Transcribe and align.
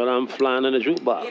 But 0.00 0.08
I'm 0.08 0.26
flying 0.26 0.64
in 0.64 0.74
a 0.74 0.78
jukebox. 0.78 1.26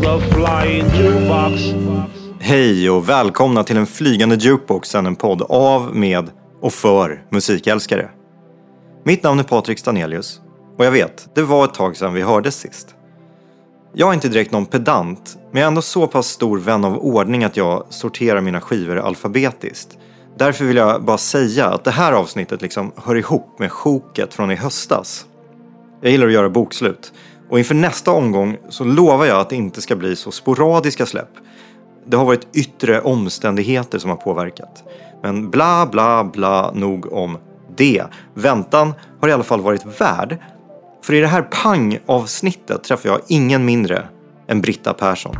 The 0.00 0.20
flying 0.34 0.84
jukebox. 0.84 1.62
Hej 2.40 2.90
och 2.90 3.08
välkomna 3.08 3.64
till 3.64 3.76
den 3.76 3.86
flygande 3.86 4.36
jukeboxen, 4.36 5.06
en 5.06 5.16
podd 5.16 5.42
av, 5.42 5.96
med 5.96 6.30
och 6.60 6.72
för 6.72 7.22
musikälskare. 7.30 8.10
Mitt 9.04 9.22
namn 9.22 9.40
är 9.40 9.44
Patrik 9.44 9.78
Stanelius 9.78 10.40
och 10.78 10.84
jag 10.84 10.90
vet, 10.90 11.34
det 11.34 11.42
var 11.42 11.64
ett 11.64 11.74
tag 11.74 11.96
sedan 11.96 12.14
vi 12.14 12.22
hördes 12.22 12.60
sist. 12.60 12.93
Jag 13.96 14.08
är 14.08 14.14
inte 14.14 14.28
direkt 14.28 14.52
någon 14.52 14.66
pedant, 14.66 15.38
men 15.50 15.60
jag 15.60 15.66
är 15.66 15.68
ändå 15.68 15.82
så 15.82 16.06
pass 16.06 16.26
stor 16.26 16.58
vän 16.58 16.84
av 16.84 16.98
ordning 16.98 17.44
att 17.44 17.56
jag 17.56 17.86
sorterar 17.88 18.40
mina 18.40 18.60
skivor 18.60 18.96
alfabetiskt. 18.98 19.98
Därför 20.36 20.64
vill 20.64 20.76
jag 20.76 21.04
bara 21.04 21.18
säga 21.18 21.66
att 21.66 21.84
det 21.84 21.90
här 21.90 22.12
avsnittet 22.12 22.62
liksom 22.62 22.92
hör 22.96 23.14
ihop 23.14 23.58
med 23.58 23.72
sjoket 23.72 24.34
från 24.34 24.50
i 24.50 24.54
höstas. 24.54 25.26
Jag 26.00 26.12
gillar 26.12 26.26
att 26.26 26.32
göra 26.32 26.50
bokslut. 26.50 27.12
Och 27.50 27.58
inför 27.58 27.74
nästa 27.74 28.10
omgång 28.10 28.56
så 28.68 28.84
lovar 28.84 29.26
jag 29.26 29.40
att 29.40 29.50
det 29.50 29.56
inte 29.56 29.80
ska 29.82 29.96
bli 29.96 30.16
så 30.16 30.30
sporadiska 30.30 31.06
släpp. 31.06 31.30
Det 32.06 32.16
har 32.16 32.24
varit 32.24 32.56
yttre 32.56 33.00
omständigheter 33.00 33.98
som 33.98 34.10
har 34.10 34.16
påverkat. 34.16 34.84
Men 35.22 35.50
bla 35.50 35.86
bla 35.86 36.24
bla 36.24 36.72
nog 36.74 37.12
om 37.12 37.38
det. 37.76 38.04
Väntan 38.34 38.94
har 39.20 39.28
i 39.28 39.32
alla 39.32 39.44
fall 39.44 39.60
varit 39.60 40.00
värd. 40.00 40.38
För 41.04 41.14
i 41.14 41.20
det 41.20 41.26
här 41.26 41.42
pang-avsnittet 41.42 42.84
träffar 42.84 43.08
jag 43.08 43.20
ingen 43.28 43.64
mindre 43.64 44.08
än 44.48 44.60
Britta 44.60 44.94
Persson. 44.94 45.36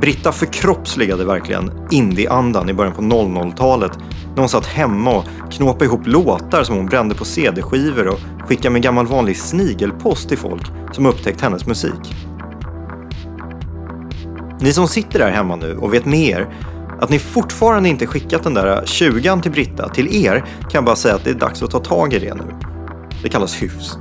Britta 0.00 0.32
förkroppsligade 0.32 1.24
verkligen 1.24 1.70
indie-andan 1.90 2.68
i 2.68 2.74
början 2.74 2.94
på 2.94 3.02
00-talet 3.02 3.92
när 4.34 4.38
hon 4.38 4.48
satt 4.48 4.66
hemma 4.66 5.16
och 5.16 5.24
knåpade 5.50 5.84
ihop 5.84 6.06
låtar 6.06 6.62
som 6.62 6.76
hon 6.76 6.86
brände 6.86 7.14
på 7.14 7.24
CD-skivor 7.24 8.08
och 8.08 8.18
skickade 8.48 8.70
med 8.70 8.82
gammal 8.82 9.06
vanlig 9.06 9.36
snigelpost 9.36 10.28
till 10.28 10.38
folk 10.38 10.62
som 10.92 11.06
upptäckt 11.06 11.40
hennes 11.40 11.66
musik. 11.66 12.14
Ni 14.60 14.72
som 14.72 14.88
sitter 14.88 15.18
där 15.18 15.30
hemma 15.30 15.56
nu 15.56 15.76
och 15.76 15.94
vet 15.94 16.04
med 16.04 16.28
er 16.28 16.54
att 17.00 17.10
ni 17.10 17.18
fortfarande 17.18 17.88
inte 17.88 18.06
skickat 18.06 18.42
den 18.42 18.54
där 18.54 18.82
20 18.86 19.40
till 19.42 19.52
Britta, 19.52 19.88
till 19.88 20.24
er 20.26 20.38
kan 20.60 20.70
jag 20.72 20.84
bara 20.84 20.96
säga 20.96 21.14
att 21.14 21.24
det 21.24 21.30
är 21.30 21.34
dags 21.34 21.62
att 21.62 21.70
ta 21.70 21.78
tag 21.78 22.12
i 22.12 22.18
det 22.18 22.34
nu. 22.34 22.54
Det 23.22 23.28
kallas 23.28 23.62
hyfs. 23.62 23.98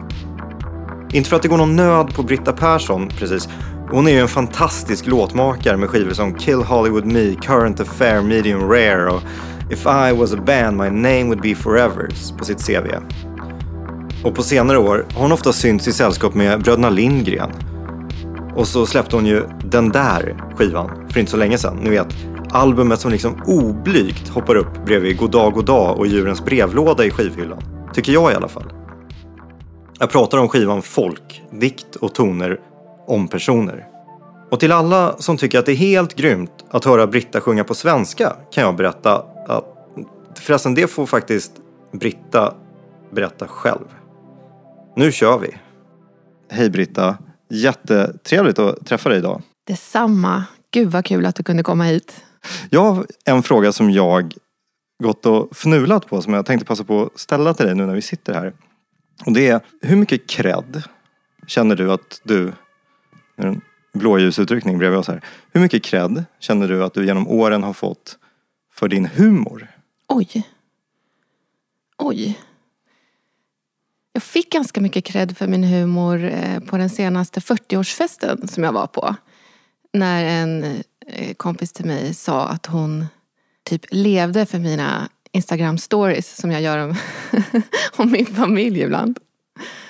Inte 1.13 1.29
för 1.29 1.35
att 1.35 1.41
det 1.41 1.47
går 1.47 1.57
någon 1.57 1.75
nöd 1.75 2.15
på 2.15 2.23
Britta 2.23 2.51
Persson 2.51 3.09
precis. 3.09 3.49
Hon 3.91 4.07
är 4.07 4.11
ju 4.11 4.19
en 4.19 4.27
fantastisk 4.27 5.07
låtmakare 5.07 5.77
med 5.77 5.89
skivor 5.89 6.13
som 6.13 6.33
Kill 6.33 6.61
Hollywood 6.63 7.05
Me, 7.05 7.35
Current 7.41 7.79
Affair, 7.79 8.21
Medium 8.21 8.69
Rare 8.69 9.11
och 9.11 9.21
If 9.71 9.85
I 9.85 10.11
was 10.11 10.33
a 10.33 10.37
band 10.45 10.77
my 10.77 10.89
name 10.89 11.23
would 11.23 11.41
be 11.41 11.55
forever 11.55 12.09
på 12.37 12.45
sitt 12.45 12.67
CV. 12.67 12.87
Och 14.23 14.35
på 14.35 14.43
senare 14.43 14.77
år 14.77 15.05
har 15.13 15.21
hon 15.21 15.31
ofta 15.31 15.53
synts 15.53 15.87
i 15.87 15.93
sällskap 15.93 16.33
med 16.33 16.61
bröderna 16.61 16.89
Lindgren. 16.89 17.51
Och 18.55 18.67
så 18.67 18.85
släppte 18.85 19.15
hon 19.15 19.25
ju 19.25 19.43
den 19.65 19.89
där 19.89 20.43
skivan 20.55 20.89
för 21.09 21.19
inte 21.19 21.31
så 21.31 21.37
länge 21.37 21.57
sedan. 21.57 21.77
Ni 21.83 21.89
vet, 21.89 22.07
albumet 22.49 22.99
som 22.99 23.11
liksom 23.11 23.41
oblygt 23.45 24.29
hoppar 24.29 24.55
upp 24.55 24.85
bredvid 24.85 25.17
Goddag 25.17 25.53
Goddag 25.53 25.97
och 25.97 26.07
Djurens 26.07 26.45
brevlåda 26.45 27.05
i 27.05 27.11
skivhyllan. 27.11 27.63
Tycker 27.93 28.13
jag 28.13 28.31
i 28.31 28.35
alla 28.35 28.47
fall. 28.47 28.80
Jag 30.01 30.09
pratar 30.09 30.37
om 30.37 30.49
skivan 30.49 30.81
Folk, 30.81 31.43
dikt 31.51 31.95
och 31.95 32.15
toner 32.15 32.59
om 33.07 33.27
personer. 33.27 33.87
Och 34.51 34.59
till 34.59 34.71
alla 34.71 35.17
som 35.17 35.37
tycker 35.37 35.59
att 35.59 35.65
det 35.65 35.71
är 35.71 35.75
helt 35.75 36.15
grymt 36.15 36.65
att 36.69 36.85
höra 36.85 37.07
Britta 37.07 37.41
sjunga 37.41 37.63
på 37.63 37.75
svenska 37.75 38.35
kan 38.51 38.63
jag 38.63 38.75
berätta 38.75 39.25
att 39.47 39.65
förresten 40.39 40.75
det 40.75 40.87
får 40.87 41.05
faktiskt 41.05 41.51
Britta 41.91 42.53
berätta 43.11 43.47
själv. 43.47 43.85
Nu 44.95 45.11
kör 45.11 45.39
vi! 45.39 45.57
Hej 46.51 46.69
Britta! 46.69 47.17
Jättetrevligt 47.49 48.59
att 48.59 48.85
träffa 48.85 49.09
dig 49.09 49.17
idag. 49.17 49.41
Detsamma. 49.67 50.43
Gud 50.71 50.91
vad 50.91 51.05
kul 51.05 51.25
att 51.25 51.35
du 51.35 51.43
kunde 51.43 51.63
komma 51.63 51.83
hit. 51.83 52.25
Jag 52.69 52.81
har 52.81 53.05
en 53.25 53.43
fråga 53.43 53.71
som 53.71 53.91
jag 53.91 54.33
gått 55.03 55.25
och 55.25 55.55
fnulat 55.55 56.07
på 56.07 56.21
som 56.21 56.33
jag 56.33 56.45
tänkte 56.45 56.65
passa 56.65 56.83
på 56.83 57.03
att 57.03 57.19
ställa 57.19 57.53
till 57.53 57.65
dig 57.65 57.75
nu 57.75 57.85
när 57.85 57.95
vi 57.95 58.01
sitter 58.01 58.33
här. 58.33 58.53
Och 59.25 59.33
det 59.33 59.47
är, 59.47 59.61
hur 59.81 59.95
mycket 59.95 60.27
cred 60.27 60.83
känner 61.47 61.75
du 61.75 61.91
att 61.91 62.21
du, 62.23 62.45
nu 62.45 62.51
är 63.35 63.43
det 63.43 63.47
en 63.47 63.61
blåljusutryckning 63.93 64.77
bredvid 64.77 64.99
oss 64.99 65.07
här. 65.07 65.25
Hur 65.51 65.61
mycket 65.61 65.83
cred 65.83 66.23
känner 66.39 66.67
du 66.67 66.83
att 66.83 66.93
du 66.93 67.05
genom 67.05 67.27
åren 67.27 67.63
har 67.63 67.73
fått 67.73 68.17
för 68.73 68.87
din 68.87 69.05
humor? 69.05 69.67
Oj. 70.07 70.47
Oj. 71.97 72.39
Jag 74.13 74.23
fick 74.23 74.51
ganska 74.51 74.81
mycket 74.81 75.05
cred 75.05 75.37
för 75.37 75.47
min 75.47 75.63
humor 75.63 76.23
eh, 76.23 76.59
på 76.59 76.77
den 76.77 76.89
senaste 76.89 77.39
40-årsfesten 77.39 78.47
som 78.47 78.63
jag 78.63 78.71
var 78.71 78.87
på. 78.87 79.15
När 79.93 80.25
en 80.25 80.63
eh, 81.07 81.33
kompis 81.33 81.71
till 81.71 81.85
mig 81.85 82.13
sa 82.13 82.47
att 82.47 82.65
hon 82.65 83.05
typ 83.63 83.85
levde 83.89 84.45
för 84.45 84.59
mina 84.59 85.09
Instagram 85.31 85.77
stories 85.77 86.35
som 86.35 86.51
jag 86.51 86.61
gör 86.61 86.77
om, 86.77 86.95
om 87.95 88.11
min 88.11 88.25
familj 88.25 88.81
ibland. 88.81 89.19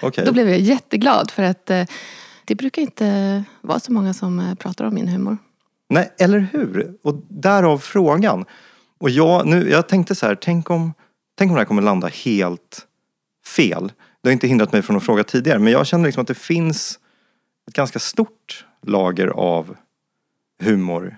Okej. 0.01 0.25
Då 0.25 0.31
blev 0.31 0.49
jag 0.49 0.59
jätteglad 0.59 1.31
för 1.31 1.43
att 1.43 1.69
eh, 1.69 1.85
det 2.45 2.55
brukar 2.55 2.81
inte 2.81 3.43
vara 3.61 3.79
så 3.79 3.91
många 3.91 4.13
som 4.13 4.39
eh, 4.39 4.55
pratar 4.55 4.85
om 4.85 4.93
min 4.93 5.07
humor. 5.07 5.37
Nej, 5.89 6.13
eller 6.17 6.39
hur? 6.39 6.93
Och 7.03 7.15
därav 7.29 7.77
frågan. 7.77 8.45
Och 8.99 9.09
jag, 9.09 9.47
nu, 9.47 9.69
jag 9.69 9.87
tänkte 9.87 10.15
så 10.15 10.25
här, 10.25 10.35
tänk 10.35 10.69
om, 10.69 10.93
tänk 11.35 11.49
om 11.49 11.55
det 11.55 11.61
här 11.61 11.65
kommer 11.65 11.81
landa 11.81 12.07
helt 12.07 12.87
fel. 13.45 13.91
Det 14.21 14.29
har 14.29 14.33
inte 14.33 14.47
hindrat 14.47 14.71
mig 14.71 14.81
från 14.81 14.97
att 14.97 15.03
fråga 15.03 15.23
tidigare, 15.23 15.59
men 15.59 15.73
jag 15.73 15.87
känner 15.87 16.05
liksom 16.05 16.21
att 16.21 16.27
det 16.27 16.35
finns 16.35 16.99
ett 17.67 17.73
ganska 17.73 17.99
stort 17.99 18.65
lager 18.81 19.27
av 19.27 19.75
humor 20.63 21.17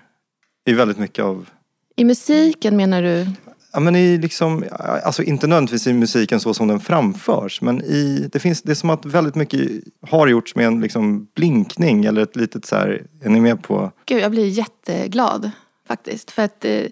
i 0.66 0.72
väldigt 0.72 0.98
mycket 0.98 1.24
av 1.24 1.50
I 1.96 2.04
musiken 2.04 2.76
menar 2.76 3.02
du? 3.02 3.26
Ja 3.74 3.80
men 3.80 3.96
i 3.96 4.18
liksom, 4.18 4.64
alltså 5.04 5.22
inte 5.22 5.46
nödvändigtvis 5.46 5.86
i 5.86 5.92
musiken 5.92 6.40
så 6.40 6.54
som 6.54 6.68
den 6.68 6.80
framförs 6.80 7.60
men 7.60 7.84
i, 7.84 8.28
det 8.32 8.38
finns, 8.38 8.62
det 8.62 8.72
är 8.72 8.74
som 8.74 8.90
att 8.90 9.04
väldigt 9.04 9.34
mycket 9.34 9.70
har 10.00 10.26
gjorts 10.26 10.54
med 10.54 10.66
en 10.66 10.80
liksom 10.80 11.28
blinkning 11.34 12.04
eller 12.04 12.22
ett 12.22 12.36
litet 12.36 12.64
så 12.64 12.76
här, 12.76 13.06
är 13.22 13.28
ni 13.28 13.40
med 13.40 13.62
på? 13.62 13.92
Gud, 14.06 14.22
jag 14.22 14.30
blir 14.30 14.48
jätteglad 14.48 15.50
faktiskt. 15.88 16.30
För 16.30 16.42
att 16.42 16.64
eh, 16.64 16.84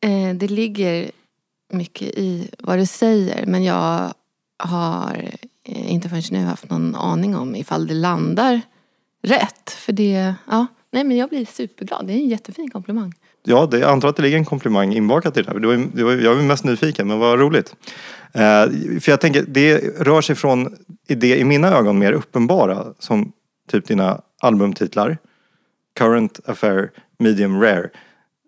eh 0.00 0.34
det 0.34 0.50
ligger 0.50 1.10
mycket 1.72 2.08
i 2.08 2.50
vad 2.58 2.78
du 2.78 2.86
säger. 2.86 3.46
Men 3.46 3.64
jag 3.64 4.12
har 4.58 5.30
eh, 5.64 5.92
inte 5.92 6.08
förrän 6.08 6.22
nu 6.30 6.44
haft 6.44 6.70
någon 6.70 6.94
aning 6.94 7.36
om 7.36 7.56
ifall 7.56 7.86
det 7.86 7.94
landar 7.94 8.60
rätt. 9.22 9.70
För 9.70 9.92
det, 9.92 10.34
ja, 10.46 10.66
nej 10.90 11.04
men 11.04 11.16
jag 11.16 11.28
blir 11.28 11.44
superglad. 11.46 12.06
Det 12.06 12.12
är 12.12 12.16
en 12.16 12.28
jättefin 12.28 12.70
komplimang. 12.70 13.14
Ja, 13.48 13.66
det, 13.66 13.78
jag 13.78 13.90
antar 13.90 14.08
att 14.08 14.16
det 14.16 14.22
ligger 14.22 14.36
en 14.36 14.44
komplimang 14.44 14.94
inbakat 14.94 15.36
i 15.36 15.42
det 15.42 15.50
här. 15.50 15.58
Det 15.58 15.66
var, 15.66 15.88
det 15.92 16.04
var, 16.04 16.12
jag 16.12 16.38
är 16.38 16.42
mest 16.42 16.64
nyfiken, 16.64 17.08
men 17.08 17.18
vad 17.18 17.38
roligt. 17.38 17.74
Eh, 18.32 18.64
för 19.00 19.10
jag 19.10 19.20
tänker, 19.20 19.44
det 19.48 19.78
rör 19.98 20.20
sig 20.20 20.36
från 20.36 20.76
det 21.08 21.38
i 21.38 21.44
mina 21.44 21.68
ögon 21.68 21.98
mer 21.98 22.12
uppenbara 22.12 22.84
som 22.98 23.32
typ 23.70 23.86
dina 23.86 24.20
albumtitlar. 24.40 25.18
Current 25.98 26.40
Affair, 26.44 26.90
Medium 27.18 27.60
Rare. 27.62 27.90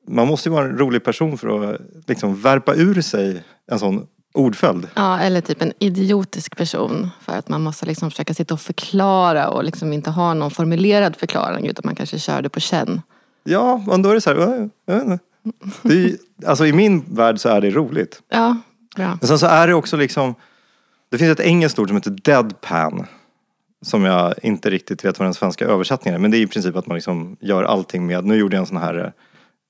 Man 0.09 0.29
måste 0.29 0.49
ju 0.49 0.53
vara 0.53 0.65
en 0.65 0.79
rolig 0.79 1.05
person 1.05 1.39
för 1.39 1.75
att 1.75 1.81
liksom 2.07 2.41
värpa 2.41 2.75
ur 2.75 3.01
sig 3.01 3.43
en 3.71 3.79
sån 3.79 4.07
ordföljd. 4.35 4.89
Ja, 4.95 5.21
eller 5.21 5.41
typ 5.41 5.63
en 5.63 5.73
idiotisk 5.79 6.57
person. 6.57 7.11
För 7.21 7.33
att 7.33 7.49
man 7.49 7.63
måste 7.63 7.87
liksom 7.87 8.11
försöka 8.11 8.35
sitta 8.35 8.55
och 8.55 8.61
förklara 8.61 9.49
och 9.49 9.65
liksom 9.65 9.93
inte 9.93 10.11
ha 10.11 10.35
någon 10.35 10.51
formulerad 10.51 11.17
förklaring 11.17 11.67
utan 11.67 11.83
man 11.85 11.95
kanske 11.95 12.19
kör 12.19 12.43
det 12.43 12.49
på 12.49 12.61
känn. 12.61 13.03
Ja, 13.49 13.85
men 13.87 14.03
då 14.03 14.11
är 14.11 14.15
det 14.15 14.21
så 14.21 14.31
här, 14.31 14.37
"Äh, 14.37 14.67
jag 14.87 14.95
vet 14.95 15.05
inte." 15.05 15.19
det 15.83 16.05
är, 16.05 16.17
Alltså 16.47 16.67
i 16.67 16.73
min 16.73 17.05
värld 17.15 17.39
så 17.39 17.49
är 17.49 17.61
det 17.61 17.71
roligt. 17.71 18.23
Ja, 18.29 18.57
bra. 18.97 19.19
Men 19.21 19.29
sen 19.29 19.39
så 19.39 19.47
är 19.47 19.67
det 19.67 19.75
också 19.75 19.97
liksom, 19.97 20.35
det 21.11 21.19
finns 21.19 21.31
ett 21.31 21.47
engelskt 21.47 21.79
ord 21.79 21.89
som 21.89 21.97
heter 21.97 22.17
deadpan. 22.25 23.07
Som 23.83 24.05
jag 24.05 24.35
inte 24.43 24.71
riktigt 24.71 25.05
vet 25.05 25.19
vad 25.19 25.27
den 25.27 25.35
svenska 25.35 25.67
översättningen 25.67 26.15
är. 26.15 26.23
Men 26.23 26.31
det 26.31 26.37
är 26.39 26.41
i 26.41 26.47
princip 26.47 26.77
att 26.77 26.87
man 26.87 26.95
liksom 26.95 27.37
gör 27.41 27.63
allting 27.65 28.07
med, 28.07 28.25
nu 28.25 28.37
gjorde 28.37 28.57
jag 28.57 28.61
en 28.61 28.67
sån 28.67 28.77
här, 28.77 29.13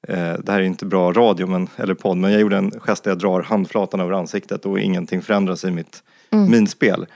eh, 0.08 0.34
det 0.44 0.52
här 0.52 0.58
är 0.58 0.62
inte 0.62 0.86
bra 0.86 1.12
radio 1.12 1.46
men, 1.46 1.68
eller 1.76 1.94
podd, 1.94 2.16
men 2.16 2.32
jag 2.32 2.40
gjorde 2.40 2.56
en 2.56 2.70
gest 2.80 3.04
där 3.04 3.10
jag 3.10 3.18
drar 3.18 3.42
handflatan 3.42 4.00
över 4.00 4.12
ansiktet 4.12 4.66
och 4.66 4.80
ingenting 4.80 5.22
förändras 5.22 5.64
i 5.64 5.70
mitt 5.70 6.02
minspel. 6.30 7.06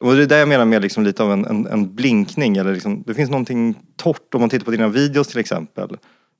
Och 0.00 0.16
det 0.16 0.22
är 0.22 0.26
det 0.26 0.38
jag 0.38 0.48
menar 0.48 0.64
med 0.64 0.82
liksom 0.82 1.04
lite 1.04 1.22
av 1.22 1.32
en, 1.32 1.44
en, 1.44 1.66
en 1.66 1.94
blinkning. 1.94 2.56
Eller 2.56 2.72
liksom, 2.72 3.02
det 3.06 3.14
finns 3.14 3.30
någonting 3.30 3.74
torrt 3.96 4.34
om 4.34 4.40
man 4.40 4.50
tittar 4.50 4.64
på 4.64 4.70
dina 4.70 4.88
videos 4.88 5.28
till 5.28 5.40
exempel. 5.40 5.96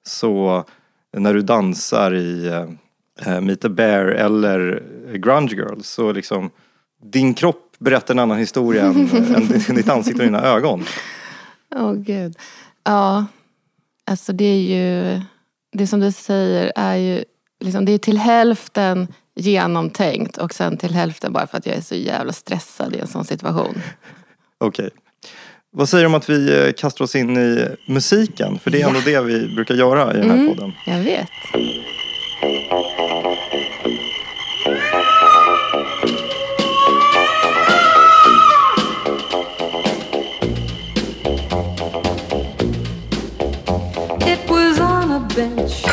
Så 0.07 0.65
när 1.17 1.35
du 1.35 1.43
dansar 1.43 2.15
i 2.15 2.47
eh, 3.27 3.41
Meet 3.41 3.61
the 3.61 3.69
Bear 3.69 4.05
eller 4.05 4.83
Grunge 5.13 5.55
Girls 5.55 5.89
så 5.89 6.13
liksom 6.13 6.51
din 7.03 7.35
kropp 7.35 7.77
berättar 7.79 8.15
en 8.15 8.19
annan 8.19 8.39
historia 8.39 8.85
än, 8.85 8.97
än 9.69 9.75
ditt 9.77 9.89
ansikte 9.89 10.21
och 10.23 10.27
dina 10.27 10.43
ögon. 10.43 10.85
Åh 11.77 11.95
gud. 11.95 12.37
Ja, 12.85 13.27
alltså 14.07 14.33
det 14.33 14.45
är 14.45 14.63
ju... 14.63 15.21
Det 15.73 15.87
som 15.87 16.01
du 16.01 16.13
säger 16.13 16.73
är 16.77 16.97
ju 16.97 17.25
liksom, 17.61 17.85
det 17.85 17.93
är 17.93 17.99
till 17.99 18.19
hälften 18.19 19.09
genomtänkt 19.39 20.37
och 20.37 20.55
sen 20.55 20.77
till 20.77 20.95
hälften 20.95 21.33
bara 21.33 21.47
för 21.47 21.59
att 21.59 21.67
jag 21.67 21.77
är 21.77 21.81
så 21.81 21.95
jävla 21.95 22.33
stressad 22.33 22.95
i 22.95 22.99
en 22.99 23.07
sån 23.07 23.25
situation. 23.25 23.83
Okej. 24.61 24.91
Vad 25.71 25.89
säger 25.89 26.05
du 26.05 26.07
om 26.07 26.15
att 26.15 26.31
vi 26.31 26.67
eh, 26.67 26.73
kastar 26.73 27.05
oss 27.05 27.17
in 27.17 27.37
i 27.37 27.69
musiken? 27.87 28.59
För 28.59 28.71
det 28.71 28.83
är 28.83 28.89
ändå 28.89 29.01
det 29.05 29.21
vi 29.21 29.55
brukar 29.55 29.75
göra 29.75 30.15
i 30.15 30.17
den 30.17 30.31
här 30.31 30.49
podden. 30.49 30.73
Jag 30.87 30.99
vet. 30.99 31.29
It 44.27 44.51
was 44.51 44.81
on 44.81 45.11
a 45.13 45.29
bench 45.37 45.85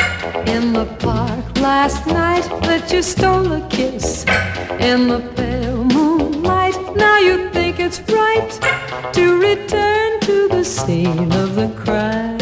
in 0.48 0.74
the 0.74 0.84
park 1.06 1.35
last 1.66 2.06
night 2.06 2.46
that 2.68 2.92
you 2.92 3.02
stole 3.02 3.50
a 3.60 3.62
kiss 3.68 4.24
in 4.90 5.08
the 5.08 5.20
pale 5.34 5.82
moonlight. 5.96 6.78
Now 6.94 7.18
you 7.18 7.50
think 7.50 7.80
it's 7.80 7.98
right 8.22 8.52
to 9.16 9.24
return 9.48 10.20
to 10.28 10.36
the 10.54 10.64
scene 10.64 11.32
of 11.42 11.48
the 11.60 11.70
crime. 11.82 12.38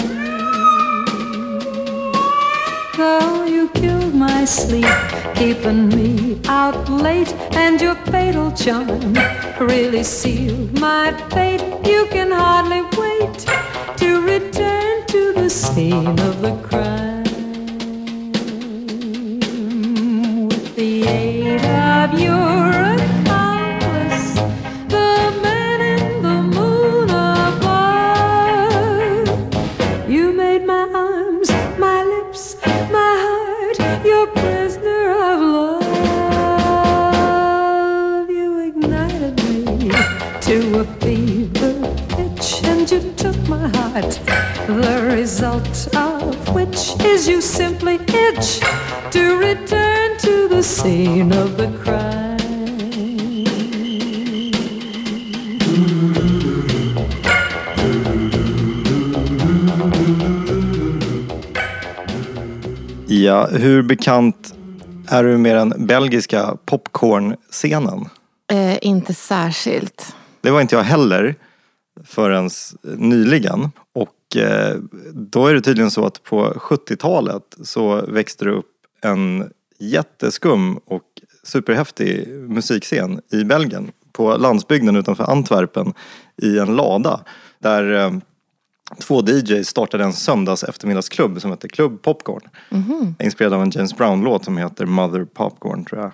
Girl, 2.98 3.48
you 3.56 3.64
killed 3.80 4.14
my 4.14 4.44
sleep, 4.44 4.94
keeping 5.40 5.88
me 5.96 6.38
out 6.46 6.90
late, 6.90 7.32
and 7.62 7.80
your 7.80 7.96
fatal 8.12 8.50
charm 8.52 9.14
really 9.72 10.04
sealed 10.04 10.78
my 10.78 11.06
fate. 11.30 11.64
You 11.92 12.02
can 12.14 12.30
hardly 12.30 12.82
wait 13.00 13.38
to 14.00 14.08
return 14.34 14.94
to 15.14 15.20
the 15.40 15.48
scene 15.48 16.18
of 16.28 16.34
the 16.42 16.52
crime. 16.56 16.63
Result 45.34 45.88
of 45.96 46.54
which 46.54 46.94
is 47.04 47.28
you 47.28 47.42
simply 47.42 47.94
itch 47.94 48.60
to 49.10 49.36
return 49.36 50.16
to 50.18 50.48
the 50.48 50.62
scene 50.62 51.32
of 51.32 51.56
the 51.56 51.66
crime. 51.84 52.38
Ja, 63.06 63.46
hur 63.46 63.82
bekant 63.82 64.54
är 65.08 65.24
du 65.24 65.38
med 65.38 65.56
den 65.56 65.86
belgiska 65.86 66.56
popcorn-scenen? 66.64 68.08
Eh, 68.50 68.78
inte 68.80 69.14
särskilt. 69.14 70.14
Det 70.40 70.50
var 70.50 70.60
inte 70.60 70.76
jag 70.76 70.82
heller 70.82 71.34
förrän 72.04 72.50
nyligen. 72.82 73.70
Och 73.92 74.36
eh, 74.36 74.76
då 75.12 75.46
är 75.46 75.54
det 75.54 75.60
tydligen 75.60 75.90
så 75.90 76.06
att 76.06 76.22
på 76.22 76.44
70-talet 76.44 77.56
så 77.62 78.06
växte 78.06 78.44
det 78.44 78.50
upp 78.50 78.70
en 79.02 79.50
jätteskum 79.78 80.76
och 80.76 81.02
superhäftig 81.42 82.28
musikscen 82.28 83.20
i 83.32 83.44
Belgien. 83.44 83.92
På 84.12 84.36
landsbygden 84.36 84.96
utanför 84.96 85.24
Antwerpen 85.24 85.92
i 86.42 86.58
en 86.58 86.76
lada. 86.76 87.20
Där 87.58 87.94
eh, 87.94 88.12
två 89.00 89.22
DJs 89.22 89.68
startade 89.68 90.04
en 90.04 90.12
söndags 90.12 90.64
eftermiddagsklubb 90.64 91.40
som 91.40 91.50
heter 91.50 91.68
Club 91.68 92.02
Popcorn. 92.02 92.42
Inspirerad 93.22 93.54
av 93.54 93.62
en 93.62 93.70
James 93.70 93.96
Brown-låt 93.96 94.44
som 94.44 94.58
heter 94.58 94.86
Mother 94.86 95.24
Popcorn 95.24 95.84
tror 95.84 96.00
jag. 96.00 96.12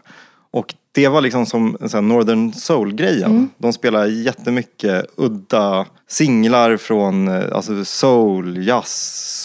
Och 0.53 0.75
det 0.93 1.09
var 1.09 1.21
liksom 1.21 1.47
som 1.47 1.77
en 1.95 2.09
Northern 2.09 2.53
Soul-grejen. 2.53 3.51
De 3.59 3.73
spelar 3.73 4.07
jättemycket 4.07 5.07
udda 5.17 5.87
singlar 6.09 6.77
från 6.77 7.29
eh, 7.29 7.45
alltså 7.53 7.85
soul, 7.85 8.67
jazz, 8.67 8.89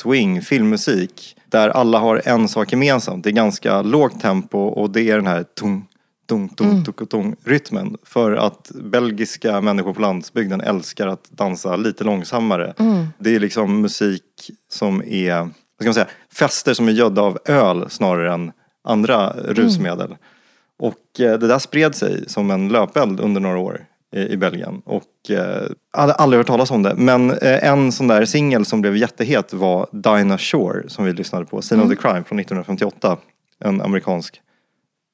swing, 0.01 0.41
filmmusik. 0.41 1.37
Där 1.49 1.69
alla 1.69 1.99
har 1.99 2.21
en 2.25 2.47
sak 2.47 2.71
gemensamt. 2.71 3.23
Det 3.23 3.29
är 3.29 3.31
ganska 3.31 3.81
lågt 3.81 4.21
tempo 4.21 4.57
och 4.59 4.89
det 4.89 5.01
är 5.01 5.15
den 5.15 5.27
här 5.27 5.43
tung, 5.43 5.87
tung, 6.29 6.49
tung, 6.49 6.83
tung, 6.83 7.07
tung 7.07 7.35
rytmen. 7.43 7.97
För 8.03 8.31
att 8.31 8.71
belgiska 8.75 9.61
människor 9.61 9.93
på 9.93 10.01
landsbygden 10.01 10.61
älskar 10.61 11.07
att 11.07 11.29
dansa 11.29 11.75
lite 11.75 12.03
långsammare. 12.03 12.73
Det 13.17 13.35
är 13.35 13.39
liksom 13.39 13.81
musik 13.81 14.51
som 14.69 15.03
är, 15.05 15.39
vad 15.39 15.51
ska 15.77 15.85
man 15.85 15.93
säga, 15.93 16.07
fester 16.33 16.73
som 16.73 16.87
är 16.87 16.91
gödda 16.91 17.21
av 17.21 17.39
öl 17.45 17.89
snarare 17.89 18.33
än 18.33 18.51
andra 18.83 19.29
rusmedel. 19.29 20.15
Och 20.79 21.19
eh, 21.19 21.39
det 21.39 21.47
där 21.47 21.59
spred 21.59 21.95
sig 21.95 22.29
som 22.29 22.51
en 22.51 22.69
löpeld 22.69 23.19
under 23.19 23.41
några 23.41 23.57
år 23.57 23.85
i, 24.15 24.37
Belgien. 24.37 24.81
Och 24.85 25.29
eh, 25.29 25.67
jag 25.93 25.99
hade 25.99 26.13
aldrig 26.13 26.39
hört 26.39 26.47
talas 26.47 26.71
om 26.71 26.83
det. 26.83 26.95
Men 26.95 27.31
eh, 27.31 27.63
en 27.63 27.91
sån 27.91 28.07
där 28.07 28.25
singel 28.25 28.65
som 28.65 28.81
blev 28.81 28.97
jättehet 28.97 29.53
var 29.53 29.87
Dinah 29.91 30.37
Shore 30.37 30.89
som 30.89 31.05
vi 31.05 31.13
lyssnade 31.13 31.45
på. 31.45 31.61
Scene 31.61 31.83
of 31.83 31.89
the 31.89 31.95
Crime 31.95 32.23
från 32.23 32.39
1958. 32.39 33.17
En 33.59 33.81
amerikansk 33.81 34.41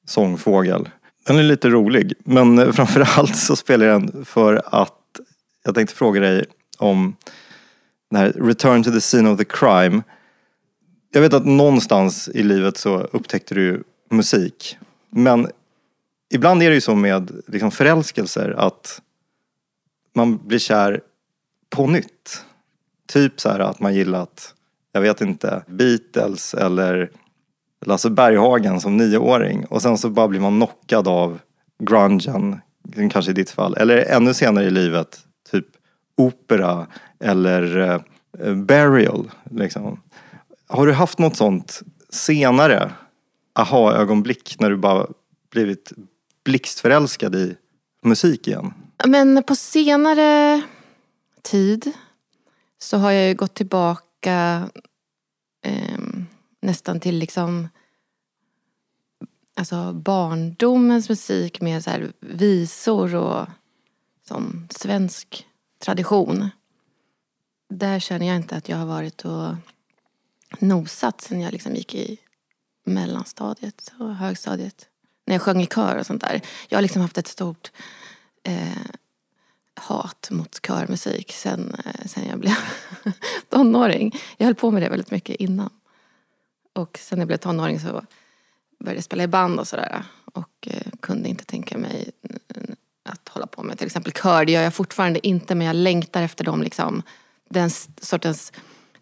sångfågel. 0.06 0.88
Den 1.26 1.38
är 1.38 1.42
lite 1.42 1.68
rolig. 1.68 2.14
Men 2.24 2.58
eh, 2.58 2.72
framförallt 2.72 3.36
så 3.36 3.56
spelar 3.56 3.86
jag 3.86 4.00
den 4.00 4.24
för 4.24 4.62
att 4.66 4.98
jag 5.64 5.74
tänkte 5.74 5.94
fråga 5.94 6.20
dig 6.20 6.44
om 6.78 7.16
den 8.10 8.20
här 8.20 8.32
Return 8.32 8.82
to 8.82 8.90
the 8.90 9.00
scene 9.00 9.30
of 9.30 9.38
the 9.38 9.44
crime. 9.44 10.02
Jag 11.12 11.20
vet 11.20 11.34
att 11.34 11.46
någonstans 11.46 12.28
i 12.28 12.42
livet 12.42 12.76
så 12.76 12.98
upptäckte 12.98 13.54
du 13.54 13.82
musik. 14.10 14.78
Men 15.12 15.48
ibland 16.34 16.62
är 16.62 16.68
det 16.68 16.74
ju 16.74 16.80
så 16.80 16.94
med 16.94 17.30
liksom 17.46 17.70
förälskelser 17.70 18.54
att 18.58 19.02
man 20.14 20.46
blir 20.46 20.58
kär 20.58 21.00
på 21.70 21.86
nytt. 21.86 22.44
Typ 23.06 23.40
så 23.40 23.48
här 23.48 23.58
att 23.58 23.80
man 23.80 23.94
gillat, 23.94 24.54
jag 24.92 25.00
vet 25.00 25.20
inte, 25.20 25.62
Beatles 25.66 26.54
eller 26.54 27.10
Lasse 27.86 28.10
Berghagen 28.10 28.80
som 28.80 28.96
nioåring. 28.96 29.64
Och 29.64 29.82
sen 29.82 29.98
så 29.98 30.10
bara 30.10 30.28
blir 30.28 30.40
man 30.40 30.56
knockad 30.56 31.08
av 31.08 31.38
grungen, 31.78 32.60
kanske 33.10 33.30
i 33.30 33.34
ditt 33.34 33.50
fall. 33.50 33.74
Eller 33.74 33.96
ännu 33.96 34.34
senare 34.34 34.64
i 34.64 34.70
livet, 34.70 35.18
typ 35.50 35.66
opera 36.16 36.86
eller 37.20 37.90
eh, 38.38 38.54
burial. 38.54 39.30
Liksom. 39.50 40.00
Har 40.68 40.86
du 40.86 40.92
haft 40.92 41.18
något 41.18 41.36
sånt 41.36 41.82
senare 42.10 42.90
aha-ögonblick 43.52 44.56
när 44.60 44.70
du 44.70 44.76
bara 44.76 45.06
blivit 45.50 45.92
blixtförälskad 46.44 47.34
i 47.34 47.56
musik 48.02 48.48
igen? 48.48 48.74
Men 49.06 49.42
på 49.42 49.56
senare 49.56 50.62
tid 51.42 51.92
så 52.78 52.96
har 52.96 53.10
jag 53.10 53.28
ju 53.28 53.34
gått 53.34 53.54
tillbaka 53.54 54.68
eh, 55.64 55.98
nästan 56.60 57.00
till 57.00 57.18
liksom 57.18 57.68
alltså 59.54 59.92
barndomens 59.92 61.08
musik 61.08 61.60
med 61.60 61.84
så 61.84 61.90
här 61.90 62.12
visor 62.20 63.14
och 63.14 63.46
sån 64.28 64.68
svensk 64.70 65.46
tradition. 65.78 66.50
Där 67.70 67.98
känner 67.98 68.26
jag 68.26 68.36
inte 68.36 68.56
att 68.56 68.68
jag 68.68 68.76
har 68.76 68.86
varit 68.86 69.24
och 69.24 69.54
nosat 70.58 71.20
sen 71.20 71.40
jag 71.40 71.52
liksom 71.52 71.74
gick 71.74 71.94
i 71.94 72.18
mellanstadiet 72.84 73.92
och 73.98 74.14
högstadiet. 74.14 74.88
När 75.26 75.34
jag 75.34 75.42
sjöng 75.42 75.62
i 75.62 75.66
kör 75.66 75.96
och 75.96 76.06
sånt 76.06 76.20
där. 76.20 76.40
Jag 76.68 76.76
har 76.76 76.82
liksom 76.82 77.02
haft 77.02 77.18
ett 77.18 77.28
stort 77.28 77.72
eh, 78.42 78.86
hat 79.74 80.28
mot 80.30 80.62
körmusik 80.62 81.32
sen, 81.32 81.74
eh, 81.84 82.06
sen 82.06 82.28
jag 82.28 82.38
blev 82.38 82.54
tonåring. 83.48 84.16
Jag 84.36 84.46
höll 84.46 84.54
på 84.54 84.70
med 84.70 84.82
det 84.82 84.88
väldigt 84.88 85.10
mycket 85.10 85.36
innan. 85.36 85.70
Och 86.72 86.98
sen 87.02 87.18
när 87.18 87.20
jag 87.22 87.28
blev 87.28 87.36
tonåring 87.36 87.80
så 87.80 88.04
började 88.78 88.96
jag 88.96 89.04
spela 89.04 89.22
i 89.22 89.28
band 89.28 89.60
och 89.60 89.68
sådär. 89.68 90.04
Och 90.24 90.68
eh, 90.70 90.92
kunde 91.00 91.28
inte 91.28 91.44
tänka 91.44 91.78
mig 91.78 92.10
mm, 92.54 92.76
att 93.04 93.28
hålla 93.28 93.46
på 93.46 93.62
med 93.62 93.78
till 93.78 93.86
exempel 93.86 94.12
kör. 94.12 94.44
Det 94.44 94.52
gör 94.52 94.62
jag 94.62 94.74
fortfarande 94.74 95.26
inte 95.26 95.54
men 95.54 95.66
jag 95.66 95.76
längtar 95.76 96.22
efter 96.22 96.44
dem 96.44 96.62
liksom. 96.62 97.02
Den 97.50 97.70
sortens 98.00 98.52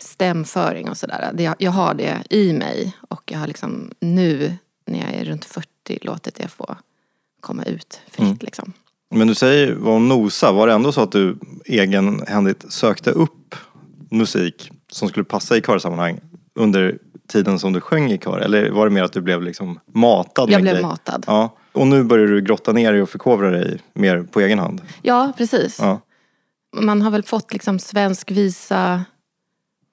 stämföring 0.03 0.89
och 0.89 0.97
sådär. 0.97 1.55
Jag, 1.59 1.71
har 1.71 1.95
det 1.95 2.23
i 2.31 2.53
mig 2.53 2.97
och 3.09 3.23
jag 3.33 3.39
har 3.39 3.47
liksom 3.47 3.91
nu 4.01 4.57
när 4.87 4.99
jag 4.99 5.15
är 5.15 5.25
runt 5.25 5.45
40 5.45 5.69
låtit 6.03 6.35
det 6.35 6.49
få 6.49 6.77
komma 7.41 7.65
ut 7.65 8.01
fritt 8.11 8.43
liksom. 8.43 8.73
Men 9.15 9.29
du 9.29 9.35
säger 9.35 9.75
var 9.75 9.93
och 9.95 10.01
nosa. 10.01 10.53
Var 10.53 10.67
det 10.67 10.73
ändå 10.73 10.93
så 10.93 11.01
att 11.01 11.13
du 11.13 11.39
egenhändigt 11.65 12.73
sökte 12.73 13.11
upp 13.11 13.55
musik 14.11 14.71
som 14.93 15.09
skulle 15.09 15.25
passa 15.25 15.57
i 15.57 15.61
körsammanhang 15.61 16.21
under 16.55 16.99
tiden 17.29 17.59
som 17.59 17.73
du 17.73 17.81
sjöng 17.81 18.13
i 18.13 18.19
kör? 18.19 18.39
Eller 18.39 18.71
var 18.71 18.87
det 18.87 18.93
mer 18.93 19.03
att 19.03 19.13
du 19.13 19.21
blev 19.21 19.43
liksom 19.43 19.81
matad 19.87 20.51
Jag 20.51 20.63
blev 20.63 20.75
grejer? 20.75 20.87
matad. 20.87 21.25
Ja. 21.27 21.57
Och 21.73 21.87
nu 21.87 22.05
börjar 22.05 22.27
du 22.27 22.41
grotta 22.41 22.73
ner 22.73 22.93
dig 22.93 23.03
och 23.03 23.11
förkovra 23.11 23.51
dig 23.51 23.79
mer 23.93 24.23
på 24.23 24.41
egen 24.41 24.59
hand? 24.59 24.83
Ja, 25.03 25.33
precis. 25.37 25.79
Ja. 25.81 26.01
Man 26.77 27.03
har 27.03 27.11
väl 27.11 27.23
fått 27.23 27.53
liksom 27.53 27.79
svensk 27.79 28.31
visa 28.31 29.05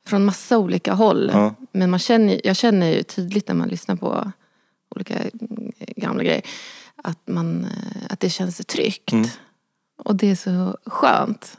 från 0.07 0.25
massa 0.25 0.57
olika 0.57 0.93
håll. 0.93 1.29
Ja. 1.33 1.55
Men 1.71 1.89
man 1.89 1.99
känner, 1.99 2.41
jag 2.43 2.55
känner 2.55 2.91
ju 2.91 3.03
tydligt 3.03 3.47
när 3.47 3.55
man 3.55 3.67
lyssnar 3.67 3.95
på 3.95 4.31
olika 4.89 5.13
mm, 5.13 5.71
gamla 5.95 6.23
grejer 6.23 6.41
att, 7.03 7.27
man, 7.27 7.65
eh, 7.65 8.01
att 8.09 8.19
det 8.19 8.29
känns 8.29 8.57
tryggt. 8.57 9.11
Mm. 9.11 9.27
Och 10.03 10.15
det 10.15 10.31
är 10.31 10.35
så 10.35 10.77
skönt. 10.85 11.57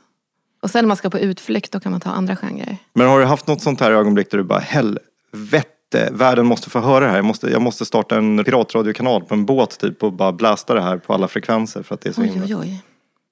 Och 0.63 0.71
sen 0.71 0.85
när 0.85 0.89
man 0.89 0.97
ska 0.97 1.11
på 1.11 1.19
utflykt 1.19 1.73
då 1.73 1.81
kan 1.81 1.93
man 1.93 2.01
ta 2.01 2.11
andra 2.11 2.37
genrer. 2.37 2.77
Men 2.93 3.09
har 3.09 3.21
du 3.21 3.27
haft 3.27 3.47
något 3.47 3.63
sånt 3.63 3.81
här 3.81 3.93
ögonblick 3.93 4.31
där 4.31 4.39
du 4.39 4.45
bara 4.45 4.59
helvete, 4.59 6.09
världen 6.13 6.47
måste 6.47 6.71
få 6.71 6.81
höra 6.81 7.05
det 7.05 7.11
här. 7.11 7.17
Jag 7.17 7.25
måste, 7.25 7.51
jag 7.51 7.63
måste 7.63 7.85
starta 7.85 8.17
en 8.17 8.45
piratradiokanal 8.45 9.25
på 9.25 9.35
en 9.35 9.47
båt 9.47 9.79
typ 9.79 10.03
och 10.03 10.13
bara 10.13 10.33
blasta 10.33 10.75
det 10.75 10.83
här 10.83 10.99
på 10.99 11.15
alla 11.15 11.29
frekvenser 11.29 11.83
för 11.83 11.95
att 11.95 12.01
det 12.01 12.09
är 12.09 12.13
så 12.13 12.21
Oj, 12.21 12.29
himla... 12.29 12.47
oj, 12.47 12.55
oj. 12.57 12.83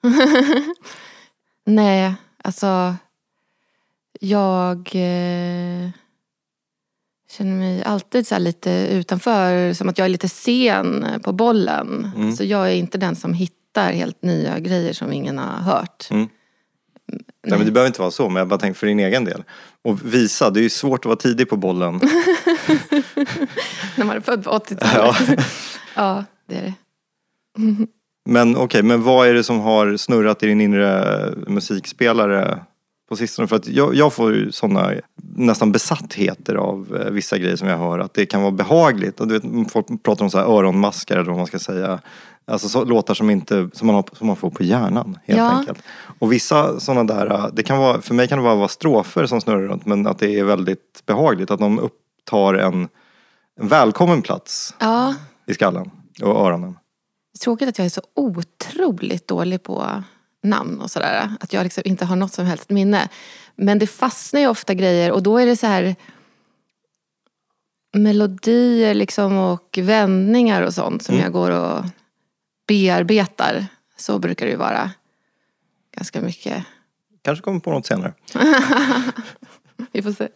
Nej, 1.64 2.14
alltså. 2.44 2.94
Jag 4.20 4.78
eh, 4.94 5.90
känner 7.30 7.56
mig 7.56 7.82
alltid 7.84 8.26
så 8.26 8.38
lite 8.38 8.88
utanför. 8.92 9.72
Som 9.72 9.88
att 9.88 9.98
jag 9.98 10.04
är 10.04 10.08
lite 10.08 10.28
sen 10.28 11.06
på 11.22 11.32
bollen. 11.32 12.12
Mm. 12.16 12.32
Så 12.32 12.44
jag 12.44 12.70
är 12.70 12.74
inte 12.74 12.98
den 12.98 13.16
som 13.16 13.34
hittar 13.34 13.92
helt 13.92 14.22
nya 14.22 14.58
grejer 14.58 14.92
som 14.92 15.12
ingen 15.12 15.38
har 15.38 15.72
hört. 15.72 16.08
Mm. 16.10 16.28
Nej, 17.46 17.58
men 17.58 17.66
det 17.66 17.72
behöver 17.72 17.86
inte 17.86 18.00
vara 18.00 18.10
så, 18.10 18.28
men 18.28 18.36
jag 18.36 18.48
bara 18.48 18.60
tänker 18.60 18.78
för 18.78 18.86
din 18.86 19.00
egen 19.00 19.24
del. 19.24 19.44
Och 19.82 20.14
visa, 20.14 20.50
det 20.50 20.60
är 20.60 20.62
ju 20.62 20.70
svårt 20.70 21.00
att 21.00 21.04
vara 21.04 21.16
tidig 21.16 21.48
på 21.48 21.56
bollen. 21.56 21.94
När 23.96 24.04
man 24.04 24.16
är 24.16 24.20
född 24.20 24.44
på 24.44 24.50
80-talet. 24.50 25.16
ja. 25.28 25.44
ja, 25.94 26.24
det 26.46 26.56
är 26.56 26.62
det. 26.62 26.74
Men 28.28 28.56
okej, 28.56 28.82
men 28.82 29.02
vad 29.02 29.28
är 29.28 29.34
det 29.34 29.44
som 29.44 29.60
har 29.60 29.96
snurrat 29.96 30.42
i 30.42 30.46
din 30.46 30.60
inre 30.60 31.34
musikspelare 31.46 32.60
på 33.08 33.16
sistone? 33.16 33.48
För 33.48 33.56
att 33.56 33.68
jag, 33.68 33.94
jag 33.94 34.12
får 34.12 34.34
ju 34.34 34.52
sådana 34.52 34.92
nästan 35.36 35.72
besattheter 35.72 36.54
av 36.54 36.96
eh, 37.00 37.10
vissa 37.10 37.38
grejer 37.38 37.56
som 37.56 37.68
jag 37.68 37.78
hör. 37.78 37.98
Att 37.98 38.14
det 38.14 38.26
kan 38.26 38.42
vara 38.42 38.52
behagligt. 38.52 39.20
Och 39.20 39.28
du 39.28 39.38
vet, 39.38 39.72
folk 39.72 39.86
pratar 40.02 40.24
om 40.24 40.30
så 40.30 40.38
här 40.38 40.44
öronmaskar 40.44 41.14
eller 41.16 41.28
vad 41.30 41.36
man 41.36 41.46
ska 41.46 41.58
säga. 41.58 42.00
Alltså 42.48 42.68
så, 42.68 42.84
låtar 42.84 43.14
som, 43.14 43.30
inte, 43.30 43.68
som, 43.72 43.86
man 43.86 43.96
har, 43.96 44.04
som 44.12 44.26
man 44.26 44.36
får 44.36 44.50
på 44.50 44.62
hjärnan 44.62 45.18
helt 45.24 45.38
Ja. 45.38 45.50
enkelt. 45.50 45.78
Och 46.18 46.32
vissa 46.32 46.80
sådana 46.80 47.04
där, 47.14 47.26
eh, 47.32 47.46
det 47.52 47.62
kan 47.62 47.78
vara, 47.78 48.00
för 48.00 48.14
mig 48.14 48.28
kan 48.28 48.38
det 48.38 48.44
bara 48.44 48.54
vara 48.54 48.68
strofer 48.68 49.26
som 49.26 49.40
snurrar 49.40 49.62
runt. 49.62 49.86
Men 49.86 50.06
att 50.06 50.18
det 50.18 50.38
är 50.38 50.44
väldigt 50.44 51.02
behagligt. 51.06 51.50
Att 51.50 51.58
de 51.60 51.78
upptar 51.78 52.54
en, 52.54 52.88
en 53.60 53.68
välkommen 53.68 54.22
plats 54.22 54.74
Ja, 54.80 55.14
i 55.46 55.54
skallen 55.54 55.90
och 56.22 56.46
öronen. 56.46 56.76
tråkigt 57.44 57.68
att 57.68 57.78
jag 57.78 57.84
är 57.84 57.90
så 57.90 58.02
otroligt 58.14 59.28
dålig 59.28 59.62
på 59.62 60.02
namn 60.46 60.80
och 60.80 60.90
sådär. 60.90 61.30
Att 61.40 61.52
jag 61.52 61.64
liksom 61.64 61.82
inte 61.86 62.04
har 62.04 62.16
något 62.16 62.32
som 62.32 62.46
helst 62.46 62.70
minne. 62.70 63.08
Men 63.56 63.78
det 63.78 63.86
fastnar 63.86 64.40
ju 64.40 64.46
ofta 64.46 64.74
grejer 64.74 65.12
och 65.12 65.22
då 65.22 65.38
är 65.38 65.46
det 65.46 65.56
så 65.56 65.66
här 65.66 65.96
melodier 67.92 68.94
liksom 68.94 69.36
och 69.38 69.78
vändningar 69.82 70.62
och 70.62 70.74
sånt 70.74 71.02
som 71.02 71.14
Mm. 71.14 71.24
jag 71.24 71.32
går 71.32 71.50
och 71.50 71.84
bearbetar. 72.68 73.66
Så 73.96 74.18
brukar 74.18 74.46
det 74.46 74.52
ju 74.52 74.58
vara. 74.58 74.90
Ganska 75.96 76.20
mycket. 76.20 76.64
Kanske 77.22 77.42
kommer 77.42 77.60
på 77.60 77.70
något 77.70 77.86
senare. 77.86 78.14
Vi 79.92 80.02
får 80.02 80.12
se. 80.12 80.28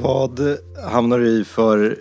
Vad 0.00 0.40
hamnar 0.90 1.18
du 1.18 1.28
i 1.28 1.44
för 1.44 1.98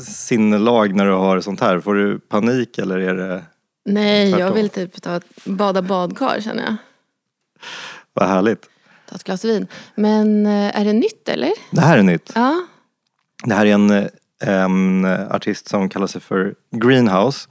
sinnelag 0.00 0.94
när 0.94 1.06
du 1.06 1.12
har 1.12 1.40
sånt 1.40 1.60
här? 1.60 1.80
Får 1.80 1.94
du 1.94 2.18
panik 2.18 2.78
eller 2.78 2.98
är 2.98 3.14
det... 3.14 3.42
Nej, 3.84 4.30
jag 4.30 4.38
Tvärtom. 4.38 4.54
vill 4.56 4.68
typ 4.68 5.02
ta 5.02 5.16
ett 5.16 5.44
bada 5.44 5.82
badkar 5.82 6.40
känner 6.40 6.62
jag. 6.62 6.76
Vad 8.12 8.28
härligt. 8.28 8.68
Ta 9.08 9.16
ett 9.16 9.24
glas 9.24 9.44
vin. 9.44 9.66
Men 9.94 10.46
eh, 10.46 10.80
är 10.80 10.84
det 10.84 10.92
nytt 10.92 11.28
eller? 11.28 11.52
Det 11.70 11.80
här 11.80 11.98
är 11.98 12.02
nytt. 12.02 12.32
Ja. 12.34 12.66
Det 13.44 13.54
här 13.54 13.66
är 13.66 13.74
en, 13.74 14.08
en 14.40 15.04
artist 15.30 15.68
som 15.68 15.88
kallar 15.88 16.06
sig 16.06 16.20
för 16.20 16.54
Greenhouse. 16.70 17.48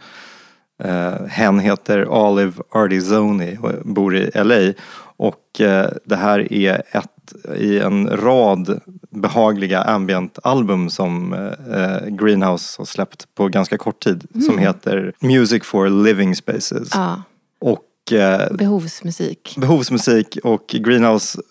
Eh, 0.84 1.26
hen 1.26 1.60
heter 1.60 2.08
Olive 2.08 2.64
Ardizoni 2.72 3.58
och 3.62 3.72
bor 3.86 4.16
i 4.16 4.32
LA. 4.36 4.74
Och 5.18 5.62
eh, 5.62 5.90
det 6.06 6.16
här 6.16 6.54
är 6.54 6.84
ett 6.92 7.15
i 7.56 7.80
en 7.80 8.10
rad 8.10 8.82
behagliga 9.10 9.82
ambient-album 9.82 10.90
som 10.90 11.34
eh, 11.34 12.08
Greenhouse 12.08 12.76
har 12.78 12.86
släppt 12.86 13.36
på 13.36 13.48
ganska 13.48 13.78
kort 13.78 14.04
tid. 14.04 14.28
Som 14.46 14.58
heter 14.58 15.14
Music 15.20 15.64
for 15.64 15.90
Living 15.90 16.36
Spaces. 16.36 16.90
ja. 16.94 17.24
Och 17.60 18.12
eh, 18.12 18.54
Behovsmusik. 18.54 19.56
behovsmusik 19.58 20.38
och 20.44 20.68
Greenhouse 20.68 21.42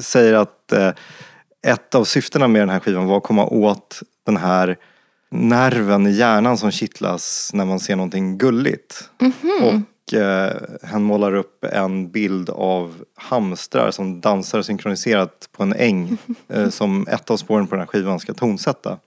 säger 0.00 0.34
att 0.34 0.72
eh, 0.72 0.90
ett 1.66 1.94
av 1.94 2.04
syftena 2.04 2.48
med 2.48 2.62
den 2.62 2.68
här 2.68 2.80
skivan 2.80 3.06
var 3.06 3.16
att 3.16 3.22
komma 3.22 3.46
åt 3.46 4.00
den 4.26 4.36
här 4.36 4.76
nerven 5.30 6.06
i 6.06 6.10
hjärnan 6.10 6.58
som 6.58 6.70
kittlas 6.70 7.50
när 7.54 7.64
man 7.64 7.80
ser 7.80 7.96
någonting 7.96 8.38
gulligt. 8.38 9.10
Och 9.62 9.74
eh, 10.14 10.52
han 10.82 11.02
målar 11.02 11.34
upp 11.34 11.64
en 11.64 12.10
bild 12.10 12.50
av 12.50 13.04
hamstrar 13.14 13.90
som 13.90 14.20
dansar 14.20 14.62
synkroniserat 14.62 15.48
på 15.52 15.62
en 15.62 15.72
äng 15.72 16.18
eh, 16.48 16.68
som 16.68 17.08
ett 17.08 17.30
av 17.30 17.36
spåren 17.36 17.66
på 17.66 17.74
den 17.74 17.80
här 17.80 17.86
skivan 17.86 18.20
ska 18.20 18.34
tonsätta. 18.34 18.98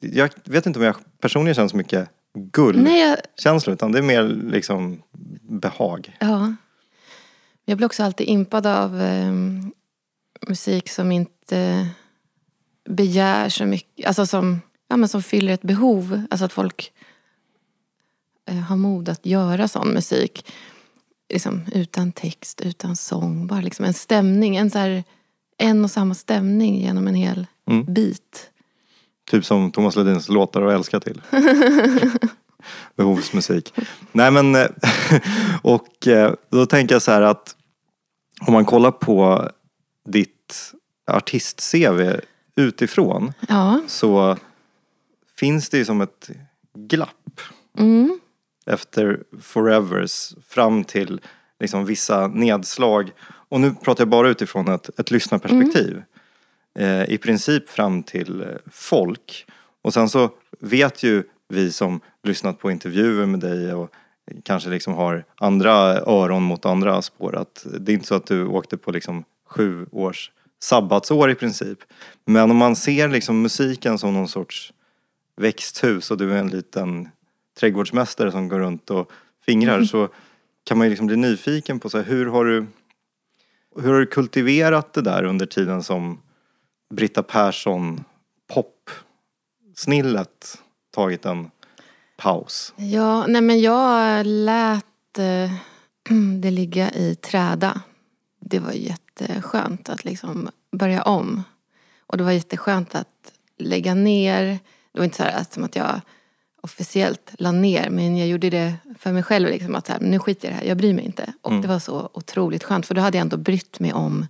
Jag 0.00 0.30
vet 0.44 0.66
inte 0.66 0.78
om 0.78 0.84
jag 0.84 0.96
personligen 1.20 1.54
känner 1.54 1.68
så 1.68 1.76
mycket 1.76 2.08
gullkänsla 2.34 3.70
jag, 3.70 3.74
utan 3.74 3.92
det 3.92 3.98
är 3.98 4.02
mer 4.02 4.22
liksom 4.52 5.02
behag. 5.42 6.16
ja. 6.20 6.54
Jag 7.68 7.76
blir 7.76 7.86
också 7.86 8.02
alltid 8.02 8.28
impad 8.28 8.66
av 8.66 9.00
eh, 9.00 9.32
musik 10.48 10.88
som 10.88 11.12
inte 11.12 11.88
begär 12.88 13.48
så 13.48 13.64
mycket. 13.64 14.06
Alltså 14.06 14.26
som, 14.26 14.60
ja, 14.88 14.96
men 14.96 15.08
som 15.08 15.22
fyller 15.22 15.52
ett 15.52 15.62
behov. 15.62 16.22
Alltså 16.30 16.44
att 16.44 16.52
folk 16.52 16.92
eh, 18.48 18.54
har 18.56 18.76
mod 18.76 19.08
att 19.08 19.26
göra 19.26 19.68
sån 19.68 19.88
musik. 19.88 20.46
Liksom, 21.32 21.62
utan 21.72 22.12
text, 22.12 22.60
utan 22.60 22.96
sång. 22.96 23.46
Bara 23.46 23.60
liksom 23.60 23.84
en 23.84 23.94
stämning. 23.94 24.56
En, 24.56 24.70
så 24.70 24.78
här, 24.78 25.04
en 25.58 25.84
och 25.84 25.90
samma 25.90 26.14
stämning 26.14 26.80
genom 26.80 27.06
en 27.08 27.14
hel 27.14 27.46
Mm. 27.70 27.94
bit. 27.94 28.50
Typ 29.30 29.44
som 29.44 29.70
Thomas 29.72 29.96
Ledins 29.96 30.28
låtar 30.28 30.62
att 30.62 30.72
älska 30.74 31.00
till. 31.00 31.20
Behovsmusik. 32.96 33.72
Nej 34.12 34.30
men, 34.30 34.54
eh, 34.54 34.66
och 35.62 36.06
eh, 36.06 36.34
då 36.50 36.66
tänker 36.66 36.94
jag 36.94 37.02
så 37.02 37.10
här 37.10 37.22
att 37.22 37.56
om 38.46 38.52
man 38.52 38.64
kollar 38.64 38.90
på 38.90 39.50
ditt 40.06 40.72
artist-CV 41.10 42.20
utifrån 42.56 43.32
Ja. 43.48 43.80
så 43.86 44.36
finns 45.36 45.68
det 45.68 45.78
ju 45.78 45.84
som 45.84 46.00
ett 46.00 46.30
glapp 46.74 47.40
Mm. 47.78 48.20
Efter 48.68 49.22
Forevers 49.40 50.34
fram 50.48 50.84
till 50.84 51.20
liksom 51.60 51.84
vissa 51.84 52.26
nedslag. 52.26 53.10
Och 53.26 53.60
nu 53.60 53.74
pratar 53.74 54.02
jag 54.02 54.08
bara 54.08 54.28
utifrån 54.28 54.68
ett, 54.68 55.00
ett 55.00 55.10
lyssnarperspektiv. 55.10 56.02
Eh, 56.78 57.10
I 57.10 57.18
princip 57.18 57.68
fram 57.68 58.02
till 58.02 58.40
eh, 58.40 58.48
folk. 58.70 59.46
Och 59.82 59.94
sen 59.94 60.08
så 60.08 60.30
vet 60.60 61.02
ju 61.02 61.22
vi 61.48 61.72
som 61.72 62.00
lyssnat 62.22 62.58
på 62.58 62.70
intervjuer 62.70 63.26
med 63.26 63.40
dig 63.40 63.74
och 63.74 63.90
kanske 64.42 64.70
liksom 64.70 64.94
har 64.94 65.24
andra 65.34 65.72
öron 66.00 66.42
mot 66.42 66.66
andra 66.66 67.02
spår 67.02 67.36
att 67.36 67.66
det 67.80 67.92
är 67.92 67.94
inte 67.94 68.06
så 68.06 68.14
att 68.14 68.26
du 68.26 68.46
åkte 68.46 68.76
på 68.76 68.90
liksom 68.90 69.24
sju 69.46 69.86
års 69.92 70.30
sabbatsår 70.60 71.30
i 71.30 71.34
princip. 71.34 71.78
Men 72.24 72.50
om 72.50 72.56
man 72.56 72.76
ser 72.76 73.08
liksom 73.08 73.42
musiken 73.42 73.98
som 73.98 74.14
någon 74.14 74.28
sorts 74.28 74.72
växthus 75.36 76.10
och 76.10 76.18
du 76.18 76.32
är 76.32 76.36
en 76.36 76.48
liten 76.48 77.08
trädgårdsmästare 77.60 78.32
som 78.32 78.48
går 78.48 78.58
runt 78.58 78.90
och 78.90 79.12
fingrar 79.46 79.84
så 79.84 80.08
kan 80.64 80.78
man 80.78 80.86
ju 80.86 80.90
liksom 80.90 81.06
bli 81.06 81.16
nyfiken 81.16 81.80
på 81.80 81.90
så 81.90 81.98
här, 81.98 82.04
hur 82.04 82.26
har 82.26 82.44
du 82.44 82.66
hur 83.76 83.92
har 83.92 84.00
du 84.00 84.06
kultiverat 84.06 84.92
det 84.92 85.02
där 85.02 85.24
under 85.24 85.46
tiden 85.46 85.82
som 85.82 86.20
Britta 86.94 87.22
Persson 87.22 88.04
pop-snillet 88.54 90.58
tagit 90.94 91.24
en 91.24 91.50
paus? 92.16 92.74
Ja, 92.76 93.26
nej 93.26 93.42
men 93.42 93.60
jag 93.60 94.26
lät 94.26 95.18
eh, 95.18 95.52
det 96.40 96.50
ligga 96.50 96.90
i 96.90 97.14
träda. 97.14 97.80
Det 98.40 98.58
var 98.58 98.72
jätteskönt 98.72 99.88
att 99.88 100.04
liksom 100.04 100.48
börja 100.72 101.02
om. 101.02 101.42
Och 102.06 102.16
det 102.16 102.24
var 102.24 102.32
jätteskönt 102.32 102.94
att 102.94 103.32
lägga 103.58 103.94
ner. 103.94 104.58
Det 104.92 104.98
var 104.98 105.04
inte 105.04 105.16
så 105.16 105.22
här 105.22 105.40
att, 105.40 105.52
som 105.52 105.64
att 105.64 105.76
jag 105.76 106.00
officiellt 106.68 107.30
la 107.38 107.52
ner 107.52 107.90
men 107.90 108.16
jag 108.16 108.28
gjorde 108.28 108.50
det 108.50 108.74
för 108.98 109.12
mig 109.12 109.22
själv. 109.22 109.48
Liksom, 109.48 109.74
att 109.74 109.86
så 109.86 109.92
här, 109.92 110.00
nu 110.00 110.18
skiter 110.18 110.48
jag 110.48 110.52
i 110.52 110.54
det 110.54 110.60
här, 110.60 110.68
jag 110.68 110.76
bryr 110.76 110.94
mig 110.94 111.04
inte. 111.04 111.32
Och 111.42 111.52
det 111.52 111.68
var 111.68 111.78
så 111.78 112.10
otroligt 112.12 112.64
skönt 112.64 112.86
för 112.86 112.94
då 112.94 113.00
hade 113.00 113.18
jag 113.18 113.22
ändå 113.22 113.36
brytt 113.36 113.80
mig 113.80 113.92
om 113.92 114.26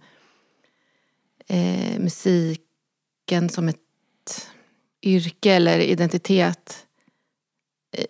eh, 1.46 1.98
musiken 1.98 3.48
som 3.50 3.68
ett 3.68 4.50
yrke 5.02 5.52
eller 5.52 5.78
identitet 5.78 6.86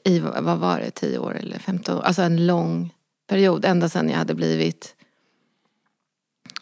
i, 0.04 0.18
vad 0.18 0.58
var 0.58 0.78
det, 0.80 0.90
10 0.90 1.18
år 1.18 1.36
eller 1.36 1.58
15 1.58 1.98
år. 1.98 2.02
Alltså 2.02 2.22
en 2.22 2.46
lång 2.46 2.94
period. 3.26 3.64
Ända 3.64 3.88
sedan 3.88 4.08
jag 4.08 4.18
hade 4.18 4.34
blivit 4.34 4.96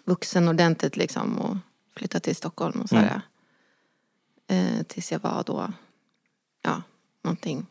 vuxen 0.04 0.48
ordentligt 0.48 0.96
liksom 0.96 1.38
och 1.38 1.56
flyttat 1.96 2.22
till 2.22 2.36
Stockholm 2.36 2.80
och 2.80 2.88
sådär. 2.88 3.20
Eh, 4.48 4.82
tills 4.82 5.12
jag 5.12 5.18
var 5.18 5.42
då, 5.46 5.72
ja, 6.62 6.82
någonting, 7.26 7.66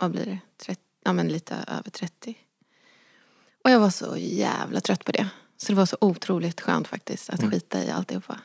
vad 0.00 0.10
blir 0.10 0.24
det, 0.24 0.38
30, 0.66 0.80
ja 1.04 1.12
men 1.12 1.28
lite 1.28 1.54
över 1.54 1.90
30. 1.90 2.34
Och 3.64 3.70
jag 3.70 3.80
var 3.80 3.90
så 3.90 4.16
jävla 4.16 4.80
trött 4.80 5.04
på 5.04 5.12
det. 5.12 5.28
Så 5.56 5.72
det 5.72 5.76
var 5.76 5.86
så 5.86 5.96
otroligt 6.00 6.60
skönt 6.60 6.88
faktiskt 6.88 7.30
att 7.30 7.50
skita 7.50 7.84
i 7.84 7.90
alltihopa. 7.90 8.38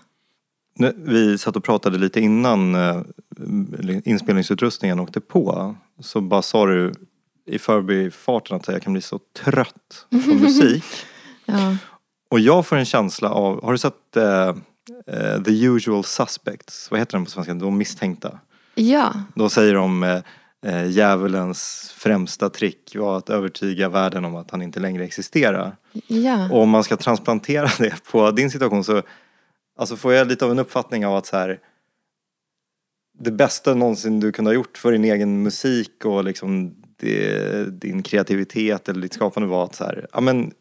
Vi 0.95 1.37
satt 1.37 1.55
och 1.55 1.63
pratade 1.63 1.97
lite 1.97 2.19
innan 2.19 2.75
eh, 2.75 3.01
inspelningsutrustningen 4.03 4.99
åkte 4.99 5.21
på. 5.21 5.75
Så 5.99 6.21
bara 6.21 6.41
sa 6.41 6.65
du 6.65 6.93
i 7.45 7.59
förbifarten 7.59 8.57
att 8.57 8.67
jag 8.67 8.81
kan 8.81 8.93
bli 8.93 9.01
så 9.01 9.19
trött 9.43 10.07
på 10.09 10.17
musik. 10.33 10.83
Ja. 11.45 11.77
Och 12.29 12.39
jag 12.39 12.65
får 12.65 12.75
en 12.75 12.85
känsla 12.85 13.29
av, 13.29 13.63
har 13.63 13.71
du 13.71 13.77
sett 13.77 14.17
eh, 14.17 14.55
eh, 15.07 15.43
The 15.43 15.65
Usual 15.65 16.03
Suspects? 16.03 16.91
Vad 16.91 16.99
heter 16.99 17.17
den 17.17 17.25
på 17.25 17.31
svenska? 17.31 17.53
De 17.53 17.77
misstänkta. 17.77 18.39
Ja, 18.77 19.13
Då 19.35 19.49
säger 19.49 19.73
de 19.73 20.03
eh, 20.03 20.21
eh, 20.65 20.89
djävulens 20.89 21.93
främsta 21.97 22.49
trick 22.49 22.95
var 22.95 23.17
att 23.17 23.29
övertyga 23.29 23.89
världen 23.89 24.25
om 24.25 24.35
att 24.35 24.51
han 24.51 24.61
inte 24.61 24.79
längre 24.79 25.03
existerar. 25.03 25.75
ja. 26.07 26.49
Och 26.51 26.61
om 26.61 26.69
man 26.69 26.83
ska 26.83 26.97
transplantera 26.97 27.69
det 27.77 28.03
på 28.11 28.31
din 28.31 28.51
situation 28.51 28.83
så 28.83 29.01
alltså 29.77 29.95
får 29.95 30.13
jag 30.13 30.27
lite 30.27 30.45
av 30.45 30.51
en 30.51 30.59
uppfattning 30.59 31.05
av 31.05 31.15
att 31.15 31.25
så 31.25 31.37
här 31.37 31.59
det 33.19 33.31
bästa 33.31 33.73
någonsin 33.73 34.19
du 34.19 34.31
kunde 34.31 34.49
ha 34.49 34.55
gjort 34.55 34.77
för 34.77 34.91
din 34.91 35.05
egen 35.05 35.43
musik 35.43 36.05
och 36.05 36.23
liksom 36.23 36.75
det, 36.97 37.81
din 37.81 38.03
kreativitet 38.03 38.89
eller 38.89 39.01
ditt 39.01 39.13
skapande 39.13 39.49
var 39.49 39.63
att 39.63 39.75
så 39.75 39.83
här, 39.83 40.07
ja 40.13 40.21
men 40.21 40.51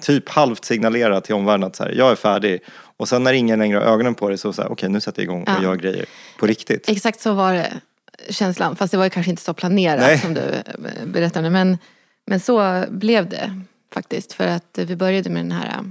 typ 0.00 0.28
halvt 0.28 0.64
signalera 0.64 1.20
till 1.20 1.34
omvärlden 1.34 1.66
att 1.66 1.76
så 1.76 1.84
här, 1.84 1.92
jag 1.92 2.10
är 2.10 2.14
färdig. 2.16 2.60
Och 2.96 3.08
sen 3.08 3.22
när 3.24 3.32
ingen 3.32 3.58
längre 3.58 3.78
har 3.78 3.84
ögonen 3.84 4.14
på 4.14 4.28
dig 4.28 4.38
så 4.38 4.52
så 4.52 4.62
här, 4.62 4.72
okej 4.72 4.88
nu 4.88 5.00
sätter 5.00 5.22
jag 5.22 5.24
igång 5.24 5.42
och 5.42 5.48
Ja. 5.48 5.62
gör 5.62 5.76
grejer 5.76 6.06
på 6.38 6.46
riktigt. 6.46 6.88
Exakt 6.88 7.20
så 7.20 7.32
var 7.34 7.52
det 7.52 7.72
känslan. 8.30 8.76
Fast 8.76 8.90
det 8.90 8.96
var 8.96 9.04
ju 9.04 9.10
kanske 9.10 9.30
inte 9.30 9.42
så 9.42 9.54
planerat 9.54 10.00
Nej. 10.00 10.18
som 10.18 10.34
du 10.34 10.40
eh, 10.40 11.06
berättade. 11.06 11.50
Men, 11.50 11.78
men 12.26 12.40
så 12.40 12.84
blev 12.88 13.28
det 13.28 13.62
faktiskt. 13.94 14.32
För 14.32 14.46
att 14.46 14.78
vi 14.78 14.96
började 14.96 15.30
med 15.30 15.44
den 15.44 15.52
här 15.52 15.66
eh, 15.68 15.82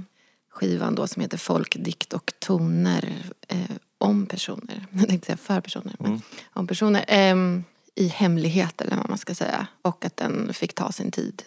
skivan 0.50 0.94
då 0.94 1.06
som 1.06 1.22
heter 1.22 1.38
Folk, 1.38 1.76
dikt 1.78 2.12
och 2.12 2.32
toner 2.38 3.14
eh, 3.48 3.58
om 3.98 4.26
personer. 4.26 4.86
Jag 4.92 5.08
tänkte 5.08 5.26
säga 5.26 5.36
för 5.36 5.60
personer. 5.60 5.94
Men 5.98 6.22
om 6.52 6.66
personer. 6.66 7.04
ehm, 7.08 7.64
I 7.94 8.08
hemlighet 8.08 8.80
eller 8.80 8.96
vad 8.96 9.08
man 9.08 9.18
ska 9.18 9.34
säga. 9.34 9.66
Och 9.82 10.04
att 10.04 10.16
den 10.16 10.54
fick 10.54 10.74
ta 10.74 10.92
sin 10.92 11.10
tid. 11.10 11.42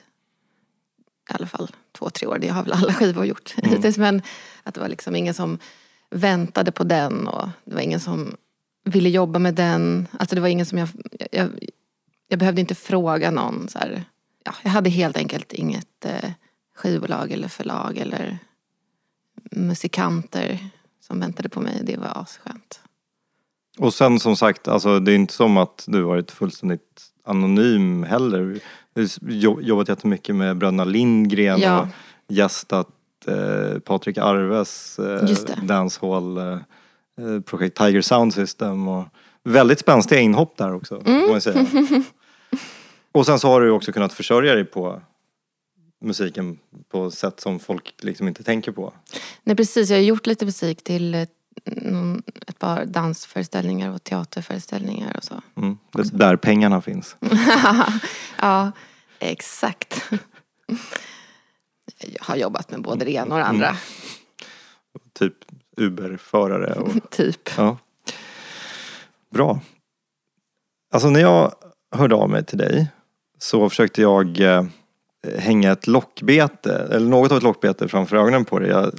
I 1.32 1.36
alla 1.36 1.48
fall 1.48 1.72
två, 1.92 2.10
tre 2.10 2.28
år. 2.28 2.38
Det 2.40 2.48
har 2.48 2.64
väl 2.64 2.74
alla 2.74 2.94
skivor 2.94 3.26
gjort 3.26 3.56
hittills. 3.64 3.98
Men 3.98 4.22
att 4.64 4.74
det 4.74 4.82
var 4.82 4.90
liksom 4.90 5.16
ingen 5.16 5.34
som 5.34 5.60
väntade 6.10 6.72
på 6.72 6.84
den. 6.84 7.28
Och 7.28 7.50
det 7.66 7.74
var 7.74 7.82
ingen 7.82 8.00
som 8.00 8.36
ville 8.84 9.10
jobba 9.10 9.40
med 9.40 9.56
den. 9.56 10.08
Alltså 10.20 10.36
det 10.36 10.42
var 10.42 10.48
ingen 10.48 10.66
som 10.66 10.78
jag... 10.78 10.90
Jag, 11.32 11.50
jag 12.28 12.40
behövde 12.40 12.62
inte 12.62 12.76
fråga 12.76 13.32
någon. 13.32 13.68
Så 13.70 13.80
här. 13.80 14.04
Ja, 14.44 14.54
jag 14.64 14.72
hade 14.72 14.90
helt 14.90 15.18
enkelt 15.18 15.54
inget 15.54 16.06
eh, 16.06 16.32
skivbolag 16.76 17.32
eller 17.32 17.48
förlag 17.48 17.98
eller 17.98 18.38
musikanter 19.52 20.60
som 21.02 21.20
väntade 21.20 21.50
på 21.50 21.62
mig. 21.62 21.82
Det 21.84 21.98
var 21.98 22.22
asskönt. 22.22 22.80
Och 23.78 23.94
sen 23.94 24.20
som 24.20 24.36
sagt, 24.36 24.68
alltså, 24.68 25.00
det 25.00 25.12
är 25.12 25.16
inte 25.16 25.34
som 25.34 25.58
att 25.58 25.86
du 25.88 26.02
varit 26.02 26.32
fullständigt 26.32 27.04
anonym 27.24 28.04
heller. 28.04 28.60
Jobbat 29.62 29.90
jättemycket 29.90 30.36
med 30.36 30.58
bröderna 30.58 30.84
Lindgren 30.84 31.60
Ja. 31.60 31.82
och 31.82 31.88
gästat 32.36 32.88
eh, 33.28 33.80
Patrik 33.80 34.18
Arves 34.18 35.00
eh, 35.00 35.30
Just 35.30 35.48
det. 35.48 35.60
dancehall 35.64 36.38
eh, 36.38 36.54
eh, 36.54 37.42
projekt 37.46 37.78
Tiger 37.78 38.02
Sound 38.02 38.34
System 38.34 38.88
och 38.88 39.06
väldigt 39.44 39.80
spänstiga 39.80 40.20
inhopp 40.22 40.58
där 40.58 40.74
också, 40.74 41.02
Mm. 41.06 41.30
man 41.32 41.42
säga. 41.42 41.66
och 43.12 43.26
sen 43.26 43.40
så 43.40 43.48
har 43.48 43.62
du 43.62 43.70
också 43.72 43.92
kunnat 43.92 44.14
försörja 44.14 44.56
dig 44.56 44.66
på 44.66 45.02
musiken 46.04 46.58
på 46.92 47.12
sätt 47.12 47.40
som 47.40 47.60
folk 47.60 47.94
liksom 48.02 48.28
inte 48.28 48.44
tänker 48.44 48.72
på. 48.72 48.94
Nej 49.44 49.56
precis, 49.56 49.90
jag 49.90 49.98
har 49.98 50.04
gjort 50.04 50.28
lite 50.28 50.46
musik 50.46 50.84
till 50.84 51.14
eh, 51.16 51.22
någon- 51.66 52.24
ett 52.48 52.60
par 52.60 52.86
dansföreställningar 52.86 53.92
och 53.94 54.04
teaterföreställningar 54.04 55.18
och 55.18 55.24
så. 55.24 55.42
Mm. 55.56 55.78
Det 55.92 56.00
är 56.02 56.18
där 56.18 56.36
pengarna 56.36 56.82
finns. 56.82 57.16
ja, 58.42 58.72
exakt. 59.20 60.10
Jag 62.00 62.24
har 62.24 62.36
jobbat 62.36 62.72
med 62.72 62.82
både 62.82 63.06
det 63.06 63.12
ena 63.12 63.36
och 63.36 63.40
det 63.40 63.46
andra. 63.46 63.76
Typ 65.14 65.34
Uber-förare 65.78 66.74
och 66.74 66.92
Typ. 67.12 67.50
Ja. 67.58 67.78
Bra. 69.34 69.60
Alltså 70.94 71.10
när 71.10 71.20
jag 71.20 71.54
hörde 71.96 72.16
av 72.16 72.30
mig 72.30 72.46
till 72.46 72.58
dig 72.58 72.88
så 73.40 73.70
försökte 73.70 74.02
jag 74.02 74.40
eh, 74.40 74.64
hänga 75.38 75.72
ett 75.72 75.88
lockbete, 75.88 76.88
eller 76.92 77.08
något 77.10 77.32
av 77.32 77.38
ett 77.38 77.44
lockbete 77.44 77.88
framför 77.88 78.16
ögonen 78.18 78.46
på 78.46 78.60
dig. 78.60 78.70
Jag 78.70 78.86
eh, 78.86 78.92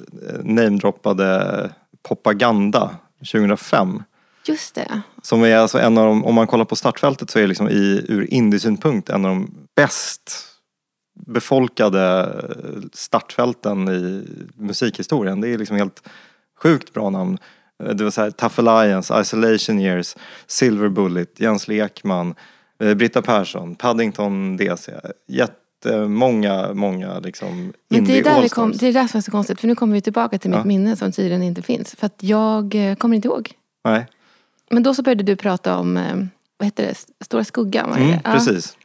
namedroppade 0.44 1.70
Propaganda 2.08 2.90
2005. 3.18 4.02
Just 4.46 4.74
det. 4.74 5.02
Som 5.22 5.42
är 5.42 5.56
alltså 5.56 5.78
en 5.78 5.98
av 5.98 6.06
de, 6.06 6.24
om 6.24 6.34
man 6.34 6.46
kollar 6.46 6.64
på 6.64 6.76
startfältet 6.76 7.30
så 7.30 7.38
är 7.38 7.42
det 7.42 7.48
liksom 7.48 7.68
i, 7.68 8.04
ur 8.08 8.34
indiesynpunkt 8.34 9.08
en 9.08 9.24
av 9.24 9.30
de 9.30 9.54
bäst 9.76 10.48
befolkade 11.26 12.34
startfälten 12.92 13.88
i 13.88 14.26
musikhistorien. 14.54 15.40
Det 15.40 15.48
är 15.48 15.58
liksom 15.58 15.76
helt 15.76 16.08
sjukt 16.62 16.92
bra 16.92 17.10
namn. 17.10 17.38
Det 17.78 18.04
var 18.04 18.10
så 18.10 18.20
här 18.20 18.30
Tough 18.30 18.60
Alliance, 18.60 19.20
Isolation 19.20 19.80
Years, 19.80 20.16
Silver 20.46 20.88
Bullet, 20.88 21.40
Jens 21.40 21.68
Lekman, 21.68 22.34
eh, 22.80 22.94
Britta 22.94 23.22
Persson, 23.22 23.74
Paddington 23.74 24.56
DC. 24.56 24.92
Jättemånga, 25.28 25.62
många 26.75 27.18
liksom 27.18 27.73
Men 27.88 28.05
det 28.05 28.18
är, 28.18 28.25
där 28.25 28.42
vi 28.42 28.49
kom, 28.49 28.73
det 28.73 28.87
är 28.88 28.92
där 28.92 29.07
som 29.07 29.18
är 29.18 29.23
så 29.23 29.31
konstigt. 29.31 29.61
För 29.61 29.68
nu 29.68 29.75
kommer 29.75 29.95
vi 29.95 30.01
tillbaka 30.01 30.38
till 30.38 30.51
mitt 30.51 30.59
Ja. 30.59 30.64
minne 30.64 30.97
som 30.97 31.12
tydligen 31.12 31.42
inte 31.42 31.62
finns. 31.62 31.95
För 31.99 32.07
att 32.07 32.16
jag 32.23 32.75
eh, 32.75 32.95
kommer 32.95 33.16
inte 33.16 33.29
ihåg. 33.29 33.51
Nej, 33.85 34.07
Men 34.71 34.83
då 34.83 34.95
så 34.95 35.03
började 35.03 35.23
du 35.23 35.37
prata 35.37 35.77
om, 35.79 35.97
eh, 35.97 36.16
vad 36.59 36.66
heter 36.66 36.85
det, 36.87 37.25
Stora 37.25 37.45
Skuggan? 37.45 37.90
var 37.90 37.97
det 37.97 38.05
mm? 38.05 38.18
Ja. 38.25 38.33
precis. 38.33 38.77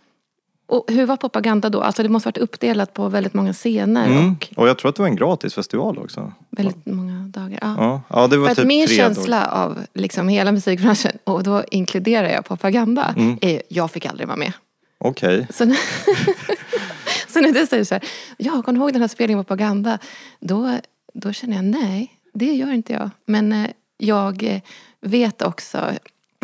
Och 0.70 0.86
hur 0.92 1.06
var 1.06 1.18
propaganda 1.18 1.70
då? 1.70 1.82
Alltså 1.82 2.04
det 2.04 2.10
måste 2.10 2.28
varit 2.28 2.38
uppdelat 2.38 2.94
på 2.94 3.08
väldigt 3.10 3.34
många 3.34 3.54
scener 3.54 4.08
Mm. 4.08 4.32
och 4.32 4.50
Och 4.56 4.68
jag 4.70 4.78
tror 4.78 4.90
att 4.90 4.96
det 4.96 5.02
var 5.02 5.10
en 5.10 5.16
gratis 5.16 5.54
festival 5.54 5.98
också. 5.98 6.34
väldigt 6.50 6.86
många 6.86 7.14
dagar. 7.28 7.60
Ja. 7.62 7.76
Ja, 7.78 8.02
ja 8.10 8.28
det 8.28 8.38
var 8.38 8.46
För 8.46 8.52
att 8.52 8.58
typ 8.58 8.68
min 8.68 8.88
tre 8.88 8.96
känsla 8.96 9.46
av 9.46 9.78
liksom 9.94 10.28
hela 10.28 10.52
musikbranschen, 10.52 11.12
och 11.24 11.44
då 11.44 11.64
inkluderar 11.72 12.30
jag 12.30 12.46
propaganda, 12.46 13.14
Mm. 13.18 13.38
är 13.42 13.62
jag 13.70 13.92
fick 13.92 14.06
aldrig 14.06 14.28
vara 14.28 14.38
med. 14.38 14.54
Okej. 14.98 15.48
När- 15.60 15.78
så 17.28 17.40
när 17.42 17.52
du 17.52 17.68
säger 17.68 17.84
så 17.84 17.96
här, 17.96 18.04
ja, 18.38 18.52
kommer 18.62 18.80
du 18.80 18.84
ihåg 18.84 18.94
den 18.94 19.02
här 19.02 19.08
spelningen 19.08 19.44
på 19.44 19.48
propaganda? 19.48 20.00
Då, 20.40 20.80
då 21.14 21.34
känner 21.34 21.56
jag, 21.56 21.66
nej, 21.66 22.14
det 22.34 22.54
gör 22.54 22.72
inte 22.72 22.94
jag. 22.94 23.10
Men 23.26 23.52
eh, 23.52 23.70
jag 23.98 24.44
eh, 24.44 24.62
vet 25.02 25.42
också 25.42 25.78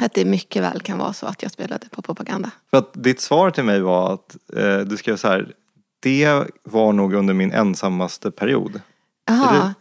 att 0.01 0.13
det 0.13 0.25
mycket 0.25 0.63
väl 0.63 0.81
kan 0.81 0.97
vara 0.97 1.13
så 1.13 1.25
att 1.25 1.43
jag 1.43 1.51
spelade 1.51 1.89
på 1.89 2.01
propaganda. 2.01 2.51
För 2.69 2.77
att 2.77 2.91
ditt 2.93 3.21
svar 3.21 3.51
till 3.51 3.63
mig 3.63 3.81
var 3.81 4.13
att 4.13 4.37
eh, 4.57 4.77
du 4.77 4.97
skrev 4.97 5.17
så 5.17 5.27
här. 5.27 5.51
Det 5.99 6.43
var 6.63 6.93
nog 6.93 7.13
under 7.13 7.33
min 7.33 7.51
ensammaste 7.51 8.31
period. 8.31 8.81
Jaha. 9.27 9.73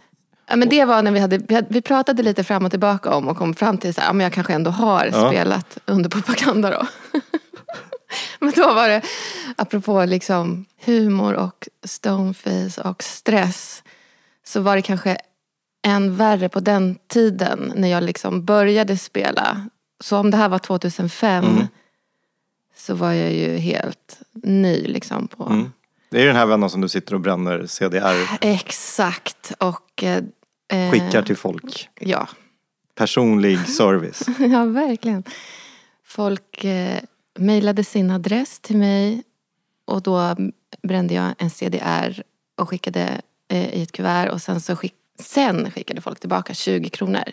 Ja, 0.46 0.56
men 0.56 0.68
det 0.68 0.84
var 0.84 1.02
när 1.02 1.10
vi 1.10 1.20
hade, 1.20 1.38
vi 1.38 1.54
hade, 1.54 1.66
vi 1.70 1.82
pratade 1.82 2.22
lite 2.22 2.44
fram 2.44 2.64
och 2.64 2.70
tillbaka 2.70 3.10
om 3.14 3.28
och 3.28 3.36
kom 3.36 3.54
fram 3.54 3.78
till 3.78 3.94
här, 3.96 4.06
ja, 4.06 4.12
men 4.12 4.24
jag 4.24 4.32
kanske 4.32 4.52
ändå 4.52 4.70
har 4.70 5.08
Ja. 5.12 5.28
spelat 5.30 5.78
under 5.86 6.10
propaganda 6.10 6.70
då. 6.70 6.86
men 8.40 8.52
då 8.56 8.74
var 8.74 8.88
det, 8.88 9.02
apropå 9.56 10.04
liksom 10.04 10.64
humor 10.84 11.34
och 11.34 11.68
stoneface 11.84 12.82
och 12.84 13.02
stress, 13.02 13.82
så 14.44 14.60
var 14.60 14.76
det 14.76 14.82
kanske 14.82 15.16
än 15.86 16.16
värre 16.16 16.48
på 16.48 16.60
den 16.60 16.98
tiden 17.08 17.72
när 17.76 17.88
jag 17.88 18.02
liksom 18.02 18.44
började 18.44 18.96
spela. 18.96 19.66
Så 20.00 20.16
om 20.18 20.30
det 20.30 20.36
här 20.36 20.48
var 20.48 20.58
2005 20.58 21.44
Mm. 21.44 21.66
så 22.76 22.94
var 22.94 23.12
jag 23.12 23.32
ju 23.32 23.56
helt 23.56 24.18
ny 24.42 24.86
liksom 24.86 25.28
på 25.28 25.44
Mm. 25.44 25.72
Det 26.10 26.22
är 26.22 26.26
den 26.26 26.36
här 26.36 26.46
vännen 26.46 26.70
som 26.70 26.80
du 26.80 26.88
sitter 26.88 27.14
och 27.14 27.20
bränner 27.20 27.66
CDR, 27.66 28.28
Exakt. 28.40 29.52
Och 29.58 30.02
eh, 30.02 30.22
eh, 30.68 30.90
skickar 30.90 31.22
till 31.22 31.36
folk. 31.36 31.88
Ja, 32.00 32.28
Personlig 32.94 33.68
service. 33.68 34.22
ja 34.38 34.64
verkligen. 34.64 35.24
Folk 36.04 36.64
eh, 36.64 36.98
mejlade 37.38 37.84
sin 37.84 38.10
adress 38.10 38.60
till 38.60 38.76
mig 38.76 39.22
och 39.84 40.02
då 40.02 40.36
brände 40.82 41.14
jag 41.14 41.34
en 41.38 41.50
CDR 41.50 42.22
och 42.58 42.68
skickade 42.68 43.20
eh, 43.48 43.74
i 43.74 43.82
ett 43.82 43.92
kuvert 43.92 44.28
och 44.28 44.42
sen 44.42 44.60
så 44.60 44.76
skick, 44.76 44.94
sen 45.18 45.70
skickade 45.70 46.00
folk 46.00 46.20
tillbaka 46.20 46.54
20 46.54 46.88
kronor. 46.88 47.32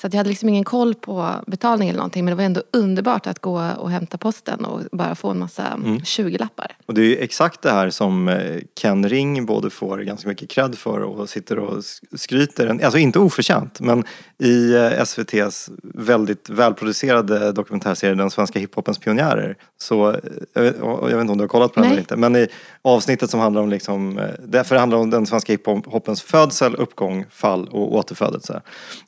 Så 0.00 0.06
att 0.06 0.12
jag 0.12 0.18
hade 0.18 0.28
liksom 0.30 0.48
ingen 0.48 0.64
koll 0.64 0.94
på 0.94 1.34
betalning 1.46 1.88
eller 1.88 1.96
någonting 1.98 2.24
men 2.24 2.32
det 2.32 2.36
var 2.36 2.44
ändå 2.44 2.62
underbart 2.72 3.26
att 3.26 3.38
gå 3.38 3.70
och 3.78 3.90
hämta 3.90 4.18
posten 4.18 4.64
och 4.64 4.80
bara 4.92 5.14
få 5.14 5.30
en 5.30 5.38
massa 5.38 5.66
Mm. 5.66 5.98
20-lappar. 5.98 6.76
Och 6.86 6.94
det 6.94 7.00
är 7.00 7.04
ju 7.04 7.16
exakt 7.18 7.62
det 7.62 7.70
här 7.70 7.90
som 7.90 8.28
eh, 8.28 8.56
Ken 8.80 9.08
Ring 9.08 9.46
både 9.46 9.70
får 9.70 9.98
ganska 9.98 10.28
mycket 10.28 10.48
cred 10.50 10.78
för 10.78 11.00
och 11.00 11.28
sitter 11.28 11.58
och 11.58 11.76
sk- 11.78 12.16
skryter, 12.16 12.84
alltså 12.84 12.98
inte 12.98 13.18
oförtjänt, 13.18 13.80
men 13.80 14.04
i 14.38 14.74
eh, 14.74 15.00
SVTs 15.02 15.70
väldigt 15.82 16.48
välproducerade 16.50 17.52
dokumentärserie 17.52 18.14
Den 18.14 18.30
svenska 18.30 18.58
hiphopens 18.58 18.98
pionjärer 18.98 19.56
så, 19.78 20.10
eh, 20.10 20.16
jag 20.54 20.62
vet, 20.62 20.80
och 20.80 21.10
jag 21.10 21.16
vet 21.16 21.20
inte 21.20 21.32
om 21.32 21.38
du 21.38 21.44
har 21.44 21.48
kollat 21.48 21.72
på 21.74 21.80
den 21.80 21.88
eller 21.90 22.00
inte, 22.00 22.16
men 22.16 22.36
i 22.36 22.48
avsnittet 22.82 23.30
som 23.30 23.40
handlar 23.40 23.62
om 23.62 23.68
liksom, 23.70 24.20
därför 24.44 24.74
det 24.74 24.80
handlar 24.80 24.98
om 24.98 25.10
den 25.10 25.26
svenska 25.26 25.52
hiphopens 25.52 26.22
födsel, 26.22 26.74
uppgång, 26.74 27.24
fall 27.30 27.68
och 27.68 27.94
återfödelse. 27.94 28.60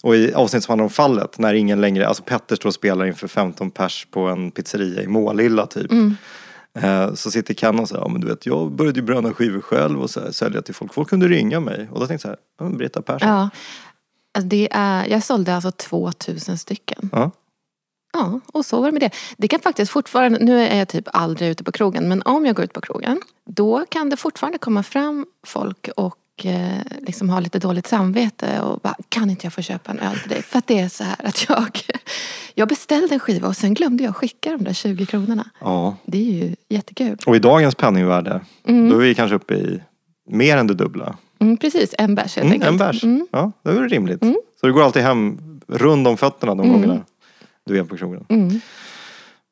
Och 0.02 0.16
i 0.16 0.32
avsnittet 0.34 0.64
som 0.64 0.77
handlar 0.78 0.84
om 0.84 0.90
fallet, 0.90 1.38
när 1.38 1.54
ingen 1.54 1.80
längre, 1.80 2.08
alltså 2.08 2.22
Petter 2.22 2.56
står 2.56 2.68
och 2.68 2.74
spelar 2.74 3.06
inför 3.06 3.28
15 3.28 3.70
pers 3.70 4.06
på 4.10 4.20
en 4.20 4.50
pizzeria 4.50 5.02
i 5.02 5.06
Målilla 5.06 5.66
typ. 5.66 5.92
Eh, 6.78 7.14
Så 7.14 7.30
sitter 7.30 7.54
Ken 7.54 7.78
och 7.78 7.88
säger, 7.88 8.02
ja 8.02 8.08
men 8.08 8.20
du 8.20 8.26
vet 8.26 8.46
jag 8.46 8.72
började 8.72 9.00
ju 9.00 9.06
bränna 9.06 9.32
skivor 9.32 9.60
själv 9.60 10.00
och 10.02 10.10
så 10.10 10.20
här, 10.20 10.30
sälja 10.30 10.62
till 10.62 10.74
folk. 10.74 10.94
Folk 10.94 11.08
kunde 11.08 11.28
ringa 11.28 11.60
mig. 11.60 11.88
Och 11.92 12.00
då 12.00 12.06
tänkte 12.06 12.28
jag 12.28 12.36
så 12.58 12.64
här, 12.64 12.76
Britta 12.76 13.02
Persson. 13.02 13.28
Ja. 13.28 13.50
Alltså 14.34 14.48
det 14.48 14.68
är, 14.70 15.06
jag 15.06 15.22
sålde 15.22 15.54
alltså 15.54 15.70
2000 15.70 16.58
stycken. 16.58 17.10
Ja. 17.12 17.30
Ja, 18.12 18.40
och 18.52 18.66
så 18.66 18.80
var 18.80 18.86
det 18.86 18.92
med 18.92 19.02
det. 19.02 19.10
Det 19.36 19.48
kan 19.48 19.60
faktiskt 19.60 19.92
fortfarande, 19.92 20.38
nu 20.38 20.60
är 20.60 20.78
jag 20.78 20.88
typ 20.88 21.08
aldrig 21.12 21.50
ute 21.50 21.64
på 21.64 21.72
krogen, 21.72 22.08
men 22.08 22.22
om 22.22 22.46
jag 22.46 22.56
går 22.56 22.64
ut 22.64 22.72
på 22.72 22.80
krogen, 22.80 23.20
då 23.46 23.84
kan 23.88 24.10
det 24.10 24.16
fortfarande 24.16 24.58
komma 24.58 24.82
fram 24.82 25.26
folk 25.46 25.88
och 25.96 26.16
eh, 26.46 26.78
liksom 27.06 27.30
ha 27.30 27.40
lite 27.40 27.58
dåligt 27.58 27.86
samvete 27.86 28.60
och 28.60 28.80
bara, 28.80 28.94
kan 29.08 29.30
inte 29.30 29.46
jag 29.46 29.52
få 29.52 29.62
köpa 29.62 29.90
en 29.92 29.98
öl 29.98 30.18
till 30.18 30.30
dig? 30.30 30.42
För 30.42 30.58
att 30.58 30.66
det 30.66 30.78
är 30.78 30.88
så 30.88 31.04
här 31.04 31.16
att 31.24 31.46
jag, 31.48 31.80
jag 32.54 32.68
beställde 32.68 33.14
en 33.14 33.20
skiva 33.20 33.48
och 33.48 33.56
sen 33.56 33.74
glömde 33.74 34.04
jag 34.04 34.16
skicka 34.16 34.50
de 34.50 34.64
där 34.64 34.72
20 34.72 35.06
kronorna. 35.06 35.44
ja. 35.60 35.96
Det 36.06 36.18
är 36.18 36.32
ju 36.44 36.56
jättekul. 36.68 37.16
Och 37.26 37.36
i 37.36 37.38
dagens 37.38 37.74
penningvärde, 37.74 38.40
då 38.64 38.72
är 38.72 38.98
vi 38.98 39.14
kanske 39.14 39.34
uppe 39.36 39.54
i 39.54 39.80
mer 40.30 40.56
än 40.56 40.66
det 40.66 40.74
dubbla. 40.74 41.16
Mm, 41.40 41.56
precis, 41.56 41.94
en 41.98 42.14
bärs 42.14 42.36
helt 42.36 42.44
Mm, 42.46 42.52
enkelt. 42.52 42.70
en 42.70 42.78
bärs. 42.78 43.04
Mm. 43.04 43.26
Ja, 43.30 43.52
det 43.62 43.70
är 43.70 43.88
rimligt. 43.88 44.20
Så 44.60 44.66
du 44.66 44.72
går 44.72 44.82
alltid 44.84 45.02
hem 45.02 45.38
rund 45.68 46.08
om 46.08 46.16
fötterna 46.16 46.54
de 46.54 46.68
gångerna 46.72 47.00
du 47.66 47.78
är 47.78 47.84
på 47.84 47.96
krogen. 47.96 48.24
Mm. 48.28 48.60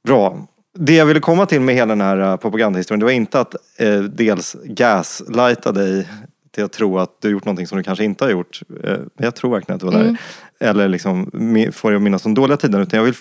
Bra. 0.06 0.46
Det 0.78 0.94
jag 0.94 1.06
ville 1.06 1.20
komma 1.20 1.46
till 1.46 1.60
med 1.60 1.74
hela 1.74 1.86
den 1.86 2.00
här 2.00 2.18
eh, 2.32 2.36
propagandahistorien, 2.36 3.00
det 3.00 3.04
var 3.06 3.12
inte 3.12 3.40
att 3.40 3.54
eh, 3.78 3.98
dels 4.00 4.56
gaslighta 4.64 5.72
dig 5.72 6.08
till 6.56 6.64
att 6.64 6.72
tro 6.72 6.98
att 6.98 7.20
du 7.20 7.30
gjort 7.30 7.44
någonting 7.44 7.66
som 7.66 7.78
du 7.78 7.84
kanske 7.84 8.04
inte 8.04 8.24
har 8.24 8.30
gjort. 8.30 8.60
Eh, 8.84 8.90
men 8.90 9.24
jag 9.24 9.34
tror 9.34 9.50
verkligen 9.50 9.74
att 9.74 9.80
du 9.80 9.86
var 9.86 9.92
där. 9.92 10.16
Eller 10.60 10.88
liksom 10.88 11.26
mi- 11.30 11.70
få 11.70 11.88
dig 11.90 11.96
att 11.96 12.02
minnas 12.02 12.22
de 12.22 12.34
dåliga 12.34 12.56
tiderna. 12.56 12.82
Utan 12.82 12.96
jag 12.98 13.04
vill 13.04 13.14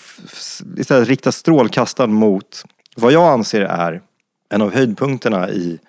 istället 0.78 1.08
rikta 1.08 1.32
strålkastaren 1.32 2.14
mot 2.14 2.64
vad 2.96 3.12
jag 3.14 3.24
anser 3.34 3.62
är 3.62 4.02
en 4.50 4.62
av 4.62 4.74
höjdpunkterna 4.74 5.50
i 5.50 5.80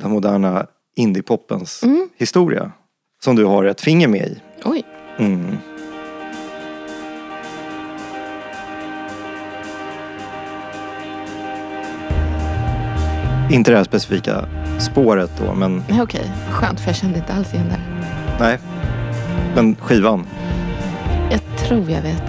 den 0.00 0.10
moderna 0.10 0.66
indiepoppens 0.96 1.82
historia. 2.16 2.72
Som 3.24 3.36
du 3.36 3.44
har 3.44 3.64
ett 3.64 3.80
finger 3.80 4.08
med 4.08 4.26
i. 4.26 4.40
Oj. 4.64 4.84
Mm. 5.18 5.56
Inte 13.50 13.70
det 13.70 13.76
här 13.76 13.84
specifika 13.84 14.48
spåret 14.78 15.30
då, 15.46 15.54
men 15.54 15.82
Nej, 15.88 16.02
Okej, 16.02 16.30
skönt 16.50 16.80
för 16.80 16.88
jag 16.88 16.96
kände 16.96 17.18
inte 17.18 17.32
alls 17.32 17.54
igen 17.54 17.66
det. 17.68 17.80
nej. 18.40 18.58
Men 19.54 19.76
skivan. 19.76 20.26
Jag 21.30 21.40
tror 21.58 21.90
jag 21.90 22.02
vet. 22.02 22.22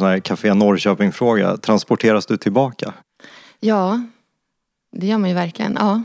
Sån 0.00 0.08
här 0.08 0.20
Café 0.20 0.54
Norrköping-fråga. 0.54 1.56
Transporteras 1.56 2.26
du 2.26 2.36
tillbaka? 2.36 2.94
Ja, 3.60 4.02
det 4.92 5.06
gör 5.06 5.18
man 5.18 5.28
ju 5.28 5.34
verkligen. 5.34 5.76
Ja. 5.80 6.02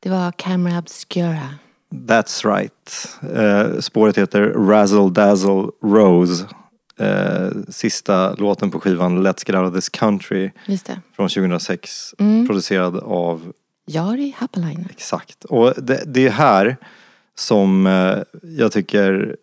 Det 0.00 0.10
var 0.10 0.32
Camera 0.32 0.78
Obscura. 0.78 1.54
That's 1.90 2.56
right. 2.56 3.18
Eh, 3.36 3.80
spåret 3.80 4.18
heter 4.18 4.42
Razzle 4.42 5.10
Dazzle 5.10 5.68
Rose. 5.82 6.46
Eh, 6.98 7.48
sista 7.68 8.34
låten 8.34 8.70
på 8.70 8.80
skivan 8.80 9.26
Let's 9.26 9.44
Get 9.46 9.56
Out 9.56 9.68
of 9.68 9.74
This 9.74 9.88
Country 9.88 10.50
från 11.16 11.28
2006. 11.28 12.14
Mm. 12.18 12.46
Producerad 12.46 12.96
av 12.96 13.52
Jari 13.86 14.34
Happalainen. 14.36 14.86
Exakt. 14.90 15.44
Och 15.44 15.74
det, 15.76 16.02
det 16.06 16.26
är 16.26 16.30
här 16.30 16.76
som 17.34 17.86
eh, 17.86 18.18
jag 18.42 18.72
tycker... 18.72 19.36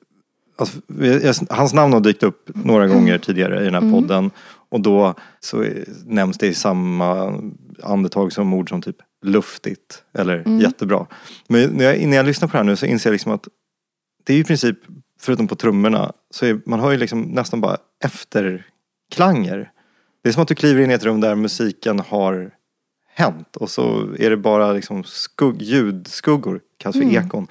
Alltså, 0.58 1.46
hans 1.50 1.74
namn 1.74 1.94
har 1.94 2.00
dykt 2.00 2.24
upp 2.24 2.50
några 2.54 2.88
gånger 2.88 3.18
tidigare 3.18 3.62
i 3.62 3.66
den 3.70 3.84
här 3.84 3.92
podden. 3.92 4.32
Och 4.70 4.82
då 4.82 5.14
så 5.40 5.66
nämns 6.06 6.38
det 6.38 6.48
i 6.48 6.54
samma 6.54 7.42
andetag 7.84 8.34
som 8.34 8.54
ord 8.54 8.70
som 8.70 8.82
typ 8.82 8.98
luftigt 9.26 10.04
eller 10.14 10.62
jättebra. 10.62 11.06
Men 11.48 11.70
när 11.70 11.86
jag, 11.86 12.08
när 12.08 12.18
jag 12.18 12.26
lyssnar 12.26 12.48
på 12.48 12.52
det 12.52 12.58
här 12.58 12.64
nu 12.64 12.76
så 12.76 12.86
inser 12.86 13.10
jag 13.10 13.14
liksom 13.14 13.32
att 13.32 13.48
det 14.24 14.34
är 14.34 14.38
i 14.38 14.44
princip, 14.44 14.78
förutom 15.20 15.48
på 15.48 15.56
trummorna, 15.56 16.14
så 16.32 16.46
är, 16.46 16.62
man 16.66 16.80
hör 16.80 16.92
ju 16.92 16.98
liksom 16.98 17.22
nästan 17.22 17.62
bara 17.62 17.78
efterklanger. 18.04 19.72
Det 20.24 20.30
är 20.30 20.34
som 20.34 20.42
att 20.42 20.48
du 20.48 20.56
kliver 20.56 20.82
in 20.82 20.92
i 20.92 20.94
ett 20.94 21.04
rum 21.04 21.22
där 21.22 21.36
musiken 21.36 22.00
har 22.00 22.52
hänt 23.18 23.56
och 23.56 23.70
så 23.70 24.08
är 24.20 24.30
det 24.30 24.38
bara 24.38 24.74
liksom 24.74 25.04
skugg, 25.04 25.62
ljudskuggor, 25.62 26.62
kallas 26.78 26.96
för 26.96 27.14
ekon, 27.14 27.48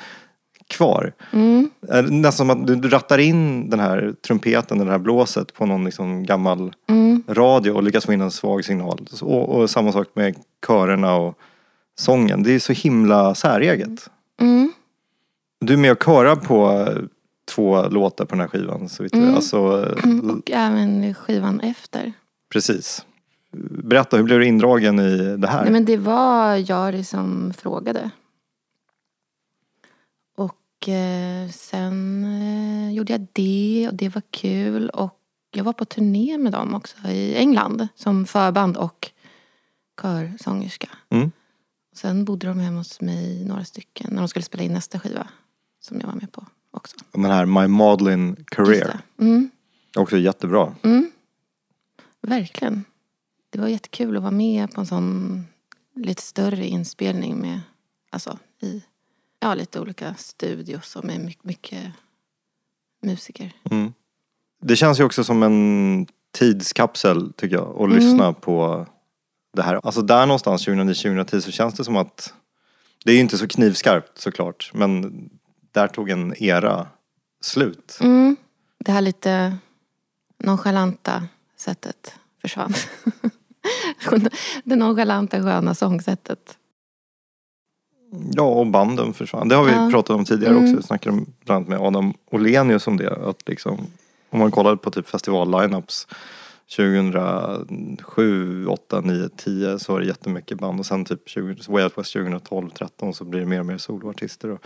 kvar. 0.69 1.13
Mm. 1.33 1.71
Nästan 2.11 2.33
som 2.33 2.51
att 2.51 2.67
du, 2.83 2.89
rattar 2.89 3.19
in 3.19 3.71
den 3.71 3.81
här 3.81 4.15
trumpeten, 4.27 4.79
det 4.79 4.85
här 4.91 4.99
blåset 4.99 5.55
på 5.55 5.67
någon 5.67 5.85
liksom 5.85 6.25
gammal 6.25 6.73
Mm. 6.89 7.23
radio 7.29 7.71
och 7.71 7.83
lyckas 7.83 8.07
få 8.07 8.13
in 8.13 8.21
en 8.21 8.31
svag 8.31 8.65
signal. 8.65 9.07
Och, 9.23 9.49
och 9.49 9.71
samma 9.71 9.93
sak 9.93 10.07
med 10.15 10.35
körerna 10.67 11.15
och 11.15 11.39
sången. 11.99 12.43
Det 12.43 12.53
är 12.55 12.59
så 12.59 12.73
himla 12.73 13.35
säreget. 13.35 14.11
Mm. 14.41 14.73
Du 15.61 15.73
är 15.73 15.77
med 15.77 15.93
och 15.93 16.03
körar 16.05 16.37
på 16.37 16.71
eh, 16.71 17.03
två 17.55 17.89
låtar 17.89 18.25
på 18.25 18.35
den 18.35 18.41
här 18.41 18.49
skivan. 18.49 18.89
Så 18.89 19.03
vitt 19.03 19.15
Mm. 19.15 19.35
Alltså, 19.35 19.59
Och 20.39 20.51
även 20.51 21.15
skivan 21.15 21.61
efter. 21.61 22.13
precis. 22.53 23.05
Berätta, 23.85 24.17
hur 24.17 24.25
blev 24.25 24.39
du 24.39 24.47
indragen 24.47 24.99
i 24.99 25.37
det 25.37 25.49
här? 25.49 25.63
Nej, 25.63 25.73
men 25.73 25.85
det 25.85 25.97
var 25.97 26.71
Jari 26.71 27.05
som 27.05 27.53
frågade. 27.59 28.11
Och 30.77 30.89
eh, 30.89 31.49
sen 31.51 32.25
eh, 32.25 32.95
gjorde 32.95 33.13
jag 33.13 33.27
det 33.33 33.89
och 33.89 33.95
det 33.95 34.09
var 34.09 34.23
kul. 34.31 34.91
Och 34.91 35.21
jag 35.51 35.65
var 35.65 35.73
på 35.73 35.85
turné 35.85 36.39
med 36.39 36.53
dem 36.53 36.75
också 36.75 37.09
i 37.09 37.35
England 37.35 37.89
som 37.95 38.27
förband 38.27 38.77
och 38.77 39.11
körsångerska. 40.03 40.89
Mm. 41.09 41.33
Sen 41.95 42.25
bodde 42.25 42.47
de 42.47 42.59
hemma 42.59 42.79
hos 42.79 43.01
mig 43.01 43.45
några 43.45 43.65
stycken 43.65 44.11
när 44.11 44.19
de 44.19 44.29
skulle 44.29 44.43
spela 44.43 44.65
in 44.65 44.73
nästa 44.73 45.01
skiva 45.01 45.29
som 45.81 46.01
jag 46.01 46.07
var 46.07 46.15
med 46.15 46.33
på 46.33 46.47
också. 46.71 46.97
Den 47.13 47.25
här 47.25 47.47
My 47.47 47.67
Just 48.09 48.51
Career. 48.51 48.99
Mm. 49.19 49.51
Också 49.97 50.19
jättebra. 50.19 50.75
Mm. 50.83 51.11
Verkligen. 52.21 52.85
Det 53.51 53.59
var 53.59 53.69
jättekul 53.69 54.17
att 54.17 54.23
vara 54.23 54.33
med 54.33 54.73
på 54.73 54.81
en 54.81 54.87
sån 54.87 55.45
lite 55.95 56.23
större 56.23 56.67
inspelning 56.67 57.41
med, 57.41 57.61
alltså 58.11 58.39
i 58.63 58.83
ja, 59.41 59.55
lite 59.55 59.81
olika 59.81 60.15
studios 60.15 60.97
och 60.97 61.05
med 61.05 61.21
mycket, 61.21 61.45
mycket 61.45 61.93
musiker. 63.03 63.53
Mm. 63.71 63.93
Det 64.63 64.77
känns 64.77 65.01
ju 65.01 65.05
också 65.05 65.25
som 65.25 65.43
en 65.43 66.07
tidskapsel 66.33 67.33
tycker 67.33 67.57
jag. 67.57 67.69
Att 67.69 67.81
Mm. 67.81 67.97
lyssna 67.97 68.33
på 68.33 68.87
det 69.53 69.63
här. 69.63 69.81
Alltså 69.83 70.03
där 70.03 70.27
någonstans 70.27 70.67
2009-2010 70.67 71.41
så 71.41 71.51
känns 71.51 71.75
det 71.75 71.85
som 71.85 71.97
att 71.97 72.35
det 73.05 73.11
är 73.11 73.15
ju 73.15 73.21
inte 73.21 73.39
så 73.39 73.49
knivskarpt 73.49 74.19
såklart. 74.19 74.71
Men 74.75 75.13
där 75.73 75.89
tog 75.89 76.11
en 76.11 76.35
era 76.43 76.87
slut. 77.41 77.99
Mm. 78.01 78.37
Det 78.79 78.93
här 78.93 79.01
lite 79.01 79.57
nonchalanta 80.39 81.29
sättet 81.57 82.15
försvann. 82.41 82.73
det 84.65 84.77
nonchalanta 84.77 85.43
sköna 85.43 85.75
sångsättet. 85.75 86.59
Ja, 88.33 88.43
och 88.43 88.67
banden 88.67 89.13
försvann. 89.13 89.49
Det 89.49 89.55
har 89.55 89.65
vi 89.65 89.73
Ja. 89.73 89.89
pratat 89.93 90.17
om 90.17 90.25
tidigare 90.25 90.53
Mm. 90.53 90.65
också. 90.65 90.75
Jag 90.77 90.85
snackade 90.85 91.17
bland 91.45 91.57
annat 91.57 91.69
med 91.69 91.81
Adam 91.87 92.15
Olenius 92.31 92.87
om 92.87 92.97
det. 92.97 93.11
Att 93.29 93.49
liksom, 93.49 93.87
om 94.31 94.39
man 94.39 94.51
kollade 94.51 94.77
på 94.77 94.91
typ 94.91 95.09
festival-lineups 95.09 96.07
2007, 96.77 98.67
8, 98.67 99.01
9, 99.01 99.29
10 99.37 99.79
så 99.79 99.93
var 99.93 100.01
det 100.01 100.07
jättemycket 100.07 100.59
band. 100.59 100.81
Och 100.81 100.87
sen 100.87 101.05
typ 101.05 101.29
20, 101.29 101.57
Way 101.69 101.85
Out 101.85 101.99
West 101.99 102.13
2012, 102.13 102.71
13 102.71 103.15
så 103.15 103.25
blir 103.25 103.41
det 103.41 103.47
mer 103.47 103.61
och 103.61 103.67
mer 103.67 103.79
soloartister. 103.79 104.51
Och 104.51 104.59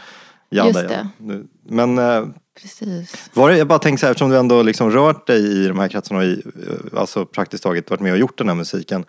jada, 0.50 0.68
Just 0.68 0.80
jada. 0.82 0.88
det. 0.88 1.08
Nu- 1.24 1.46
Men 1.68 1.98
eh, 1.98 2.24
Precis. 2.62 3.30
var 3.34 3.50
det, 3.50 3.58
jag 3.58 3.66
bara 3.68 3.78
tänkte 3.78 4.00
så 4.00 4.06
här, 4.06 4.10
eftersom 4.10 4.30
du 4.30 4.36
ändå 4.38 4.62
liksom 4.62 4.90
rört 4.90 5.26
dig 5.26 5.64
i 5.64 5.68
de 5.68 5.78
här 5.78 5.88
kretsarna 5.88 6.20
och 6.20 6.26
i, 6.26 6.42
eh, 6.68 6.98
alltså 7.00 7.24
praktiskt 7.26 7.62
taget 7.62 7.90
varit 7.90 8.00
med 8.00 8.12
och 8.12 8.18
gjort 8.18 8.38
den 8.38 8.48
här 8.48 8.54
musiken. 8.54 9.04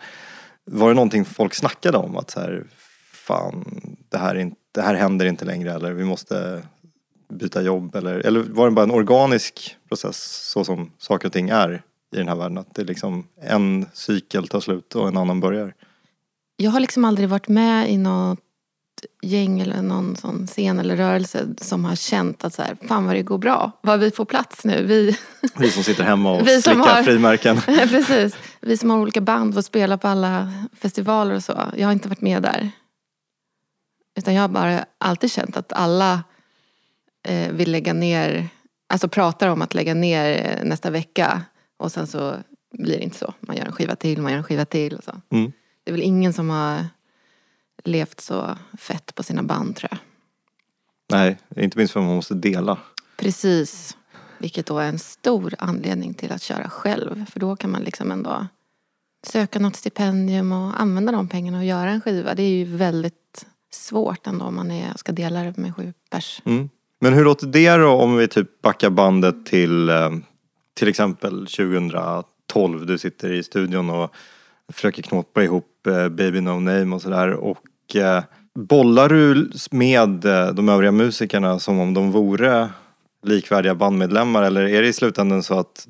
Var 0.64 0.88
det 0.88 0.94
någonting 0.94 1.24
folk 1.24 1.54
snackade 1.54 1.98
om? 1.98 2.16
Att 2.16 2.30
så 2.30 2.40
här, 2.40 2.64
fan, 3.26 3.80
det 4.08 4.18
här, 4.18 4.34
är 4.34 4.38
inte, 4.38 4.56
det 4.72 4.82
här 4.82 4.94
händer 4.94 5.26
inte 5.26 5.44
längre 5.44 5.72
eller 5.72 5.92
vi 5.92 6.04
måste 6.04 6.62
byta 7.28 7.62
jobb 7.62 7.96
eller, 7.96 8.14
eller 8.18 8.40
var 8.40 8.64
det 8.66 8.72
bara 8.74 8.82
en 8.82 8.90
organisk 8.90 9.76
process 9.88 10.16
så 10.52 10.64
som 10.64 10.90
saker 10.98 11.26
och 11.28 11.32
ting 11.32 11.48
är 11.48 11.82
i 12.14 12.16
den 12.16 12.28
här 12.28 12.36
världen? 12.36 12.58
Att 12.58 12.74
det 12.74 12.82
är 12.82 12.86
liksom 12.86 13.26
en 13.42 13.86
cykel 13.92 14.48
tar 14.48 14.60
slut 14.60 14.94
och 14.94 15.08
en 15.08 15.16
annan 15.16 15.40
börjar. 15.40 15.74
Jag 16.56 16.70
har 16.70 16.80
liksom 16.80 17.04
aldrig 17.04 17.28
varit 17.28 17.48
med 17.48 17.90
i 17.90 17.96
något 17.96 18.38
gäng 19.22 19.60
eller 19.60 19.82
någon 19.82 20.16
sån 20.16 20.46
scen 20.46 20.78
eller 20.78 20.96
rörelse 20.96 21.46
som 21.60 21.84
har 21.84 21.96
känt 21.96 22.44
att 22.44 22.54
så 22.54 22.62
här, 22.62 22.76
fan 22.88 23.06
vad 23.06 23.14
det 23.14 23.22
går 23.22 23.38
bra. 23.38 23.70
Vad 23.82 24.00
vi 24.00 24.10
får 24.10 24.24
plats 24.24 24.64
nu. 24.64 24.84
Vi, 24.84 25.16
Vi 25.58 25.70
som 25.70 25.82
sitter 25.82 26.04
hemma 26.04 26.32
och 26.32 26.46
Vi 26.48 26.62
slickar 26.62 26.80
har- 26.80 27.02
frimärken. 27.02 27.60
precis. 27.66 28.36
Vi 28.60 28.76
som 28.76 28.90
har 28.90 28.98
olika 28.98 29.20
band 29.20 29.54
får 29.54 29.62
spela 29.62 29.98
på 29.98 30.08
alla 30.08 30.52
festivaler 30.80 31.34
och 31.34 31.44
så. 31.44 31.60
Jag 31.76 31.86
har 31.86 31.92
inte 31.92 32.08
varit 32.08 32.20
med 32.20 32.42
där. 32.42 32.70
Utan 34.14 34.34
jag 34.34 34.42
har 34.42 34.48
bara 34.48 34.84
alltid 34.98 35.32
känt 35.32 35.56
att 35.56 35.72
alla 35.72 36.24
eh, 37.28 37.52
vill 37.52 37.72
lägga 37.72 37.92
ner, 37.92 38.48
alltså 38.86 39.08
pratar 39.08 39.48
om 39.48 39.62
att 39.62 39.74
lägga 39.74 39.94
ner 39.94 40.46
eh, 40.46 40.64
nästa 40.64 40.90
vecka. 40.90 41.42
Och 41.76 41.92
sen 41.92 42.06
så 42.06 42.36
blir 42.72 42.96
det 42.96 43.04
inte 43.04 43.18
så. 43.18 43.34
Man 43.40 43.56
gör 43.56 43.64
en 43.64 43.72
skiva 43.72 43.96
till, 43.96 44.22
man 44.22 44.32
gör 44.32 44.38
en 44.38 44.44
skiva 44.44 44.64
till 44.64 44.96
och 44.96 45.04
så. 45.04 45.20
Mm. 45.30 45.52
Det 45.84 45.90
är 45.90 45.92
väl 45.92 46.02
ingen 46.02 46.32
som 46.32 46.50
har 46.50 46.86
levt 47.84 48.20
så 48.20 48.58
fett 48.78 49.14
på 49.14 49.22
sina 49.22 49.42
band 49.42 49.76
tror 49.76 49.88
jag. 49.90 49.98
Nej, 51.10 51.38
inte 51.56 51.78
minst 51.78 51.92
för 51.92 52.00
att 52.00 52.06
man 52.06 52.14
måste 52.16 52.34
dela. 52.34 52.78
Precis. 53.16 53.96
Vilket 54.38 54.66
då 54.66 54.78
är 54.78 54.88
en 54.88 54.98
stor 54.98 55.54
anledning 55.58 56.14
till 56.14 56.32
att 56.32 56.42
köra 56.42 56.70
själv. 56.70 57.26
För 57.26 57.40
då 57.40 57.56
kan 57.56 57.70
man 57.70 57.82
liksom 57.82 58.12
ändå 58.12 58.46
söka 59.26 59.58
något 59.58 59.76
stipendium 59.76 60.52
och 60.52 60.80
använda 60.80 61.12
de 61.12 61.28
pengarna 61.28 61.58
och 61.58 61.64
göra 61.64 61.90
en 61.90 62.00
skiva. 62.00 62.34
Det 62.34 62.42
är 62.42 62.50
ju 62.50 62.64
väldigt 62.64 63.21
svårt 63.74 64.26
ändå 64.26 64.44
om 64.44 64.56
man 64.56 64.70
är, 64.70 64.92
ska 64.96 65.12
dela 65.12 65.42
det 65.42 65.56
med 65.56 65.76
sju 65.76 65.92
pers. 66.10 66.42
Mm. 66.44 66.68
Men 67.00 67.12
hur 67.12 67.24
låter 67.24 67.46
det 67.46 67.76
då 67.76 67.90
om 67.90 68.16
vi 68.16 68.28
typ 68.28 68.62
backar 68.62 68.90
bandet 68.90 69.46
till 69.46 69.88
eh, 69.88 70.10
till 70.74 70.88
exempel 70.88 71.46
2012. 71.46 72.86
Du 72.86 72.98
sitter 72.98 73.32
i 73.32 73.42
studion 73.42 73.90
och 73.90 74.14
försöker 74.72 75.02
knåpa 75.02 75.42
ihop 75.42 75.86
eh, 75.86 76.08
Baby 76.08 76.40
No 76.40 76.60
Name 76.60 76.94
och 76.94 77.02
sådär. 77.02 77.32
Och 77.32 77.96
eh, 77.96 78.22
bollar 78.54 79.08
du 79.08 79.50
med 79.70 80.08
de 80.54 80.68
övriga 80.68 80.92
musikerna 80.92 81.58
som 81.58 81.78
om 81.78 81.94
de 81.94 82.10
vore 82.10 82.68
likvärdiga 83.22 83.74
bandmedlemmar 83.74 84.42
eller 84.42 84.62
är 84.62 84.82
det 84.82 84.88
i 84.88 84.92
slutändan 84.92 85.42
så 85.42 85.58
att 85.58 85.88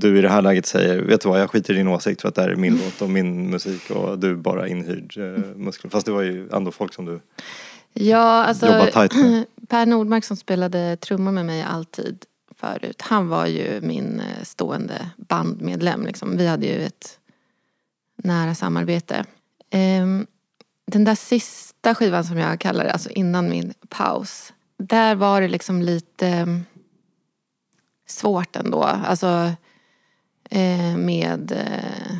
du 0.00 0.18
i 0.18 0.22
det 0.22 0.28
här 0.28 0.42
läget 0.42 0.66
säger, 0.66 1.02
vet 1.02 1.20
du 1.20 1.28
vad, 1.28 1.40
jag 1.40 1.50
skiter 1.50 1.74
i 1.74 1.76
din 1.76 1.88
åsikt 1.88 2.20
för 2.20 2.28
att 2.28 2.34
det 2.34 2.42
här 2.42 2.48
är 2.48 2.56
min 2.56 2.76
låt 2.84 3.02
och 3.02 3.10
min 3.10 3.50
musik 3.50 3.90
och 3.90 4.18
du 4.18 4.30
är 4.30 4.34
bara 4.34 4.68
inhyrd 4.68 5.18
eh, 5.18 5.56
muskel. 5.56 5.90
Fast 5.90 6.06
det 6.06 6.12
var 6.12 6.22
ju 6.22 6.48
ändå 6.52 6.70
folk 6.70 6.94
som 6.94 7.04
du 7.04 7.20
Ja, 7.92 8.44
alltså 8.44 8.66
jobbar 8.66 8.86
tajt 8.86 9.14
med. 9.14 9.46
Per 9.68 9.86
Nordmark 9.86 10.24
som 10.24 10.36
spelade 10.36 10.96
trummor 10.96 11.32
med 11.32 11.46
mig 11.46 11.62
alltid 11.62 12.24
förut. 12.56 13.02
Han 13.02 13.28
var 13.28 13.46
ju 13.46 13.80
min 13.80 14.20
eh, 14.20 14.42
stående 14.42 15.10
bandmedlem. 15.16 16.06
Liksom. 16.06 16.36
Vi 16.36 16.46
hade 16.46 16.66
ju 16.66 16.84
ett 16.84 17.18
nära 18.16 18.54
samarbete. 18.54 19.24
Ehm, 19.70 20.26
Den 20.86 21.04
där 21.04 21.14
sista 21.14 21.94
skivan 21.94 22.24
som 22.24 22.36
jag 22.38 22.60
kallar 22.60 22.84
det, 22.84 22.92
alltså 22.92 23.10
innan 23.10 23.50
min 23.50 23.74
paus. 23.88 24.52
Där 24.78 25.14
var 25.14 25.40
det 25.40 25.48
liksom 25.48 25.82
lite 25.82 26.28
ehm, 26.28 26.64
svårt 28.06 28.56
ändå. 28.56 28.82
Alltså 28.82 29.52
eh, 30.50 30.96
med 30.96 31.52
eh, 31.52 32.16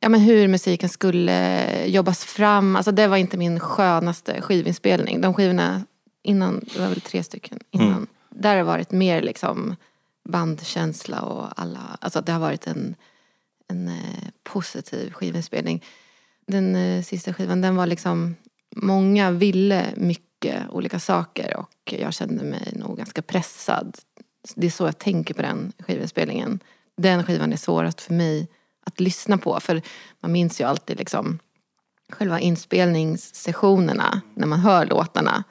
ja, 0.00 0.08
men 0.08 0.20
hur 0.20 0.48
musiken 0.48 0.88
skulle 0.88 1.86
jobbas 1.86 2.24
fram. 2.24 2.76
Alltså 2.76 2.92
det 2.92 3.06
var 3.06 3.16
inte 3.16 3.36
min 3.36 3.60
skönaste 3.60 4.40
skivinspelning. 4.40 5.20
De 5.20 5.34
skivorna 5.34 5.84
innan, 6.22 6.64
det 6.74 6.80
var 6.80 6.88
väl 6.88 7.00
tre 7.00 7.22
stycken 7.22 7.58
innan. 7.70 8.06
Där 8.30 8.50
har 8.50 8.56
det 8.56 8.62
varit 8.62 8.90
mer 8.90 9.22
liksom 9.22 9.76
bandkänsla 10.24 11.20
och 11.20 11.60
alla, 11.60 11.98
alltså 12.00 12.20
det 12.20 12.32
har 12.32 12.40
varit 12.40 12.66
en, 12.66 12.94
en 13.68 13.88
eh, 13.88 14.28
positiv 14.42 15.12
skivinspelning. 15.12 15.84
Den 16.46 16.76
eh, 16.76 17.02
sista 17.02 17.34
skivan 17.34 17.60
den 17.60 17.76
var 17.76 17.86
liksom, 17.86 18.36
många 18.76 19.30
ville 19.30 19.86
mycket 19.96 20.70
olika 20.70 20.98
saker 20.98 21.56
och 21.56 21.94
jag 21.98 22.14
kände 22.14 22.44
mig 22.44 22.72
nog 22.76 22.96
ganska 22.96 23.22
pressad. 23.22 23.98
Det 24.54 24.66
är 24.66 24.70
så 24.70 24.84
jag 24.84 24.98
tänker 24.98 25.34
på 25.34 25.42
den 25.42 25.72
skivinspelningen. 25.78 26.60
Den 27.00 27.24
skivan 27.24 27.52
är 27.52 27.56
svårast 27.56 28.00
för 28.00 28.14
mig 28.14 28.48
att 28.86 29.00
lyssna 29.00 29.38
på 29.38 29.60
för 29.60 29.82
man 30.20 30.32
minns 30.32 30.60
ju 30.60 30.64
alltid 30.64 30.98
liksom 30.98 31.38
själva 32.08 32.40
inspelningssessionerna 32.40 34.20
när 34.34 34.46
man 34.46 34.60
hör 34.60 34.86
låtarna. 34.86 35.44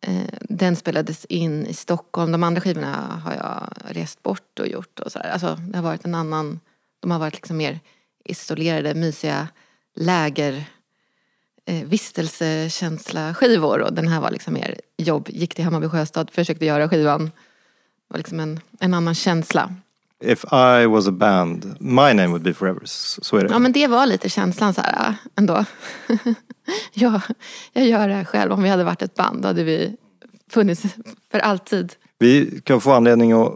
Eh, 0.00 0.34
den 0.40 0.76
spelades 0.76 1.24
in 1.24 1.66
i 1.66 1.74
Stockholm. 1.74 2.32
De 2.32 2.42
andra 2.42 2.60
skivorna 2.60 3.22
har 3.24 3.34
jag 3.34 3.72
rest 3.96 4.22
bort 4.22 4.58
och 4.58 4.68
gjort. 4.68 5.00
Och 5.00 5.12
så 5.12 5.18
här. 5.18 5.30
Alltså, 5.30 5.58
det 5.68 5.78
har 5.78 5.84
varit 5.84 6.04
en 6.04 6.14
annan... 6.14 6.60
De 7.00 7.10
har 7.10 7.18
varit 7.18 7.34
liksom 7.34 7.56
mer 7.56 7.80
isolerade, 8.24 8.94
mysiga 8.94 9.48
läger 9.94 10.64
eh, 11.64 11.84
vistelsekänsla-skivor. 11.84 13.80
och 13.80 13.92
den 13.92 14.08
här 14.08 14.20
var 14.20 14.30
liksom 14.30 14.54
mer 14.54 14.80
jobb. 14.96 15.28
Gick 15.28 15.54
till 15.54 15.64
Hammarby 15.64 15.88
Sjöstad, 15.88 16.30
försökte 16.30 16.66
göra 16.66 16.88
skivan. 16.88 17.24
Det 17.24 17.32
var 18.08 18.18
liksom 18.18 18.40
en, 18.40 18.60
en 18.80 18.94
annan 18.94 19.14
känsla. 19.14 19.74
If 20.22 20.44
I 20.52 20.86
was 20.86 21.08
a 21.08 21.12
band, 21.12 21.76
my 21.80 22.12
name 22.12 22.26
would 22.26 22.42
be 22.42 22.54
forever. 22.54 22.80
Så 22.84 23.36
är 23.36 23.44
det. 23.44 23.50
Ja 23.50 23.58
men 23.58 23.72
det 23.72 23.86
var 23.86 24.06
lite 24.06 24.28
känslan 24.28 24.74
så 24.74 24.80
här 24.80 25.14
ändå. 25.36 25.64
ja, 26.94 27.20
jag 27.72 27.86
gör 27.86 28.08
det 28.08 28.14
här 28.14 28.24
själv. 28.24 28.52
Om 28.52 28.62
vi 28.62 28.68
hade 28.68 28.84
varit 28.84 29.02
ett 29.02 29.14
band 29.14 29.42
då 29.42 29.48
hade 29.48 29.64
vi 29.64 29.96
funnits 30.50 30.82
för 31.30 31.38
alltid. 31.38 31.92
Vi 32.18 32.60
kan 32.64 32.80
få 32.80 32.92
anledning 32.92 33.32
att 33.32 33.54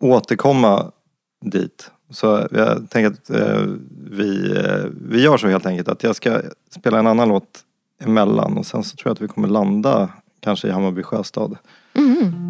återkomma 0.00 0.92
dit. 1.44 1.90
Så 2.10 2.48
jag 2.50 2.90
tänker 2.90 3.10
att 3.10 3.30
eh, 3.30 3.66
vi, 4.10 4.56
eh, 4.56 4.84
vi 5.00 5.22
gör 5.22 5.36
så 5.36 5.48
helt 5.48 5.66
enkelt 5.66 5.88
att 5.88 6.02
jag 6.02 6.16
ska 6.16 6.40
spela 6.70 6.98
en 6.98 7.06
annan 7.06 7.28
låt 7.28 7.60
emellan 8.00 8.58
och 8.58 8.66
sen 8.66 8.84
så 8.84 8.96
tror 8.96 9.10
jag 9.10 9.14
att 9.14 9.20
vi 9.20 9.28
kommer 9.28 9.48
landa 9.48 10.08
kanske 10.40 10.68
i 10.68 10.70
Hammarby 10.70 11.02
Sjöstad. 11.02 11.56
We 11.94 12.41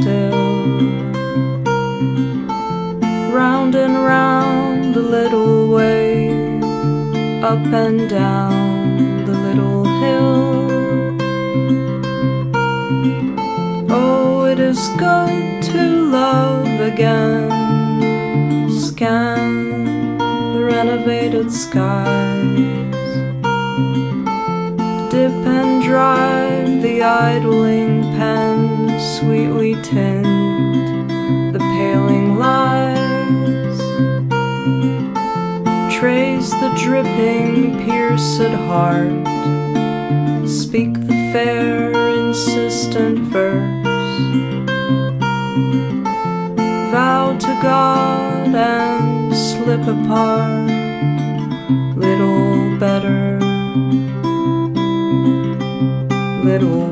still. 0.00 0.66
Round 3.32 3.74
and 3.74 3.94
round 3.94 4.94
the 4.94 5.00
little 5.00 5.68
way. 5.68 6.30
Up 7.42 7.64
and 7.84 8.08
down 8.08 9.24
the 9.24 9.36
little 9.46 9.84
hill. 10.02 11.10
Oh, 13.90 14.44
it 14.44 14.58
is 14.58 14.88
good 14.98 15.62
to 15.70 15.82
love 16.20 16.80
again. 16.80 17.50
Scan 18.70 20.18
the 20.54 20.64
renovated 20.64 21.52
skies. 21.52 23.10
Dip 25.10 25.32
and 25.58 25.82
drive 25.82 26.82
the 26.82 27.02
idling 27.02 27.99
sweetly 29.30 29.80
tinned 29.82 31.08
the 31.54 31.58
paling 31.60 32.36
lights. 32.36 33.80
Trace 35.96 36.50
the 36.50 36.72
dripping, 36.76 37.78
pierced 37.84 38.40
heart. 38.66 39.28
Speak 40.48 40.94
the 40.94 41.30
fair, 41.32 41.92
insistent 42.18 43.20
verse. 43.30 43.86
Vow 46.90 47.38
to 47.38 47.52
God 47.62 48.52
and 48.52 49.32
slip 49.32 49.86
apart. 49.86 50.70
Little 51.96 52.76
better, 52.80 53.38
little 56.42 56.89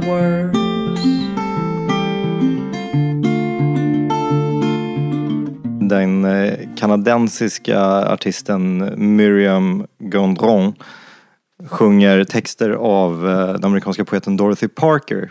Den 6.08 6.24
eh, 6.24 6.58
kanadensiska 6.76 7.80
artisten 8.12 8.92
Miriam 9.16 9.86
Gondron 9.98 10.74
sjunger 11.68 12.24
texter 12.24 12.70
av 12.70 13.28
eh, 13.28 13.52
den 13.52 13.64
amerikanska 13.64 14.04
poeten 14.04 14.36
Dorothy 14.36 14.68
Parker 14.68 15.30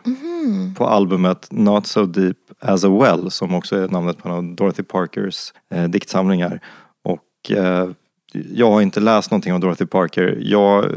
på 0.78 0.88
albumet 0.88 1.48
Not 1.52 1.88
So 1.88 2.06
Deep 2.06 2.38
As 2.60 2.84
A 2.84 3.00
Well 3.02 3.32
som 3.32 3.54
också 3.54 3.76
är 3.76 3.88
namnet 3.88 4.18
på 4.18 4.30
en 4.30 4.36
av 4.36 4.56
Dorothy 4.56 4.84
Parkers 4.84 5.54
eh, 5.74 5.84
diktsamlingar. 5.84 6.62
Och 7.04 7.52
eh, 7.52 7.90
jag 8.34 8.72
har 8.72 8.82
inte 8.82 9.00
läst 9.00 9.32
någonting 9.32 9.54
av 9.54 9.60
Dorothy 9.60 9.86
Parker. 9.86 10.38
Jag 10.42 10.92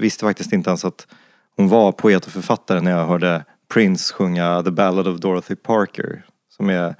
visste 0.00 0.24
faktiskt 0.24 0.52
inte 0.52 0.70
ens 0.70 0.84
att 0.84 1.06
hon 1.56 1.68
var 1.68 1.92
poet 1.92 2.26
och 2.26 2.32
författare 2.32 2.80
när 2.80 2.90
jag 2.90 3.06
hörde 3.06 3.44
Prince 3.74 4.14
sjunga 4.14 4.62
The 4.62 4.70
Ballad 4.70 5.08
of 5.08 5.20
Dorothy 5.20 5.54
Parker. 5.54 6.24
Som 6.56 6.70
är 6.70 6.94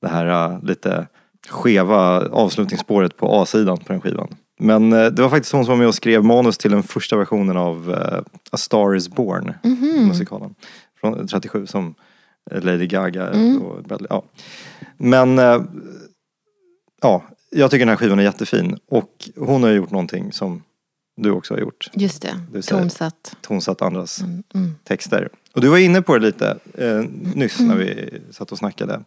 det 0.00 0.08
här 0.08 0.26
eh, 0.26 0.62
lite 0.62 1.06
skeva 1.48 2.28
avslutningsspåret 2.28 3.16
på 3.16 3.42
A-sidan 3.42 3.76
på 3.78 3.92
den 3.92 4.00
skivan. 4.00 4.36
Men 4.58 4.92
eh, 4.92 5.06
det 5.06 5.22
var 5.22 5.30
faktiskt 5.30 5.52
hon 5.52 5.64
som 5.64 5.70
var 5.72 5.78
med 5.78 5.86
och 5.88 5.94
skrev 5.94 6.24
manus 6.24 6.58
till 6.58 6.70
den 6.70 6.82
första 6.82 7.16
versionen 7.16 7.56
av 7.56 7.90
eh, 7.92 8.22
A 8.52 8.56
Star 8.56 8.94
Is 8.96 9.08
Born, 9.08 9.52
musikalen. 10.08 10.54
Från 11.00 11.26
37 11.26 11.66
som 11.66 11.94
Lady 12.50 12.86
Gaga 12.86 13.28
och 13.60 13.82
Bradley, 13.82 14.06
ja. 14.10 14.22
Men 14.96 15.38
eh, 15.38 15.62
ja, 17.02 17.22
jag 17.50 17.70
tycker 17.70 17.80
den 17.86 17.88
här 17.88 17.96
skivan 17.96 18.18
är 18.18 18.22
jättefin. 18.22 18.78
Och 18.90 19.28
hon 19.36 19.62
har 19.62 19.70
gjort 19.70 19.90
någonting 19.90 20.32
som 20.32 20.62
du 21.16 21.30
också 21.30 21.54
har 21.54 21.58
gjort. 21.60 21.90
Just 21.94 22.22
det, 22.22 22.40
Du 22.52 22.62
säger- 22.62 22.80
tonsatt. 22.82 23.36
Tonsatt 23.40 23.82
andras 23.82 24.20
texter. 24.84 25.28
Och 25.54 25.60
du 25.60 25.68
var 25.68 25.78
inne 25.78 26.02
på 26.02 26.18
det 26.18 26.26
lite 26.26 26.58
eh, 26.78 27.04
nyss 27.34 27.60
när 27.60 27.76
vi 27.76 28.18
satt 28.30 28.52
och 28.52 28.58
snackade. 28.58 29.00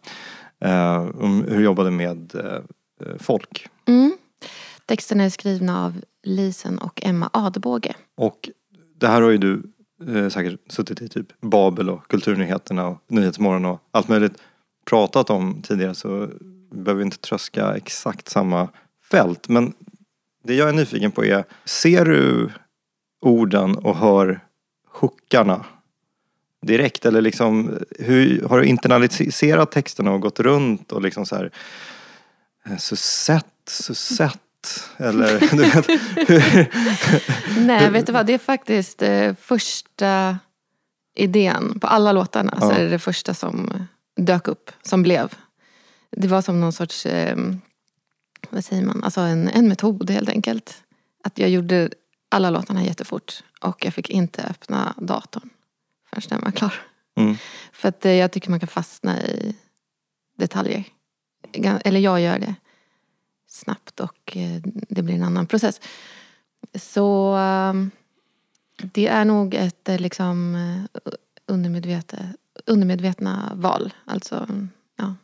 Eh, 0.60 1.06
om 1.20 1.44
hur 1.48 1.56
du 1.56 1.64
jobbade 1.64 1.90
med 1.90 2.34
eh, 2.34 3.16
folk. 3.18 3.68
Mm. 3.86 4.16
Texterna 4.86 5.24
är 5.24 5.30
skrivna 5.30 5.84
av 5.84 6.00
Lisen 6.22 6.78
och 6.78 7.00
Emma 7.04 7.30
Adebåge. 7.32 7.94
Och 8.16 8.50
det 8.96 9.08
här 9.08 9.22
har 9.22 9.30
ju 9.30 9.38
du 9.38 9.62
eh, 10.06 10.28
säkert 10.28 10.72
suttit 10.72 11.02
i 11.02 11.08
typ 11.08 11.40
Babel 11.40 11.90
och 11.90 12.08
Kulturnyheterna 12.08 12.86
och 12.86 12.98
Nyhetsmorgon 13.06 13.64
och 13.64 13.80
allt 13.90 14.08
möjligt 14.08 14.42
pratat 14.86 15.30
om 15.30 15.62
tidigare 15.62 15.94
så 15.94 16.28
vi 16.70 16.82
behöver 16.82 17.02
inte 17.02 17.18
tröska 17.18 17.76
exakt 17.76 18.28
samma 18.28 18.68
fält. 19.10 19.48
Men 19.48 19.72
det 20.44 20.54
jag 20.54 20.68
är 20.68 20.72
nyfiken 20.72 21.10
på 21.10 21.24
är, 21.24 21.44
ser 21.64 22.04
du 22.04 22.50
orden 23.20 23.76
och 23.76 23.96
hör 23.96 24.40
hookarna 24.88 25.64
direkt? 26.66 27.04
Eller 27.04 27.20
liksom, 27.20 27.78
hur, 27.98 28.48
har 28.48 28.58
du 28.58 28.66
internaliserat 28.66 29.70
texterna 29.72 30.10
och 30.12 30.20
gått 30.20 30.40
runt 30.40 30.92
och 30.92 31.02
liksom 31.02 31.26
så 31.26 31.36
här 31.36 31.50
eh, 32.66 32.76
Susette, 32.76 33.48
Susette 33.70 34.38
eller 34.96 35.40
du 35.56 35.62
vet, 35.62 35.86
Nej, 37.66 37.90
vet 37.90 38.06
du 38.06 38.12
vad? 38.12 38.26
Det 38.26 38.34
är 38.34 38.38
faktiskt 38.38 39.02
eh, 39.02 39.34
första 39.40 40.38
idén 41.16 41.80
på 41.80 41.86
alla 41.86 42.12
låtarna. 42.12 42.60
Så 42.60 42.66
Ja. 42.66 42.72
är 42.72 42.84
det 42.84 42.88
det 42.90 42.98
första 42.98 43.34
som 43.34 43.86
dök 44.16 44.48
upp, 44.48 44.70
som 44.82 45.02
blev. 45.02 45.32
Det 46.10 46.28
var 46.28 46.42
som 46.42 46.60
någon 46.60 46.72
sorts, 46.72 47.06
eh, 47.06 47.36
vad 48.50 48.64
säger 48.64 48.82
man, 48.82 49.04
alltså 49.04 49.20
en, 49.20 49.48
en 49.48 49.68
metod 49.68 50.10
helt 50.10 50.28
enkelt. 50.28 50.82
Att 51.24 51.38
jag 51.38 51.50
gjorde 51.50 51.90
alla 52.28 52.50
låtarna 52.50 52.84
jättefort 52.84 53.42
och 53.60 53.84
jag 53.84 53.94
fick 53.94 54.10
inte 54.10 54.42
öppna 54.42 54.94
datorn 54.98 55.50
förrän 56.20 56.40
den 56.40 56.44
var 56.44 56.52
klar. 56.52 56.74
Mm. 57.16 57.36
För 57.72 57.88
att 57.88 58.04
eh, 58.04 58.12
jag 58.12 58.32
tycker 58.32 58.50
man 58.50 58.60
kan 58.60 58.68
fastna 58.68 59.22
i 59.22 59.56
detaljer. 60.38 60.84
Eller 61.84 62.00
jag 62.00 62.20
gör 62.20 62.38
det 62.38 62.54
snabbt 63.46 64.00
och 64.00 64.36
eh, 64.36 64.62
det 64.88 65.02
blir 65.02 65.14
en 65.14 65.22
annan 65.22 65.46
process. 65.46 65.80
Så 66.74 67.34
ehm, 67.34 67.90
det 68.82 69.06
är 69.06 69.24
nog 69.24 69.54
ett 69.54 69.88
eh, 69.88 69.98
liksom 69.98 70.56
undermedvetna 72.66 73.52
val. 73.54 73.94
Alltså, 74.04 74.46
ja. 74.96 75.14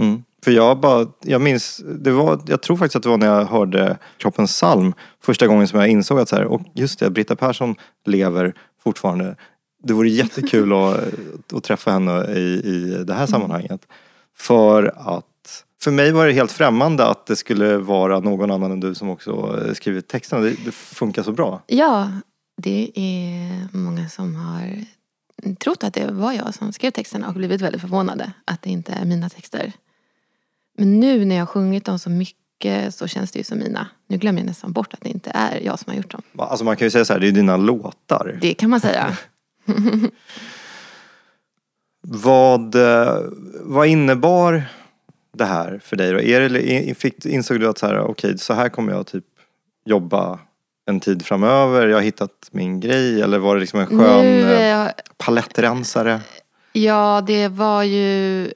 Mm. 0.00 0.22
För 0.44 0.50
jag 0.50 0.80
bara, 0.80 1.06
jag 1.22 1.40
minns, 1.40 1.82
det 1.98 2.10
var, 2.10 2.40
jag 2.46 2.62
tror 2.62 2.76
faktiskt 2.76 2.96
att 2.96 3.02
det 3.02 3.08
var 3.08 3.18
när 3.18 3.26
jag 3.26 3.44
hörde 3.44 3.98
Kroppens 4.16 4.52
psalm 4.52 4.94
första 5.20 5.46
gången 5.46 5.68
som 5.68 5.80
jag 5.80 5.88
insåg 5.88 6.18
att 6.18 6.28
så 6.28 6.36
här, 6.36 6.44
och 6.44 6.62
just 6.74 6.98
det, 6.98 7.10
Britta 7.10 7.36
Persson 7.36 7.74
lever 8.04 8.54
fortfarande. 8.82 9.36
Det 9.82 9.92
vore 9.92 10.08
jättekul 10.08 10.72
att, 10.72 11.52
att 11.52 11.64
träffa 11.64 11.90
henne 11.90 12.26
i, 12.26 12.62
i 12.64 13.04
det 13.06 13.14
här 13.14 13.26
sammanhanget. 13.26 13.86
För 14.36 14.94
att, 14.96 15.64
för 15.80 15.90
mig 15.90 16.12
var 16.12 16.26
det 16.26 16.32
helt 16.32 16.52
främmande 16.52 17.06
att 17.06 17.26
det 17.26 17.36
skulle 17.36 17.76
vara 17.76 18.20
någon 18.20 18.50
annan 18.50 18.72
än 18.72 18.80
du 18.80 18.94
som 18.94 19.10
också 19.10 19.62
eh, 19.66 19.74
skrivit 19.74 20.08
texterna. 20.08 20.42
Det, 20.42 20.56
det 20.64 20.72
funkar 20.72 21.22
så 21.22 21.32
bra. 21.32 21.62
Ja, 21.66 22.10
det 22.56 22.90
är 22.94 23.76
många 23.76 24.08
som 24.08 24.34
har 24.34 24.84
trott 25.60 25.84
att 25.84 25.94
det 25.94 26.12
var 26.12 26.32
jag 26.32 26.54
som 26.54 26.72
skrev 26.72 26.90
texterna 26.90 27.28
och 27.28 27.34
blivit 27.34 27.60
väldigt 27.60 27.80
förvånade 27.80 28.32
att 28.44 28.62
det 28.62 28.70
inte 28.70 28.92
är 28.92 29.04
mina 29.04 29.28
texter. 29.28 29.72
Men 30.78 31.00
nu 31.00 31.24
när 31.24 31.34
jag 31.34 31.42
har 31.42 31.46
sjungit 31.46 31.84
dem 31.84 31.98
så 31.98 32.10
mycket 32.10 32.94
så 32.94 33.06
känns 33.06 33.32
det 33.32 33.38
ju 33.38 33.44
som 33.44 33.58
mina. 33.58 33.88
Nu 34.08 34.18
glömmer 34.18 34.40
jag 34.40 34.46
nästan 34.46 34.72
bort 34.72 34.94
att 34.94 35.00
det 35.00 35.08
inte 35.08 35.30
är 35.34 35.60
jag 35.60 35.78
som 35.78 35.90
har 35.90 35.96
gjort 35.96 36.10
dem. 36.10 36.22
Alltså 36.38 36.64
man 36.64 36.76
kan 36.76 36.86
ju 36.86 36.90
säga 36.90 37.04
så 37.04 37.12
här, 37.12 37.20
det 37.20 37.28
är 37.28 37.32
dina 37.32 37.56
låtar. 37.56 38.38
Det 38.40 38.54
kan 38.54 38.70
man 38.70 38.80
säga. 38.80 39.16
Vad, 42.08 42.74
eh, 42.74 43.20
vad 43.60 43.86
innebar 43.86 44.62
det 45.32 45.44
här 45.44 45.80
för 45.84 45.96
dig 45.96 46.12
då? 46.12 46.20
Är 46.20 46.48
det, 46.48 46.94
fick, 46.94 47.26
insåg 47.26 47.60
du 47.60 47.68
att 47.68 47.78
så 47.78 47.86
här, 47.86 48.00
okej, 48.00 48.38
så 48.38 48.54
här 48.54 48.68
kommer 48.68 48.92
jag 48.92 49.06
typ 49.06 49.24
jobba 49.84 50.38
en 50.86 51.00
tid 51.00 51.26
framöver? 51.26 51.88
Jag 51.88 51.96
har 51.96 52.02
hittat 52.02 52.48
min 52.50 52.80
grej 52.80 53.22
eller 53.22 53.38
var 53.38 53.54
det 53.54 53.60
liksom 53.60 53.80
en 53.80 53.86
skön 53.86 54.24
Nu, 54.24 54.52
eh, 54.52 54.86
eh, 54.86 54.92
palettrensare? 55.16 56.20
Ja, 56.72 57.24
det 57.26 57.48
var 57.48 57.82
ju... 57.82 58.52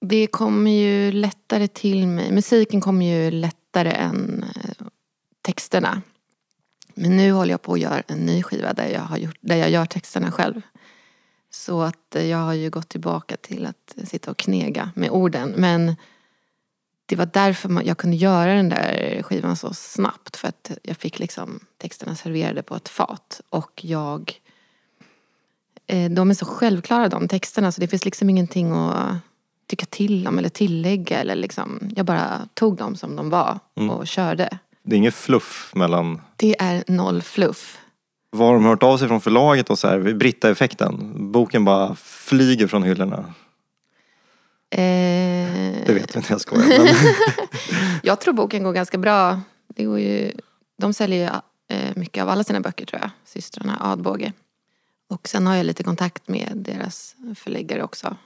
Det 0.00 0.26
kommer 0.26 0.70
ju 0.70 1.12
lättare 1.12 1.68
till 1.68 2.06
mig. 2.06 2.32
Musiken 2.32 2.80
kommer 2.80 3.06
ju 3.06 3.30
lättare 3.30 3.90
än 3.90 4.44
texterna. 5.42 6.02
Men 7.00 7.16
nu 7.16 7.32
håller 7.32 7.50
jag 7.50 7.62
på 7.62 7.72
att 7.72 7.80
göra 7.80 8.02
en 8.06 8.26
ny 8.26 8.42
skiva 8.42 8.72
där 8.72 8.88
jag, 8.88 9.00
har 9.00 9.18
gjort, 9.18 9.38
där 9.40 9.56
jag 9.56 9.70
gör 9.70 9.86
texterna 9.86 10.32
själv. 10.32 10.60
Så 11.50 11.82
att 11.82 12.16
eh, 12.16 12.26
jag 12.26 12.38
har 12.38 12.54
ju 12.54 12.70
gått 12.70 12.88
tillbaka 12.88 13.36
till 13.36 13.66
att 13.66 14.08
sitta 14.08 14.30
och 14.30 14.36
knega 14.36 14.90
med 14.94 15.10
orden. 15.10 15.54
Men 15.56 15.96
det 17.06 17.16
var 17.16 17.26
därför 17.32 17.82
jag 17.86 17.98
kunde 17.98 18.16
göra 18.16 18.54
den 18.54 18.68
där 18.68 19.22
skivan 19.22 19.56
så 19.56 19.74
snabbt. 19.74 20.36
För 20.36 20.48
att 20.48 20.70
jag 20.82 20.96
fick 20.96 21.18
liksom 21.18 21.60
texterna 21.76 22.14
serverade 22.14 22.62
på 22.62 22.74
ett 22.76 22.88
fat. 22.88 23.40
Och 23.50 23.84
jag 23.84 24.40
eh, 25.86 26.10
de 26.10 26.30
är 26.30 26.34
så 26.34 26.46
självklara 26.46 27.08
de 27.08 27.28
texterna 27.28 27.72
så 27.72 27.80
det 27.80 27.88
finns 27.88 28.04
liksom 28.04 28.30
ingenting 28.30 28.72
att 28.72 29.16
tycka 29.66 29.86
till 29.86 30.28
om 30.28 30.38
eller 30.38 30.48
tillägga. 30.48 31.18
Eller 31.18 31.34
liksom, 31.34 31.90
jag 31.96 32.06
bara 32.06 32.48
tog 32.54 32.76
dem 32.76 32.96
som 32.96 33.16
de 33.16 33.30
var 33.30 33.58
och 33.90 34.06
körde. 34.06 34.58
Det 34.88 34.96
är 34.96 34.98
inget 34.98 35.14
fluff 35.14 35.72
mellan 35.74 36.20
Det 36.36 36.56
är 36.62 36.84
noll 36.86 37.22
fluff. 37.22 37.78
vad 38.30 38.46
har 38.48 38.54
de 38.54 38.64
hört 38.64 38.82
av 38.82 38.98
sig 38.98 39.08
från 39.08 39.20
förlaget 39.20 39.70
och 39.70 39.78
så 39.78 39.88
här, 39.88 40.14
Britta-effekten? 40.14 41.14
Boken 41.32 41.64
bara 41.64 41.94
flyger 41.94 42.66
från 42.66 42.82
hyllorna. 42.82 43.34
Eh, 44.70 44.78
Det 45.86 45.92
vet 45.94 46.14
jag 46.14 46.20
inte, 46.20 46.32
jag 46.32 46.40
skojar. 46.40 46.68
Men, 46.68 46.88
Jag 48.02 48.20
tror 48.20 48.34
boken 48.34 48.62
går 48.62 48.72
ganska 48.72 48.98
bra. 48.98 49.40
Det 49.74 49.84
går 49.84 49.98
ju, 50.00 50.32
de 50.78 50.92
säljer 50.92 51.18
ju 51.18 51.76
eh, 51.76 51.92
mycket 51.96 52.22
av 52.22 52.28
alla 52.28 52.44
sina 52.44 52.60
böcker 52.60 52.86
tror 52.86 53.00
jag. 53.00 53.10
Systrarna 53.24 53.78
Adbåge. 53.80 54.32
Och 55.10 55.28
sen 55.28 55.46
har 55.46 55.54
jag 55.56 55.66
lite 55.66 55.82
kontakt 55.84 56.28
med 56.28 56.52
deras 56.54 57.14
förläggare 57.36 57.82
också. 57.82 58.16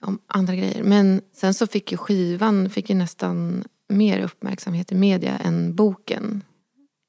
Om 0.00 0.18
andra 0.26 0.54
grejer. 0.54 0.82
Men 0.82 1.20
sen 1.36 1.54
så 1.54 1.66
fick 1.66 1.92
ju 1.92 1.98
skivan 1.98 2.70
fick 2.70 2.90
ju 2.90 2.96
nästan 2.96 3.64
mer 3.88 4.20
uppmärksamhet 4.20 4.92
i 4.92 4.94
media 4.94 5.36
än 5.38 5.74
boken. 5.74 6.42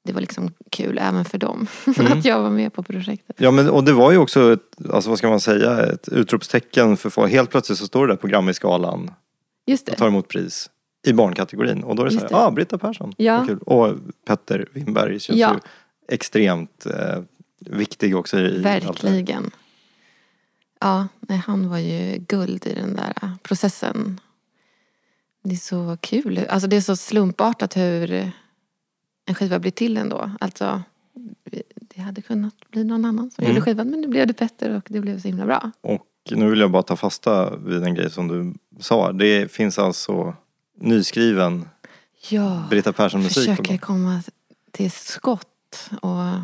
Det 0.04 0.12
var 0.12 0.20
liksom 0.20 0.50
kul 0.70 0.98
även 1.02 1.24
för 1.24 1.38
dem. 1.38 1.66
att 1.98 2.24
jag 2.24 2.42
var 2.42 2.50
med 2.50 2.72
på 2.72 2.82
projektet. 2.82 3.36
ja, 3.38 3.50
men, 3.50 3.70
och 3.70 3.84
det 3.84 3.92
var 3.92 4.12
ju 4.12 4.18
också, 4.18 4.52
ett, 4.52 4.90
alltså, 4.92 5.10
vad 5.10 5.18
ska 5.18 5.28
man 5.30 5.40
säga, 5.40 5.86
ett 5.86 6.08
utropstecken 6.08 6.96
för 6.96 7.10
folk. 7.10 7.32
Helt 7.32 7.50
plötsligt 7.50 7.78
så 7.78 7.86
står 7.86 8.06
det 8.06 8.12
där 8.12 8.16
program 8.18 8.48
i 8.48 8.54
skalan 8.54 9.10
Just 9.66 9.88
och 9.88 9.92
det. 9.94 9.98
tar 9.98 10.06
emot 10.08 10.28
pris 10.28 10.70
i 11.06 11.12
barnkategorin. 11.12 11.82
Och 11.84 11.96
då 11.96 12.02
är 12.02 12.04
det 12.06 12.10
så 12.10 12.14
Just 12.20 12.32
här, 12.32 12.40
det. 12.40 12.46
ah, 12.46 12.50
Britta 12.50 12.78
Persson. 12.78 13.14
Ja. 13.16 13.44
Kul. 13.46 13.58
Och 13.58 13.94
Petter 14.26 14.66
Wimberg 14.72 15.20
känns 15.20 15.38
Ja. 15.38 15.52
ju 15.54 15.58
extremt 16.14 16.86
eh, 16.86 17.22
viktig 17.60 18.16
också 18.16 18.38
i 18.38 18.54
allt 18.54 18.62
det 18.62 18.68
här. 18.68 18.80
Verkligen. 18.80 19.50
Ja, 20.80 21.08
nej, 21.20 21.38
han 21.46 21.68
var 21.68 21.78
ju 21.78 22.18
guld 22.18 22.66
i 22.66 22.74
den 22.74 22.96
där 22.96 23.32
processen. 23.42 24.20
Det 25.42 25.54
är 25.54 25.56
så 25.56 25.96
kul. 26.00 26.38
Alltså 26.48 26.68
det 26.68 26.76
är 26.76 26.80
så 26.80 26.96
slumpartat 26.96 27.76
hur 27.76 28.12
en 29.26 29.34
skiva 29.34 29.58
blir 29.58 29.70
till 29.70 29.96
ändå. 29.96 30.30
Alltså, 30.40 30.82
det 31.80 32.00
hade 32.00 32.22
kunnat 32.22 32.54
bli 32.70 32.84
någon 32.84 33.04
annan 33.04 33.30
som 33.30 33.44
Mm. 33.44 33.54
gjorde 33.56 33.64
skivan 33.64 33.90
men 33.90 34.00
nu 34.00 34.06
blev 34.08 34.26
det 34.26 34.34
Petter 34.34 34.76
och 34.76 34.82
det 34.88 35.00
blev 35.00 35.20
så 35.20 35.28
himla 35.28 35.46
bra. 35.46 35.70
Och 35.80 36.06
nu 36.30 36.50
vill 36.50 36.60
jag 36.60 36.70
bara 36.70 36.82
ta 36.82 36.96
fasta 36.96 37.56
vid 37.56 37.82
en 37.84 37.94
grej 37.94 38.10
som 38.10 38.28
du 38.28 38.54
sa. 38.80 39.12
Det 39.12 39.52
finns 39.52 39.78
alltså 39.78 40.34
nyskriven 40.80 41.68
Ja, 42.28 42.66
Britta 42.70 42.92
Persson-musik. 42.92 43.48
på 43.48 43.54
försöker 43.56 43.78
komma 43.78 44.22
till 44.72 44.90
skott. 44.90 45.90
Och, 46.02 46.40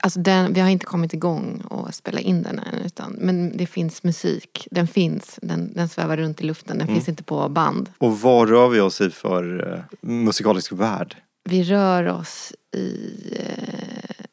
alltså 0.00 0.20
den, 0.20 0.52
vi 0.52 0.60
har 0.60 0.68
inte 0.68 0.86
kommit 0.86 1.14
igång 1.14 1.60
och 1.60 1.94
spela 1.94 2.20
in 2.20 2.42
den 2.42 2.58
än. 2.58 2.74
Utan, 2.84 3.12
men 3.12 3.56
det 3.56 3.66
finns 3.66 4.02
musik. 4.02 4.68
Den 4.70 4.86
finns. 4.86 5.38
Den, 5.42 5.72
den 5.74 5.88
svävar 5.88 6.16
runt 6.16 6.40
i 6.40 6.44
luften. 6.44 6.78
Den 6.78 6.86
Mm. 6.88 6.94
finns 6.94 7.08
inte 7.08 7.22
på 7.22 7.48
band. 7.48 7.90
Och 7.98 8.20
vad 8.20 8.48
rör 8.48 8.68
vi 8.68 8.80
oss 8.80 9.00
i 9.00 9.10
för 9.10 9.72
eh, 9.74 9.84
musikalisk 10.00 10.72
värld? 10.72 11.16
Vi 11.44 11.62
rör 11.64 12.08
oss 12.08 12.52
i 12.76 13.18
eh, 13.40 14.24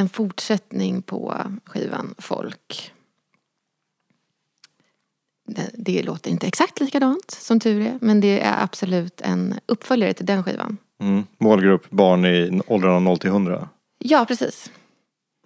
en 0.00 0.08
fortsättning 0.08 1.02
på 1.02 1.36
skivan 1.64 2.14
Folk. 2.18 2.92
Det, 5.48 5.70
det 5.74 6.02
låter 6.02 6.30
inte 6.30 6.46
exakt 6.46 6.80
likadant 6.80 7.30
som 7.30 7.60
tur 7.60 7.80
är. 7.80 7.98
Men 8.00 8.20
det 8.20 8.40
är 8.40 8.62
absolut 8.62 9.20
en 9.20 9.54
uppföljare 9.66 10.12
till 10.14 10.26
den 10.26 10.44
skivan. 10.44 10.76
Mm. 11.00 11.22
Målgrupp 11.38 11.90
barn 11.90 12.24
i 12.26 12.60
åldrarna 12.66 12.98
0 12.98 13.18
till 13.18 13.30
100. 13.30 13.68
Ja, 14.04 14.24
precis. 14.24 14.70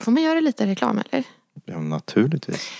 Får 0.00 0.12
man 0.12 0.22
göra 0.22 0.40
lite 0.40 0.66
reklam 0.66 0.98
eller? 0.98 1.24
Ja, 1.64 1.80
naturligtvis. 1.80 2.70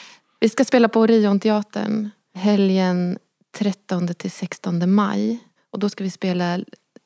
Vi 0.41 0.49
ska 0.49 0.65
spela 0.65 0.89
på 0.89 1.01
Orionteatern 1.01 2.11
helgen 2.35 3.19
13 3.59 4.15
till 4.15 4.31
16 4.31 4.95
maj. 4.95 5.39
Och 5.71 5.79
då 5.79 5.89
ska 5.89 6.05
vi 6.05 6.11
spela 6.11 6.61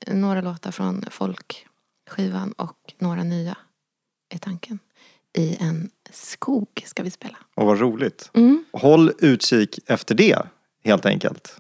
några 0.07 0.41
låtar 0.41 0.71
från 0.71 1.05
folkskivan 1.11 2.53
och 2.53 2.95
några 2.99 3.23
nya 3.23 3.57
är 4.35 4.39
tanken. 4.39 4.79
I 5.39 5.57
en 5.61 5.91
skog 6.13 6.83
ska 6.87 7.03
vi 7.03 7.11
spela. 7.11 7.37
Och 7.55 7.67
vad 7.67 7.81
roligt. 7.81 8.31
Mm. 8.35 8.65
Håll 8.73 9.13
utkik 9.19 9.79
efter 9.87 10.15
det, 10.15 10.39
helt 10.85 11.07
enkelt. 11.07 11.60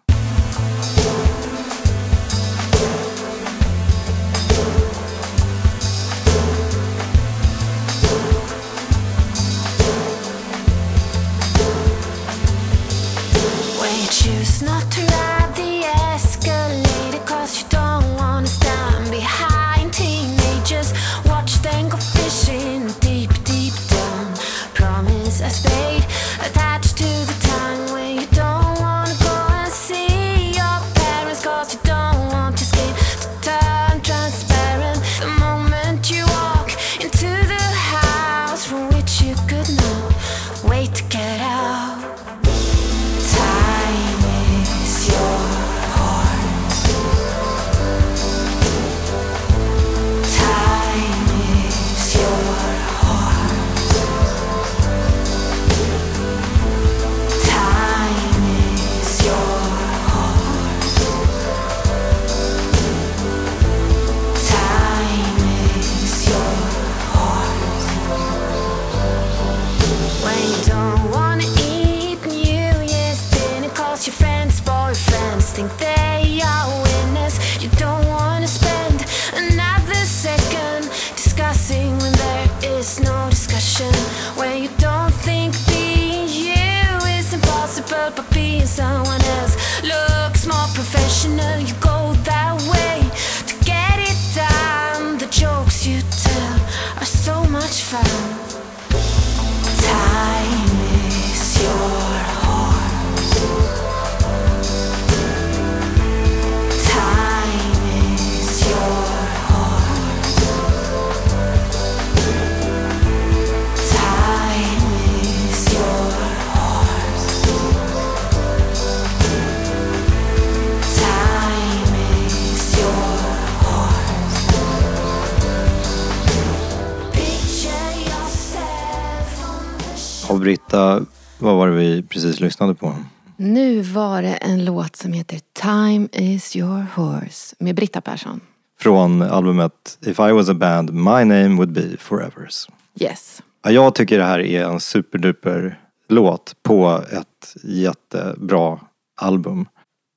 Britta, 130.71 131.05
vad 131.39 131.57
var 131.57 131.69
det 131.69 131.77
vi 131.77 132.03
precis 132.03 132.41
lyssnade 132.41 132.75
på? 132.75 132.95
Nu 133.37 133.83
var 133.83 134.23
det 134.23 134.35
en 134.35 134.65
låt 134.65 134.97
som 134.97 135.13
heter 135.13 135.41
Time 135.53 136.09
is 136.13 136.57
your 136.57 136.87
horse 136.95 137.57
med 137.59 137.77
Britta 137.77 138.01
Persson. 138.01 138.41
Från 138.81 139.23
albumet 139.23 139.99
If 140.01 140.19
I 140.19 140.33
was 140.33 140.49
a 140.49 140.55
band, 140.55 140.93
my 140.93 141.25
name 141.25 141.49
would 141.49 141.73
be 141.73 141.97
Forevers. 141.99 142.69
Yes. 143.01 143.43
Ja, 143.65 143.71
jag 143.71 143.95
tycker 143.95 144.19
det 144.19 144.25
här 144.25 144.41
är 144.41 144.65
en 144.65 144.81
superduper 144.81 145.81
låt 146.09 146.55
på 146.63 147.03
ett 147.13 147.57
jättebra 147.65 148.81
album. 149.21 149.69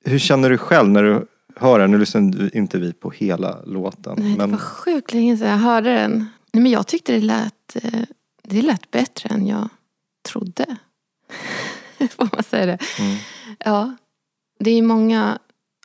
Hur 0.04 0.18
känner 0.18 0.50
du 0.50 0.58
själv 0.58 0.88
när 0.88 1.02
du 1.02 1.26
hör 1.56 1.78
den? 1.78 1.90
Nu 1.90 1.98
lyssnade 1.98 2.50
inte 2.58 2.78
vi 2.78 2.92
på 2.92 3.10
hela 3.10 3.62
låten. 3.64 4.14
Nej, 4.18 4.32
det 4.32 4.38
men 4.38 4.50
var 4.50 4.58
sjukt 4.58 5.12
länge 5.12 5.36
sedan 5.36 5.48
jag 5.48 5.58
hörde 5.58 5.94
den. 5.94 6.26
Nej, 6.52 6.62
men 6.62 6.72
jag 6.72 6.86
tyckte 6.86 7.12
det 7.12 7.20
lät, 7.20 7.76
eh, 7.82 8.00
det 8.42 8.62
lät 8.62 8.90
bättre 8.90 9.28
än 9.34 9.46
jag 9.46 9.68
trodde. 10.24 10.76
Får 12.10 12.28
man 12.32 12.42
säga 12.42 12.66
det? 12.66 12.78
Mm. 12.98 13.16
Ja. 13.58 13.96
Det 14.58 14.70
är 14.70 14.82
många 14.82 15.38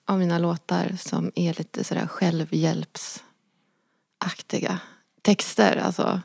av 0.06 0.20
mina 0.20 0.40
låtar 0.40 0.96
som 1.00 1.32
är 1.36 1.54
lite 1.54 1.84
sådär 1.84 2.08
självhjälpsaktiga 2.08 4.80
texter. 5.22 5.78
Alltså, 5.78 6.22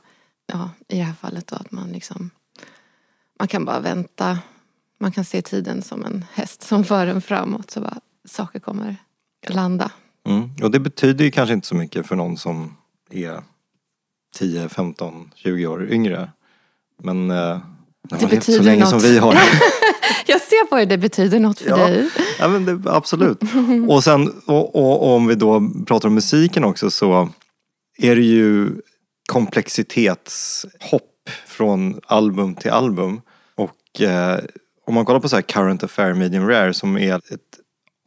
ja, 0.47 0.71
i 0.89 0.97
det 0.97 1.03
här 1.03 1.15
fallet 1.15 1.47
då 1.47 1.57
att 1.57 1.73
man 1.73 1.93
liksom 1.93 2.31
man 3.39 3.49
kan 3.49 3.65
bara 3.65 3.81
vänta. 3.81 4.39
Man 5.01 5.13
kan 5.13 5.25
se 5.25 5.43
tiden 5.43 5.83
som 5.83 6.05
en 6.05 6.25
häst 6.33 6.63
som 6.63 6.85
för 6.91 7.07
en 7.07 7.23
framåt 7.23 7.71
så 7.71 7.81
bara 7.81 8.01
saker 8.25 8.61
kommer 8.61 8.97
landa. 9.49 9.93
Mm. 10.27 10.51
Och 10.63 10.71
det 10.71 10.81
betyder 10.81 11.25
ju 11.25 11.31
kanske 11.31 11.55
inte 11.55 11.67
så 11.67 11.75
mycket 11.75 12.07
för 12.07 12.17
någon 12.17 12.37
som 12.37 12.77
är 13.11 13.43
10, 14.35 14.69
15, 14.69 15.31
20 15.35 15.67
år 15.67 15.91
yngre. 15.91 16.31
Men 17.03 17.31
eh, 17.31 17.59
när 18.11 18.21
man 18.21 18.31
levt 18.31 18.45
så 18.45 18.51
betyder 18.53 18.65
länge 18.65 18.81
något. 18.81 18.91
som 18.91 18.99
vi 18.99 19.19
har. 19.19 19.35
Jag 20.27 20.41
ser 20.41 20.67
på 20.67 20.77
det, 20.77 20.85
det 20.85 20.99
betyder 20.99 21.41
något 21.41 21.59
för 21.59 21.69
Ja. 21.71 21.77
dig. 21.77 22.09
ja, 22.39 22.49
men 22.49 22.65
det, 22.65 22.91
absolut. 22.91 23.39
Och 23.89 24.05
sen 24.05 24.33
och, 24.47 24.77
och, 24.77 25.15
om 25.15 25.27
vi 25.27 25.35
då 25.35 25.71
pratar 25.87 26.09
om 26.09 26.15
musiken 26.15 26.65
också 26.65 26.91
så 26.91 27.29
är 27.99 28.17
det 28.17 28.23
ju 28.23 28.71
komplexitetshopp 29.33 31.11
från 31.47 32.01
album 32.07 32.55
till 32.55 32.71
album. 32.71 33.21
Och 33.57 34.01
eh, 34.03 34.39
om 34.87 34.95
man 34.95 35.05
kollar 35.05 35.21
på 35.21 35.29
så 35.29 35.37
här 35.37 35.43
Current 35.43 35.85
Affair 35.85 36.15
Medium 36.15 36.49
Rare 36.49 36.75
som 36.75 36.99
är 36.99 37.15
ett 37.17 37.59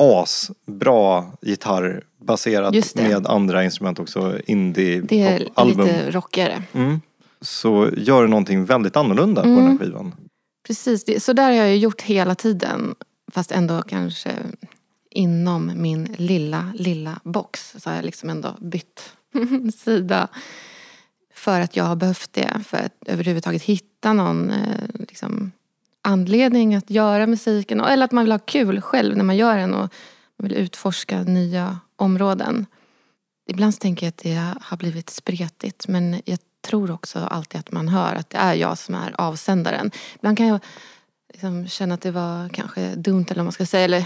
asbra 0.03 1.25
gitarrbaserat 1.41 2.73
det. 2.73 2.95
med 2.95 3.27
andra 3.27 3.63
instrument 3.63 3.99
också, 3.99 4.39
indie 4.45 5.01
Det 5.01 5.21
är 5.21 5.47
album. 5.55 5.85
lite 5.85 6.11
rockigare. 6.11 6.63
Mm. 6.73 7.01
Så 7.41 7.89
gör 7.97 8.21
det 8.23 8.29
någonting 8.29 8.65
väldigt 8.65 8.95
annorlunda 8.95 9.41
på 9.41 9.47
Mm. 9.47 9.63
den 9.63 9.71
här 9.71 9.77
skivan. 9.77 10.15
Precis, 10.67 11.05
det, 11.05 11.19
så 11.23 11.33
där 11.33 11.43
har 11.43 11.51
jag 11.51 11.69
ju 11.69 11.75
gjort 11.77 12.01
hela 12.01 12.35
tiden. 12.35 12.95
Fast 13.31 13.51
ändå 13.51 13.81
kanske 13.81 14.31
inom 15.11 15.71
min 15.75 16.15
lilla, 16.17 16.71
lilla 16.75 17.19
box. 17.23 17.75
Så 17.77 17.89
har 17.89 17.95
jag 17.95 18.05
liksom 18.05 18.29
ändå 18.29 18.55
bytt 18.59 19.13
sida. 19.83 20.27
För 21.33 21.61
att 21.61 21.75
jag 21.75 21.83
har 21.83 21.95
behövt 21.95 22.33
det. 22.33 22.63
För 22.67 22.77
att 22.77 22.93
överhuvudtaget 23.05 23.63
hitta 23.63 24.13
någon 24.13 24.49
eh, 24.49 24.89
liksom, 25.09 25.51
anledning 26.01 26.75
att 26.75 26.89
göra 26.89 27.27
musiken. 27.27 27.81
Eller 27.81 28.05
att 28.05 28.11
man 28.11 28.23
vill 28.23 28.31
ha 28.31 28.39
kul 28.39 28.81
själv 28.81 29.17
när 29.17 29.23
man 29.23 29.37
gör 29.37 29.57
den. 29.57 29.73
Och 29.73 29.89
man 30.39 30.49
vill 30.49 30.53
utforska 30.53 31.23
nya 31.23 31.79
områden. 31.95 32.65
Ibland 33.49 33.73
så 33.73 33.79
tänker 33.79 34.05
jag 34.05 34.09
att 34.09 34.17
det 34.17 34.53
har 34.61 34.77
blivit 34.77 35.09
spretigt. 35.09 35.87
Men 35.87 36.21
jag 36.25 36.39
tror 36.67 36.91
också 36.91 37.19
alltid 37.19 37.59
att 37.59 37.71
man 37.71 37.87
hör 37.87 38.15
att 38.15 38.29
det 38.29 38.37
är 38.37 38.53
jag 38.53 38.77
som 38.77 38.95
är 38.95 39.21
avsändaren. 39.21 39.91
Ibland 40.15 40.37
kan 40.37 40.47
jag 40.47 40.59
liksom 41.33 41.67
känna 41.67 41.93
att 41.93 42.01
det 42.01 42.11
var 42.11 42.49
kanske 42.49 42.95
dumt 42.95 43.25
eller 43.29 43.35
vad 43.35 43.45
man 43.45 43.51
ska 43.51 43.65
säga. 43.65 43.85
Eller 43.85 44.05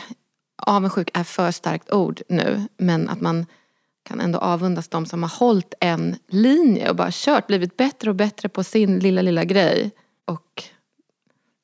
avundsjuk 0.58 1.10
är 1.14 1.24
för 1.24 1.52
starkt 1.52 1.92
ord 1.92 2.22
nu. 2.30 2.68
Men 2.78 3.10
att 3.10 3.22
man 3.22 3.46
kan 4.04 4.20
ändå 4.20 4.40
avundas 4.40 4.88
de 4.88 5.06
som 5.06 5.24
har 5.24 5.30
hållit 5.30 5.74
en 5.80 6.16
linje 6.28 6.90
och 6.90 6.96
bara 6.96 7.12
kört, 7.12 7.48
blivit 7.48 7.78
bättre 7.78 8.10
och 8.10 8.16
bättre 8.16 8.50
på 8.50 8.64
sin 8.64 9.00
lilla, 9.00 9.22
lilla 9.22 9.44
grej. 9.44 9.92
Och 10.26 10.64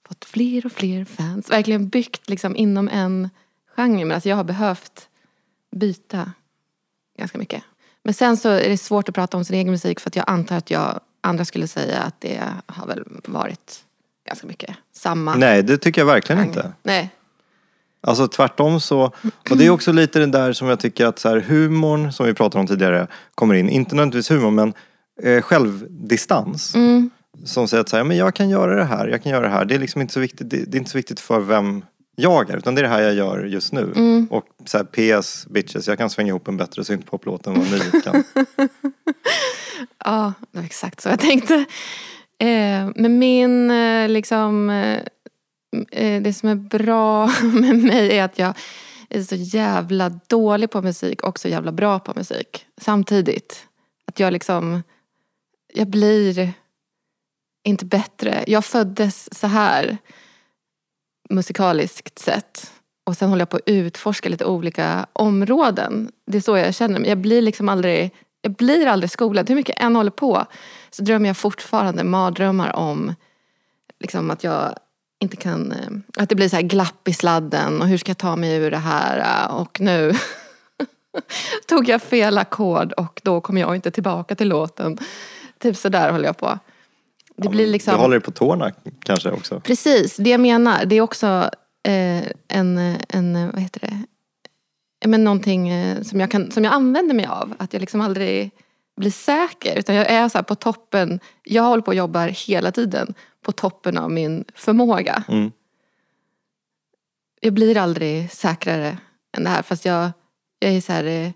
fått 0.08 0.26
fler 0.26 0.66
och 0.66 0.72
fler 0.72 1.06
fans. 1.06 1.52
Verkligen 1.52 1.90
byggt 1.90 2.30
liksom 2.30 2.56
inom 2.56 2.90
en 2.90 3.30
genre. 3.76 4.06
Men 4.06 4.12
alltså 4.12 4.30
jag 4.30 4.36
har 4.36 4.44
behövt 4.44 5.10
byta 5.72 6.32
ganska 7.18 7.38
mycket. 7.38 7.64
Men 8.08 8.14
sen 8.14 8.38
så 8.38 8.50
är 8.50 8.70
det 8.70 8.78
svårt 8.78 9.10
att 9.10 9.16
prata 9.16 9.38
om 9.38 9.46
sin 9.46 9.56
egen 9.56 9.72
musik 9.72 10.00
för 10.00 10.10
att 10.10 10.16
jag 10.16 10.26
antar 10.28 10.58
att 10.58 10.72
jag, 10.72 11.00
andra 11.22 11.46
skulle 11.46 11.68
säga 11.68 12.00
att 12.00 12.16
det 12.20 12.40
har 12.66 12.88
väl 12.88 13.04
varit 13.26 13.84
ganska 14.28 14.48
mycket 14.48 14.76
samma. 14.94 15.36
Nej, 15.36 15.64
det 15.64 15.78
tycker 15.78 16.02
jag 16.02 16.06
verkligen 16.06 16.42
genre. 16.42 16.48
inte. 16.48 16.72
Nej. 16.84 17.10
Alltså 18.02 18.28
tvärtom 18.28 18.80
så, 18.80 19.12
och 19.50 19.58
det 19.58 19.66
är 19.66 19.70
också 19.70 19.92
lite 19.92 20.20
det 20.20 20.26
där 20.26 20.54
som 20.54 20.68
jag 20.68 20.80
tycker 20.80 21.06
att 21.06 21.20
så 21.20 21.30
här, 21.30 21.40
humorn 21.40 22.12
som 22.14 22.26
vi 22.26 22.34
pratade 22.34 22.62
om 22.62 22.68
tidigare 22.68 23.08
kommer 23.36 23.54
in. 23.54 23.70
Inte 23.70 23.96
nödvändigtvis 23.96 24.32
humor 24.32 24.52
men 24.52 24.74
eh, 25.24 25.42
självdistans. 25.42 26.76
Mm. 26.76 27.10
Som 27.46 27.68
säger 27.68 27.82
att 27.82 27.90
så 27.90 27.98
här, 27.98 28.04
men 28.04 28.18
jag 28.18 28.36
kan 28.36 28.50
göra 28.50 28.76
det 28.76 28.86
här, 28.86 29.08
jag 29.08 29.24
kan 29.24 29.32
göra 29.32 29.48
det 29.48 29.54
här. 29.54 29.66
Det 29.66 29.76
är 29.76 29.80
liksom 29.80 30.02
inte 30.02 30.14
så 30.14 30.20
viktigt, 30.20 30.50
det, 30.50 30.58
det 30.58 30.78
är 30.78 30.80
inte 30.80 30.92
så 30.92 30.98
viktigt 30.98 31.20
för 31.20 31.40
vem 31.40 31.84
jag 32.20 32.50
är 32.50 32.58
utan 32.58 32.76
det 32.76 32.82
är 32.82 32.84
det 32.84 32.90
här 32.90 33.02
jag 33.02 33.14
gör 33.14 33.44
just 33.44 33.74
nu. 33.74 33.94
Mm. 33.96 34.28
Och 34.32 34.46
så 34.66 34.78
här, 34.78 34.86
PS 34.86 35.48
bitches, 35.48 35.88
jag 35.88 35.98
kan 35.98 36.10
svänga 36.10 36.30
ihop 36.30 36.48
en 36.48 36.58
bättre 36.58 36.84
syntpoplåt 36.84 37.48
än 37.48 37.54
vad 37.54 37.72
ni 37.72 38.02
kan. 38.02 38.24
Ja, 40.06 40.34
det 40.52 40.58
var 40.58 40.66
exakt 40.66 41.02
så 41.02 41.10
jag 41.10 41.20
tänkte. 41.20 41.54
Eh, 42.40 42.90
men 42.96 43.20
min, 43.20 43.72
eh, 43.72 44.10
liksom, 44.10 44.70
eh, 44.70 45.00
eh, 45.92 46.22
det 46.22 46.34
som 46.34 46.50
är 46.50 46.56
bra 46.56 47.28
med 47.44 47.84
mig 47.84 48.18
är 48.18 48.24
att 48.24 48.40
jag 48.40 48.54
är 49.10 49.24
så 49.24 49.36
jävla 49.36 50.10
dålig 50.10 50.72
på 50.72 50.82
musik 50.82 51.24
och 51.24 51.40
så 51.40 51.48
jävla 51.48 51.72
bra 51.72 52.00
på 52.00 52.14
musik 52.16 52.66
samtidigt. 52.82 53.68
Att 54.06 54.20
jag 54.20 54.34
liksom, 54.34 54.84
jag 55.74 55.88
blir 55.88 56.54
inte 57.64 57.86
bättre. 57.86 58.44
Jag 58.48 58.66
föddes 58.66 59.40
så 59.40 59.48
här 59.48 59.98
musikaliskt 61.30 62.20
sett. 62.20 62.72
Och 63.04 63.18
sen 63.18 63.30
håller 63.30 63.42
jag 63.42 63.50
på 63.50 63.58
att 63.58 63.64
utforska 63.66 64.30
lite 64.30 64.46
olika 64.46 65.06
områden. 65.14 66.12
Det 66.26 66.38
är 66.38 66.42
så 66.42 66.58
jag 66.58 66.76
känner 66.76 67.00
mig. 67.00 67.10
Jag 67.10 67.18
blir 67.18 67.42
liksom 67.42 67.70
aldrig, 67.70 68.12
jag 68.42 68.52
blir 68.52 68.88
aldrig 68.88 69.10
skolad. 69.10 69.50
Hur 69.50 69.56
mycket 69.56 69.76
jag 69.78 69.86
än 69.86 69.96
håller 69.96 70.12
på 70.12 70.46
så 70.90 71.04
drömmer 71.04 71.30
jag 71.30 71.38
fortfarande 71.38 72.04
mardrömmar 72.04 72.76
om 72.76 73.16
liksom 74.00 74.32
att 74.32 74.44
jag 74.44 74.76
inte 75.20 75.38
kan, 75.38 75.72
eh, 75.72 76.22
att 76.24 76.30
det 76.30 76.36
blir 76.36 76.50
så 76.50 76.56
här 76.56 76.64
glapp 76.64 77.08
i 77.08 77.14
sladden 77.14 77.82
och 77.82 77.88
hur 77.88 77.98
ska 77.98 78.10
jag 78.10 78.18
ta 78.18 78.36
mig 78.36 78.58
ur 78.58 78.72
det 78.72 78.78
här 78.78 79.48
och 79.52 79.82
nu 79.82 80.14
tog 81.68 81.90
jag 81.90 82.02
fel 82.02 82.38
ackord 82.38 82.94
och 82.94 83.22
då 83.24 83.42
kommer 83.42 83.62
jag 83.62 83.76
inte 83.76 83.92
tillbaka 83.92 84.36
till 84.36 84.48
låten. 84.48 84.98
Typ 85.60 85.78
sådär 85.78 86.12
håller 86.12 86.26
jag 86.26 86.38
på. 86.38 86.60
Det 87.38 87.50
blir 87.50 87.68
liksom... 87.68 87.94
Du 87.94 88.00
håller 88.00 88.16
dig 88.16 88.24
på 88.24 88.32
tårna 88.32 88.72
kanske 89.04 89.32
också. 89.32 89.60
Precis, 89.60 90.18
det 90.18 90.30
jag 90.30 90.40
menar. 90.40 90.86
Det 90.86 90.96
är 90.96 91.02
också 91.02 91.50
eh, 91.84 92.24
en, 92.48 92.98
en, 93.10 93.52
vad 93.52 93.62
heter 93.62 93.80
det? 93.80 94.04
Ja, 95.00 95.08
Men 95.08 95.24
någonting 95.24 95.70
eh, 95.70 96.02
som 96.02 96.20
jag, 96.20 96.32
kan, 96.32 96.52
som 96.52 96.64
jag 96.64 96.74
använder 96.74 97.16
mig 97.16 97.26
av. 97.26 97.56
Att 97.60 97.74
jag 97.74 97.80
liksom 97.80 98.02
aldrig 98.02 98.52
blir 98.98 99.12
säker. 99.12 99.80
Utan 99.80 99.96
jag 99.96 100.10
är 100.10 100.30
så 100.30 100.44
på 100.44 100.56
toppen. 100.56 101.20
Jag 101.44 101.64
håller 101.64 101.82
på 101.82 101.88
och 101.88 101.96
jobbar 101.96 102.28
hela 102.28 102.72
tiden 102.72 103.14
på 103.46 103.52
toppen 103.52 103.98
av 103.98 104.12
min 104.12 104.46
förmåga. 104.56 105.24
Mm. 105.28 105.52
Jag 107.42 107.54
blir 107.54 107.78
aldrig 107.78 108.32
säkrare 108.32 108.98
än 109.38 109.44
det 109.44 109.50
här. 109.50 109.62
Fast 109.62 109.86
jag, 109.86 110.12
jag 110.60 110.72
är 110.72 110.82
så 110.82 110.94
här, 110.94 111.04
eh, 111.04 111.32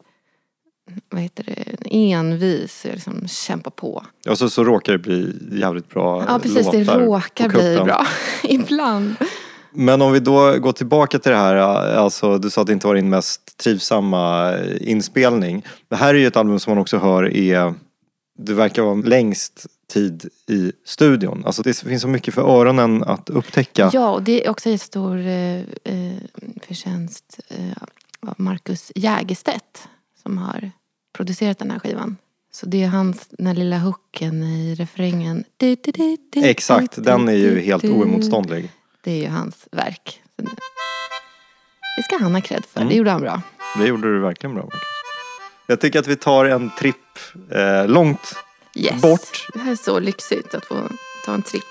vad 1.10 1.22
heter 1.22 1.44
det, 1.44 1.88
envis. 2.12 2.86
Jag 2.86 2.94
liksom 2.94 3.28
kämpar 3.28 3.72
på. 3.72 4.06
Och 4.30 4.38
så, 4.38 4.50
så 4.50 4.64
råkar 4.64 4.94
det 4.94 5.00
bli 5.00 5.34
jävligt 5.52 5.90
bra 5.90 6.26
Ja 6.28 6.40
precis, 6.40 6.72
det 6.72 6.84
låtar 6.84 7.00
råkar 7.00 7.50
på 7.50 7.58
bli 7.58 7.80
bra. 7.84 8.06
Ibland. 8.44 9.16
Men 9.74 10.02
om 10.02 10.12
vi 10.12 10.20
då 10.20 10.60
går 10.60 10.72
tillbaka 10.72 11.20
till 11.20 11.32
det 11.32 11.38
här, 11.38 11.56
alltså 11.96 12.38
du 12.38 12.50
sa 12.50 12.62
att 12.62 12.68
det 12.68 12.74
inte 12.74 12.88
var 12.88 12.96
din 12.96 13.10
mest 13.10 13.58
trivsamma 13.58 14.54
inspelning. 14.80 15.66
Det 15.90 15.96
här 15.96 16.14
är 16.14 16.20
ju 16.20 16.28
ett 16.28 16.38
album 16.38 16.60
som 16.60 16.72
man 16.72 16.82
också 16.82 16.98
hör 16.98 17.36
är, 17.36 17.74
det 18.40 18.54
verkar 18.54 18.82
vara 18.82 18.96
längst 18.96 19.68
tid 19.94 20.30
i 20.50 20.72
studion. 20.86 21.44
Alltså 21.46 21.62
det 21.62 21.78
finns 21.78 22.02
så 22.02 22.08
mycket 22.08 22.34
för 22.34 22.42
öronen 22.42 23.04
att 23.04 23.30
upptäcka. 23.30 23.90
Ja, 23.94 24.10
och 24.10 24.24
det 24.24 24.46
är 24.46 24.50
också 24.50 24.70
en 24.70 24.80
stor 24.80 25.18
eh, 25.18 25.60
eh, 25.84 26.18
förtjänst 26.68 27.40
eh, 27.48 27.84
av 28.28 28.34
Marcus 28.38 28.92
Jägerstedt 28.96 29.88
som 30.24 30.38
har 30.38 30.72
producerat 31.22 31.60
den 31.60 31.72
här 31.72 31.80
skivan. 31.80 32.18
Så 32.52 32.66
det 32.66 32.84
är 32.84 32.88
hans, 32.88 33.28
den 33.30 33.48
här 33.48 33.54
lilla 33.54 33.78
hooken 33.78 34.44
i 34.44 34.76
refrängen. 34.76 35.44
Du, 35.58 35.76
du, 35.76 36.18
du, 36.32 36.44
Exakt, 36.50 37.04
den 37.04 37.30
är 37.30 37.34
ju 37.34 37.60
helt 37.60 37.84
oemotståndlig. 37.84 38.72
Det 39.04 39.12
är 39.12 39.16
ju 39.22 39.28
hans 39.28 39.68
verk. 39.72 40.22
Det 41.98 42.04
ska 42.04 42.18
han 42.24 42.36
ha 42.36 42.42
cred 42.42 42.66
för, 42.66 42.80
Mm. 42.80 42.90
det 42.90 42.96
gjorde 42.96 43.12
han 43.12 43.22
bra. 43.22 43.42
Det 43.78 43.88
gjorde 43.88 44.08
du 44.14 44.20
verkligen 44.20 44.54
bra 44.54 44.64
Marcus. 44.64 44.80
Jag 45.68 45.82
tycker 45.82 46.00
att 46.00 46.08
vi 46.08 46.16
tar 46.16 46.46
en 46.46 46.72
tripp 46.80 46.96
eh, 47.52 47.88
långt 47.88 48.36
Yes. 48.76 49.02
bort. 49.02 49.48
Det 49.54 49.60
här 49.60 49.72
är 49.72 49.76
så 49.76 50.00
lyxigt 50.00 50.56
att 50.56 50.66
få 50.66 50.76
ta 51.26 51.34
en 51.34 51.42
tripp. 51.42 51.64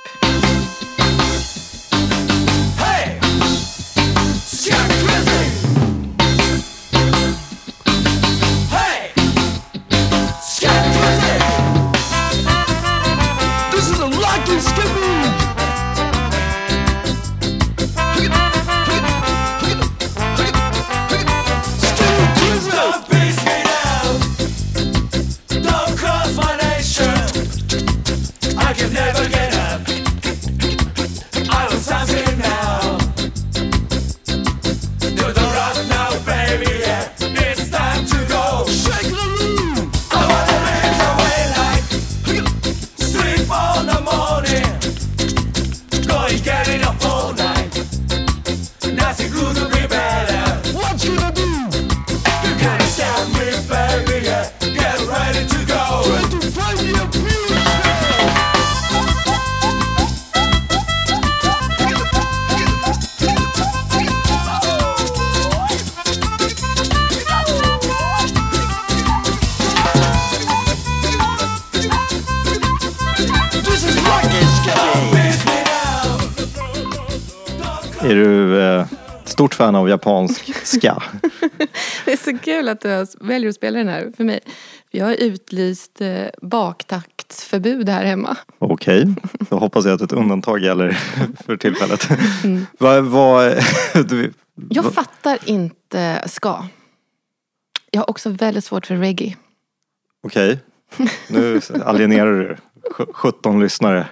Fan 79.61 79.75
av 79.75 79.89
japansk 79.89 80.55
ska? 80.67 80.99
Det 82.05 82.13
är 82.13 82.17
så 82.33 82.39
kul 82.39 82.69
att 82.69 82.81
du 82.81 83.07
väljer 83.21 83.49
att 83.49 83.55
spela 83.57 83.79
den 83.79 83.89
här 83.89 84.13
för 84.17 84.25
mig. 84.25 84.41
Jag 84.91 85.07
har 85.07 85.13
utlyst 85.15 86.01
eh, 86.01 86.27
baktaktsförbud 86.43 87.89
här 87.89 88.05
hemma. 88.05 88.37
Okej, 88.59 89.15
då 89.51 89.59
hoppas 89.59 89.85
jag 89.85 89.95
att 89.95 90.01
ett 90.01 90.13
undantag 90.13 90.61
gäller 90.63 90.93
för 91.47 91.57
tillfället. 91.57 92.09
Vad, 92.79 93.05
vad, 93.05 93.55
du, 94.09 94.33
Jag 94.71 94.93
fattar 94.95 95.39
inte 95.45 96.23
ska. 96.29 96.65
Jag 97.91 98.01
har 98.01 98.11
också 98.11 98.31
väldigt 98.31 98.65
svårt 98.65 98.87
för 98.87 98.97
reggae. 98.97 99.37
Okej, 100.23 100.59
nu 101.29 101.61
alienerar 101.85 102.33
du 102.33 102.57
sj- 102.91 103.13
17 103.13 103.61
lyssnare. 103.61 104.07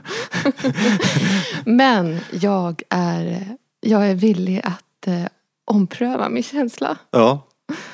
Men 1.64 2.18
jag 2.30 2.82
är, 2.90 3.46
jag 3.80 4.11
är 4.11 4.14
villig 4.14 4.61
att 4.64 5.07
eh, 5.07 5.22
ompröva 5.68 6.28
min 6.28 6.42
känsla. 6.42 6.96
Ja. 7.10 7.44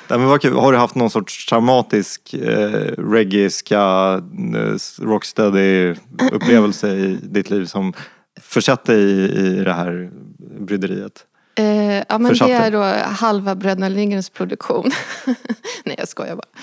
Nej, 0.09 0.19
men 0.19 0.27
vad 0.27 0.41
kul. 0.41 0.53
Har 0.53 0.71
du 0.71 0.77
haft 0.77 0.95
någon 0.95 1.09
sorts 1.09 1.45
traumatisk 1.45 2.33
eh, 2.33 2.93
reggae, 2.97 3.49
ska, 3.49 4.21
eh, 4.55 5.03
rocksteady 5.05 5.95
upplevelse 6.31 6.89
i 6.89 7.19
ditt 7.21 7.49
liv 7.49 7.65
som 7.65 7.93
försatt 8.41 8.85
dig 8.85 9.01
i, 9.01 9.23
i 9.23 9.63
det 9.63 9.73
här 9.73 10.11
bryderiet? 10.59 11.25
Eh, 11.55 11.95
ja 11.95 12.17
men 12.17 12.33
det 12.33 12.51
är 12.51 12.71
då 12.71 12.83
halva 13.09 13.55
Bröderna 13.55 13.89
Lindgrens 13.89 14.29
produktion. 14.29 14.91
Nej 15.85 15.95
jag 15.97 16.07
skojar 16.07 16.35
bara. 16.35 16.61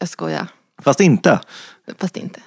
Jag 0.00 0.08
skojar. 0.08 0.46
Fast 0.82 1.00
inte. 1.00 1.40
Fast 1.98 2.16
inte. 2.16 2.40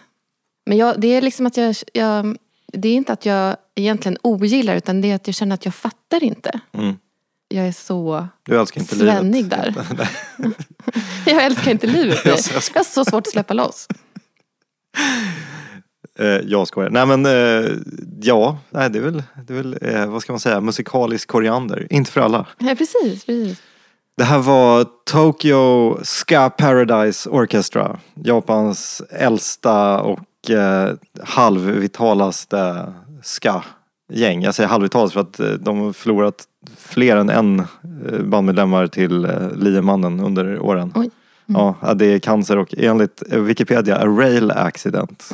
Men 0.65 0.77
jag, 0.77 1.01
det 1.01 1.07
är 1.07 1.21
liksom 1.21 1.45
att 1.45 1.57
jag, 1.57 1.75
jag... 1.93 2.37
Det 2.73 2.89
är 2.89 2.95
inte 2.95 3.13
att 3.13 3.25
jag 3.25 3.55
egentligen 3.75 4.17
ogillar 4.21 4.75
utan 4.75 5.01
det 5.01 5.11
är 5.11 5.15
att 5.15 5.27
jag 5.27 5.35
känner 5.35 5.53
att 5.53 5.65
jag 5.65 5.75
fattar 5.75 6.23
inte. 6.23 6.59
Mm. 6.71 6.95
Jag 7.53 7.67
är 7.67 7.71
så 7.71 8.27
Du 8.43 8.59
älskar 8.59 8.81
inte 8.81 8.95
svennig 8.95 9.43
livet. 9.43 9.49
där. 9.97 10.09
jag 11.25 11.43
älskar 11.43 11.71
inte 11.71 11.87
livet. 11.87 12.25
Jag- 12.25 12.39
Jag, 12.53 12.63
ska- 12.63 12.79
har 12.79 12.83
så 12.83 13.05
svårt 13.05 13.27
att 13.27 13.31
släppa 13.33 13.53
loss. 13.53 13.87
Eh, 16.19 16.25
jag 16.27 16.67
skojar. 16.67 16.89
Nej 16.89 17.05
men 17.05 17.25
eh, 17.25 17.71
ja, 18.21 18.57
nej, 18.69 18.89
det 18.89 18.99
är 18.99 19.03
väl, 19.03 19.23
det 19.47 19.53
är 19.53 19.57
väl 19.57 19.77
eh, 19.81 20.05
vad 20.05 20.21
ska 20.21 20.33
man 20.33 20.39
säga, 20.39 20.61
musikalisk 20.61 21.27
koriander. 21.27 21.87
Inte 21.89 22.11
för 22.11 22.21
alla. 22.21 22.45
Ja, 22.57 22.75
precis, 22.77 23.25
precis. 23.25 23.61
Det 24.17 24.23
här 24.23 24.39
var 24.39 24.85
Tokyo 25.05 25.97
Ska 26.03 26.49
Paradise 26.49 27.29
Orchestra. 27.29 27.99
Japans 28.23 29.01
äldsta 29.09 29.99
och 30.01 30.49
eh, 30.49 30.93
halvvitalaste 31.23 32.93
ska-gäng. 34.14 34.43
Jag 34.43 34.55
säger 34.55 34.70
halvvitalas 34.70 35.14
för 35.14 35.20
att 35.20 35.39
eh, 35.39 35.51
de 35.51 35.80
har 35.80 35.93
förlorat 35.93 36.43
fler 36.78 37.18
än 37.18 37.30
en 37.30 37.59
eh, 37.59 38.22
bandmedlemmar 38.24 38.88
till 38.88 39.26
eh, 39.26 39.51
liemannen 39.55 40.20
under 40.20 40.59
åren. 40.59 40.91
Oj. 40.95 41.09
Ja, 41.45 41.76
ja, 41.82 41.93
det 41.93 42.05
är 42.05 42.20
cancer 42.20 42.57
och 42.57 42.74
enligt 42.78 43.24
Wikipedia 43.32 43.97
a 43.97 44.05
rail 44.05 44.51
accident. 44.51 45.30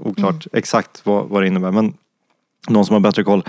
Oklart 0.00 0.46
exakt 0.52 1.06
vad, 1.06 1.28
vad 1.28 1.42
det 1.42 1.46
innebär 1.46 1.70
men 1.70 1.94
någon 2.68 2.86
som 2.86 2.94
har 2.94 3.00
bättre 3.00 3.24
koll 3.24 3.42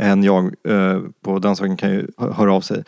än 0.00 0.24
jag 0.24 0.44
eh, 0.68 1.00
på 1.24 1.38
den 1.38 1.56
saken 1.56 1.76
kan 1.76 1.90
ju 1.90 2.06
hö- 2.18 2.32
höra 2.32 2.54
av 2.54 2.60
sig. 2.60 2.84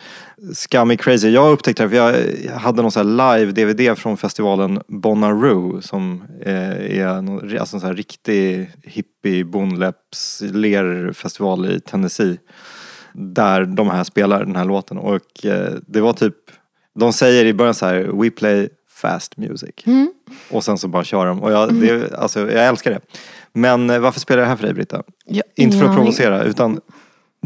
Scummy 0.53 0.97
Crazy, 0.97 1.29
jag 1.29 1.51
upptäckte 1.51 1.83
det 1.83 1.89
för 1.89 1.95
jag 1.95 2.51
hade 2.53 2.81
någon 2.81 2.91
sån 2.91 3.17
live-DVD 3.17 3.95
från 3.95 4.17
festivalen 4.17 4.81
Bonnaroo 4.87 5.81
som 5.81 6.23
eh, 6.41 6.99
är 7.01 7.21
någon, 7.21 7.57
alltså 7.57 7.75
en 7.75 7.79
sån 7.79 7.87
här 7.89 7.93
riktig 7.95 8.71
hippie 8.83 9.43
bonläpps 9.45 10.41
lerfestival 10.41 11.65
i 11.71 11.79
Tennessee. 11.79 12.37
Där 13.13 13.65
de 13.65 13.89
här 13.89 14.03
spelar 14.03 14.45
den 14.45 14.55
här 14.55 14.65
låten 14.65 14.97
och 14.97 15.45
eh, 15.45 15.73
det 15.87 16.01
var 16.01 16.13
typ, 16.13 16.35
de 16.95 17.13
säger 17.13 17.45
i 17.45 17.53
början 17.53 17.73
så 17.73 17.85
här 17.85 18.03
We 18.03 18.29
play 18.29 18.69
fast 18.89 19.37
music. 19.37 19.75
Och 20.51 20.63
sen 20.63 20.77
så 20.77 20.87
bara 20.87 21.03
kör 21.03 21.25
de 21.25 21.43
och 21.43 21.51
jag, 21.51 21.73
det, 21.73 22.13
alltså, 22.13 22.39
jag 22.51 22.67
älskar 22.67 22.91
det. 22.91 22.99
Men 23.53 24.01
varför 24.01 24.19
spelar 24.19 24.39
jag 24.41 24.45
det 24.45 24.49
här 24.49 24.55
för 24.55 24.63
dig 24.63 24.73
Britta? 24.73 25.03
Jag, 25.25 25.43
Inte 25.55 25.77
för 25.77 25.85
att 25.85 25.95
provocera 25.95 26.43
utan 26.43 26.79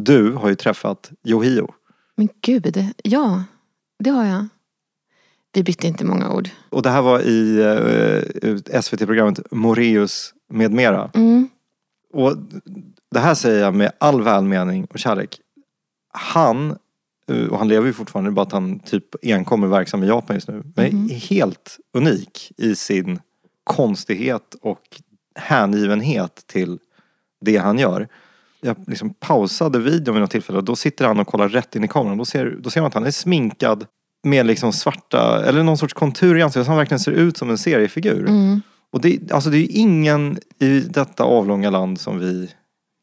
du 0.04 0.34
har 0.34 0.50
ju 0.50 0.56
träffat 0.56 1.12
Yohio. 1.24 1.74
Men 2.16 2.30
gud, 2.42 2.94
ja. 3.04 3.44
Det 4.00 4.10
har 4.10 4.26
jag. 4.26 4.48
Vi 5.54 5.64
bytte 5.64 5.88
inte 5.88 6.06
många 6.06 6.34
ord. 6.34 6.50
Och 6.70 6.82
det 6.82 6.90
här 6.90 7.02
var 7.02 7.20
i 7.20 7.60
eh, 8.74 8.82
SVT-programmet 8.82 9.40
Moreus 9.52 10.34
med 10.50 10.72
mera. 10.72 11.12
Mm. 11.14 11.50
Och 12.14 12.38
det 13.12 13.20
här 13.20 13.36
säger 13.36 13.64
jag 13.64 13.76
med 13.76 13.92
all 13.98 14.22
välmening 14.22 14.86
och 14.86 15.00
kärlek. 15.00 15.40
Han, 16.14 16.78
eh, 17.28 17.46
och 17.46 17.58
han 17.58 17.68
lever 17.68 17.88
ju 17.88 17.94
fortfarande, 17.94 18.32
bara 18.32 18.46
att 18.46 18.52
han 18.52 18.80
typ 18.80 19.06
enkom 19.22 19.64
är 19.64 19.68
verksam 19.68 20.04
i 20.04 20.08
Japan 20.08 20.36
just 20.36 20.48
nu. 20.48 20.64
Men 20.76 20.86
är 20.86 21.16
helt 21.16 21.78
unik 21.94 22.52
i 22.58 22.76
sin 22.76 23.20
konstighet 23.64 24.56
och 24.62 25.02
hängivenhet 25.36 26.44
till 26.48 26.80
det 27.42 27.58
han 27.58 27.80
gör. 27.80 28.08
Jag 28.62 28.76
liksom 28.88 29.14
pausade 29.14 29.80
videon 29.80 30.16
vid 30.16 30.22
något 30.22 30.32
tillfälle 30.32 30.58
och 30.58 30.64
då 30.66 30.76
sitter 30.76 31.06
han 31.06 31.20
och 31.20 31.28
kollar 31.28 31.50
rätt 31.50 31.76
in 31.76 31.84
i 31.84 31.88
kameran. 31.88 32.18
Då 32.18 32.26
ser, 32.26 32.58
då 32.60 32.70
ser 32.70 32.82
man 32.82 32.88
att 32.88 32.94
han 32.94 33.06
är 33.06 33.12
sminkad 33.12 33.86
med 34.24 34.46
liksom 34.46 34.74
svarta, 34.74 35.46
eller 35.46 35.64
någon 35.64 35.78
sorts 35.78 35.94
kontur 35.94 36.38
i 36.38 36.42
ansiktet. 36.42 36.66
Så 36.66 36.72
han 36.72 36.78
verkligen 36.78 37.00
ser 37.00 37.12
ut 37.12 37.38
som 37.38 37.50
en 37.50 37.58
seriefigur. 37.58 38.28
Mm. 38.30 38.62
Och 38.92 39.02
det, 39.02 39.32
alltså 39.32 39.50
det 39.50 39.58
är 39.58 39.68
ingen 39.72 40.40
i 40.60 40.80
detta 40.80 41.24
avlånga 41.24 41.70
land 41.70 42.00
som 42.00 42.20
vi 42.20 42.50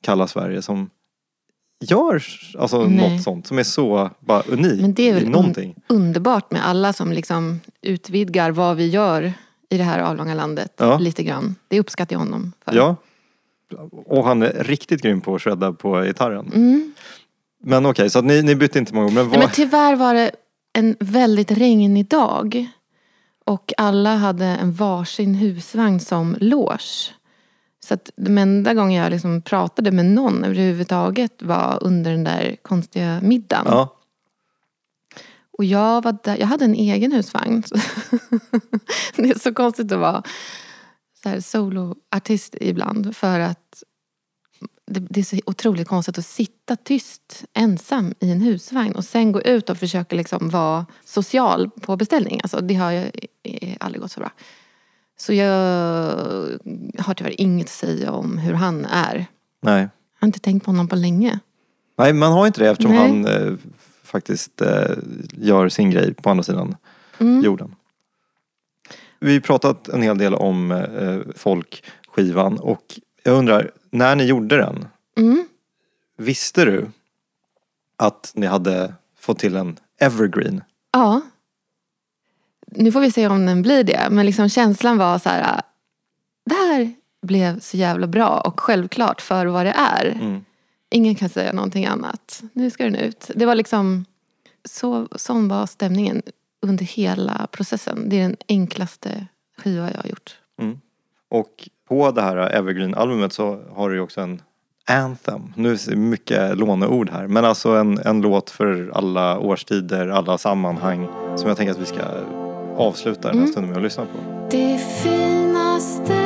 kallar 0.03 0.27
Sverige 0.27 0.63
som 0.63 0.91
gör 1.85 2.23
alltså 2.59 2.87
Nej. 2.87 3.11
något 3.11 3.23
sånt 3.23 3.47
som 3.47 3.59
är 3.59 3.63
så 3.63 4.11
bara 4.21 4.43
unikt 4.43 4.81
Men 4.81 4.95
det 4.95 5.11
är 5.11 5.15
väl 5.15 5.27
un- 5.27 5.75
underbart 5.87 6.51
med 6.51 6.67
alla 6.67 6.93
som 6.93 7.13
liksom 7.13 7.61
utvidgar 7.83 8.51
vad 8.51 8.77
vi 8.77 8.89
gör 8.89 9.33
i 9.71 9.77
det 9.79 9.85
här 9.85 9.99
avlånga 9.99 10.35
landet. 10.35 10.73
Ja. 10.77 10.99
Lite 10.99 11.23
grann. 11.23 11.55
Det 11.69 11.81
uppskattar 11.81 12.15
jag 12.15 12.21
honom 12.21 12.53
för. 12.65 12.77
Ja. 12.77 12.97
Och 14.07 14.25
han 14.25 14.43
är 14.43 14.65
riktigt 14.65 15.03
grym 15.03 15.21
på 15.21 15.35
att 15.35 15.43
shredda 15.43 15.73
på 15.73 16.03
gitarren. 16.03 16.53
Mm. 16.55 16.93
Men 17.63 17.87
okej, 17.87 18.11
så 18.11 18.19
att 18.19 18.25
ni, 18.25 18.43
ni 18.43 18.55
bytte 18.55 18.79
inte 18.79 18.95
många 18.95 19.07
ord. 19.07 19.13
Men 19.13 19.25
Nej, 19.25 19.31
vad... 19.31 19.39
men 19.39 19.51
tyvärr 19.53 19.97
var 19.97 20.15
det 20.15 20.31
en 20.73 20.97
väldigt 21.01 21.51
regnig 21.51 22.09
dag. 22.09 22.69
Och 23.45 23.73
alla 23.77 24.17
hade 24.17 24.45
en 24.45 24.73
varsin 24.73 25.35
husvagn 25.35 26.01
som 26.01 26.37
loge. 26.41 27.13
Så 27.85 27.95
att 27.95 28.11
den 28.17 28.39
enda 28.39 28.75
gången 28.75 29.03
jag 29.03 29.11
liksom 29.11 29.43
pratade 29.43 29.91
med 29.91 30.07
någon 30.07 30.45
överhuvudtaget 30.45 31.43
var 31.43 31.79
under 31.81 32.11
den 32.11 32.25
där 32.25 32.57
konstiga 32.63 33.21
middagen. 33.23 33.65
ja. 33.67 33.95
Och 35.59 35.65
jag, 35.65 36.03
var 36.03 36.17
där, 36.23 36.37
jag 36.37 36.47
hade 36.47 36.65
en 36.65 36.75
egen 36.75 37.13
husvagn. 37.13 37.63
Så 37.63 37.75
det 39.17 39.31
är 39.31 39.39
så 39.39 39.55
konstigt 39.55 39.93
att 39.93 39.99
vara 39.99 40.23
så 41.23 41.29
här 41.29 41.41
soloartist 41.41 42.55
ibland. 42.61 43.17
För 43.17 43.41
att 43.41 43.83
det, 44.87 45.01
det 45.01 45.21
är 45.21 45.25
så 45.25 45.39
otroligt 45.47 45.89
konstigt 45.89 46.19
att 46.19 46.27
sitta 46.27 46.77
tyst 46.77 47.45
ensam 47.55 48.15
i 48.21 48.31
en 48.31 48.41
husvagn 48.41 48.93
och 48.93 49.05
sen 49.05 49.33
gå 49.33 49.43
ut 49.43 49.71
och 49.71 49.79
försöka 49.79 50.17
liksom 50.17 50.49
vara 50.49 50.87
social 51.05 51.71
på 51.71 51.97
beställning. 51.97 52.41
Alltså, 52.43 52.61
det 52.61 52.75
har 52.75 52.91
ju 52.91 53.11
eh, 53.43 53.77
aldrig 53.81 54.03
gått 54.03 54.13
så 54.13 54.21
bra. 54.21 54.31
Så 55.19 55.33
jag 55.33 55.55
har 56.99 57.15
tyvärr 57.15 57.41
inget 57.41 57.67
att 57.67 57.71
säga 57.73 58.13
om 58.13 58.39
hur 58.39 58.55
han 58.55 58.85
är. 58.85 59.27
Nej. 59.63 59.81
Jag 59.81 60.21
har 60.21 60.27
inte 60.27 60.39
tänkt 60.41 60.65
på 60.65 60.71
honom 60.71 60.89
på 60.89 60.97
länge. 60.97 61.39
Nej, 61.99 62.13
man 62.13 62.33
har 62.33 62.47
inte 62.47 62.61
det 62.61 62.71
eftersom 62.71 62.93
Nej. 62.93 63.01
han 63.09 63.27
eh, 63.27 63.55
faktiskt 64.03 64.61
eh, 64.61 64.97
gör 65.33 65.69
sin 65.69 65.91
grej 65.91 66.15
på 66.15 66.31
andra 66.31 66.43
sidan 66.43 66.77
Mm. 67.21 67.45
jorden. 67.45 67.75
Vi 69.21 69.33
har 69.33 69.41
pratat 69.41 69.89
en 69.89 70.03
hel 70.03 70.19
del 70.19 70.35
om 70.35 70.73
eh, 70.73 71.19
folkskivan 71.37 72.59
och 72.59 73.01
jag 73.23 73.35
undrar, 73.39 73.71
när 73.91 74.17
ni 74.17 74.25
gjorde 74.25 74.57
den, 74.57 74.89
Mm. 75.17 75.49
visste 76.17 76.65
du 76.65 76.87
att 77.97 78.33
ni 78.35 78.47
hade 78.47 78.95
fått 79.19 79.39
till 79.39 79.57
en 79.57 79.79
evergreen? 80.01 80.63
Ja. 80.93 81.21
Nu 82.67 82.93
får 82.93 83.01
vi 83.01 83.11
se 83.13 83.29
om 83.29 83.47
den 83.47 83.63
blir 83.63 83.85
det. 83.85 84.09
Men 84.11 84.27
liksom 84.27 84.49
känslan 84.49 84.99
var 84.99 85.19
så 85.19 85.29
här. 85.29 85.61
Det 86.47 86.55
här 86.55 86.93
blev 87.23 87.61
så 87.61 87.77
jävla 87.77 88.07
bra 88.07 88.41
och 88.41 88.61
självklart 88.61 89.21
för 89.21 89.47
vad 89.47 89.67
det 89.67 89.75
är. 89.77 90.07
Mm. 90.07 90.45
Ingen 90.91 91.15
kan 91.15 91.29
säga 91.29 91.53
någonting 91.53 91.87
annat. 91.87 92.43
Nu 92.53 92.71
ska 92.71 92.85
den 92.85 92.95
ut. 92.95 93.31
Det 93.35 93.47
var 93.47 93.55
liksom, 93.55 94.05
så, 94.65 95.09
sån 95.17 95.49
var 95.49 95.67
stämningen 95.67 96.23
under 96.63 96.85
hela 96.85 97.47
processen. 97.53 98.09
Det 98.09 98.17
är 98.17 98.23
den 98.23 98.37
enklaste 98.49 99.27
skiva 99.59 99.91
jag 99.91 100.03
har 100.03 100.09
gjort. 100.09 100.37
Och 101.31 101.69
på 101.89 102.11
det 102.11 102.23
här 102.23 102.37
evergreen-albumet 102.37 103.33
så 103.33 103.63
har 103.75 103.91
du 103.91 103.97
ju 103.97 104.01
också 104.01 104.21
en 104.21 104.43
anthem. 104.87 105.53
Nu 105.57 105.73
är 105.73 105.91
det 105.91 105.97
mycket 105.97 106.59
låneord 106.59 107.11
här. 107.11 107.27
Men 107.27 107.45
alltså 107.45 107.69
en, 107.69 107.99
en 107.99 108.21
låt 108.21 108.51
för 108.51 108.91
alla 108.95 109.39
årstider, 109.39 110.09
alla 110.09 110.39
sammanhang. 110.39 111.09
Som 111.37 111.49
jag 111.49 111.57
tänker 111.57 111.73
att 111.73 111.81
vi 111.81 111.87
ska 111.87 112.01
avsluta 112.77 113.29
den 113.29 113.39
här 113.39 113.47
stunden 113.47 113.71
med 113.71 113.77
att 113.77 113.83
lyssna 113.83 114.05
på. 114.05 114.49
Det 114.51 114.79
finaste 115.03 116.18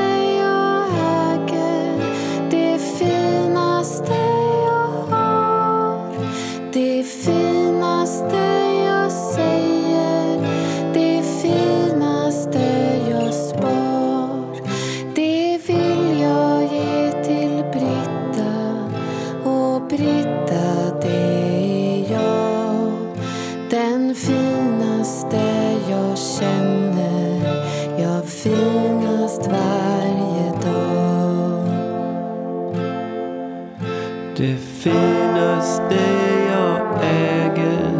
finaste 34.82 36.00
jag 36.48 37.04
äger. 37.04 37.90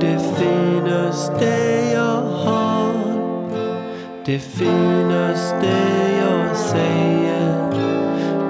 Det 0.00 0.18
finaste 0.38 1.46
jag 1.92 2.20
har. 2.22 2.92
Det 4.24 4.38
finaste 4.38 5.72
jag 6.20 6.56
säger. 6.56 7.70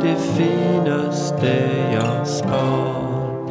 Det 0.02 0.16
finaste 0.16 1.68
jag 1.92 2.28
spar. 2.28 3.50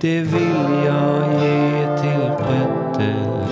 Det 0.00 0.20
vill 0.20 0.84
jag 0.86 1.42
ge 1.42 1.96
till 1.96 2.30
Petter. 2.38 3.46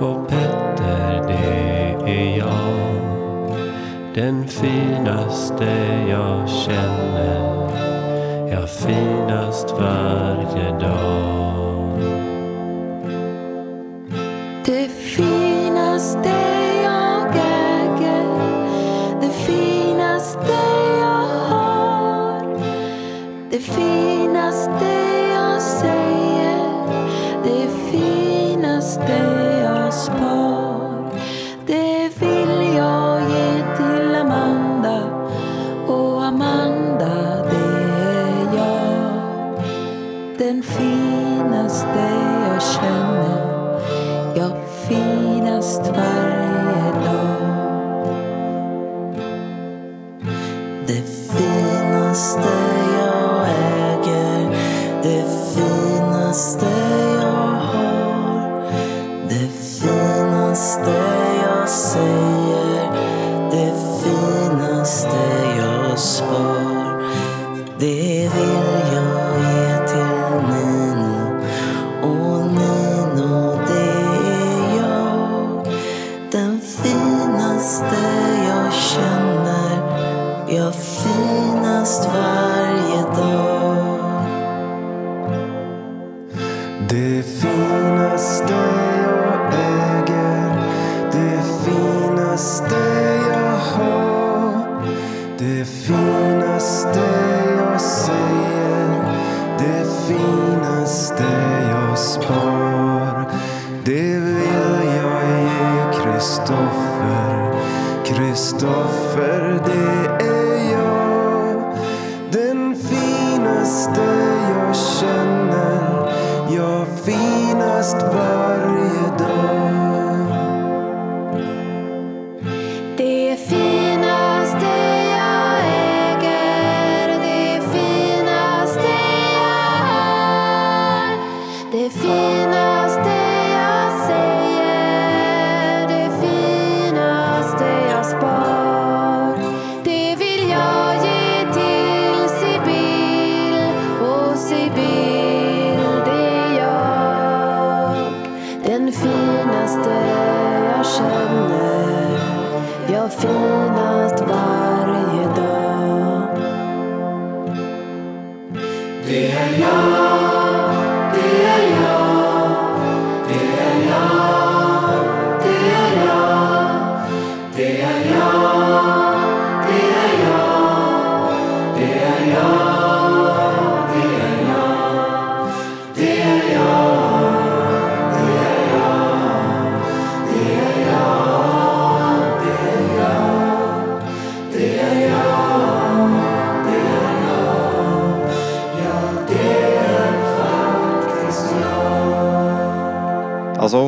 Och 0.00 0.28
Petter 0.28 1.24
det 1.26 2.10
är 2.10 2.38
jag. 2.38 3.54
Den 4.14 4.48
finaste 4.48 5.66
jag 6.08 6.48
känner 6.48 7.63
jag 8.54 8.70
finast 8.70 9.70
varje 9.70 10.78
dag. 10.78 11.98
Det 14.66 14.88
finaste 14.88 16.34
jag 16.82 17.36
äger 17.36 18.26
Det 19.20 19.30
finaste 19.30 20.52
jag 21.00 21.28
har 21.50 22.58
Det 23.50 23.58
finaste 23.58 24.86
jag 25.34 25.62
säger 25.62 26.58
Det 27.44 27.68
finaste 27.90 29.12
jag 29.62 29.94
spar 29.94 30.43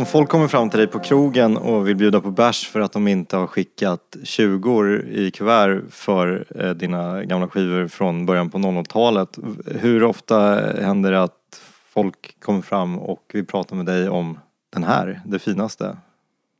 om 0.06 0.10
folk 0.10 0.28
kommer 0.28 0.48
fram 0.48 0.70
till 0.70 0.78
dig 0.78 0.86
på 0.86 0.98
krogen 0.98 1.56
och 1.56 1.88
vill 1.88 1.96
bjuda 1.96 2.20
på 2.20 2.30
bärs 2.30 2.68
för 2.68 2.80
att 2.80 2.92
de 2.92 3.08
inte 3.08 3.36
har 3.36 3.46
skickat 3.46 4.16
20 4.22 5.02
i 5.10 5.30
kuvert 5.30 5.82
för 5.90 6.46
eh, 6.60 6.70
dina 6.70 7.24
gamla 7.24 7.48
skivor 7.48 7.88
från 7.88 8.26
början 8.26 8.50
på 8.50 8.58
00-talet. 8.58 9.38
Hur 9.66 10.04
ofta 10.04 10.38
händer 10.80 11.12
det 11.12 11.22
att 11.22 11.60
folk 11.88 12.40
kommer 12.40 12.62
fram 12.62 12.98
och 12.98 13.30
vill 13.32 13.46
prata 13.46 13.74
med 13.74 13.86
dig 13.86 14.08
om 14.08 14.38
den 14.72 14.84
här, 14.84 15.20
det 15.24 15.38
finaste? 15.38 15.96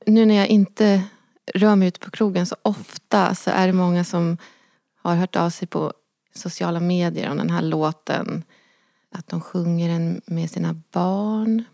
Nu 0.07 0.27
när 0.27 0.35
jag 0.35 0.47
inte 0.47 1.03
rör 1.55 1.77
mig 1.77 1.89
ute 1.89 2.01
på 2.01 2.11
krogen 2.11 2.47
så 2.47 2.57
ofta 2.63 3.35
så 3.35 3.51
är 3.51 3.67
det 3.67 3.73
många 3.73 4.05
som 4.05 4.39
har 5.03 5.15
hört 5.15 5.37
av 5.37 5.51
sig 5.51 5.69
på 5.69 5.93
sociala 6.35 6.81
medier 6.81 7.31
om 7.31 7.37
den 7.37 7.51
här 7.51 7.63
låten. 7.63 8.43
Att 9.15 9.29
de 9.29 9.41
sjunger 9.41 9.89
den 9.89 10.21
med 10.27 10.51
sina 10.51 10.81
barn. 10.93 11.65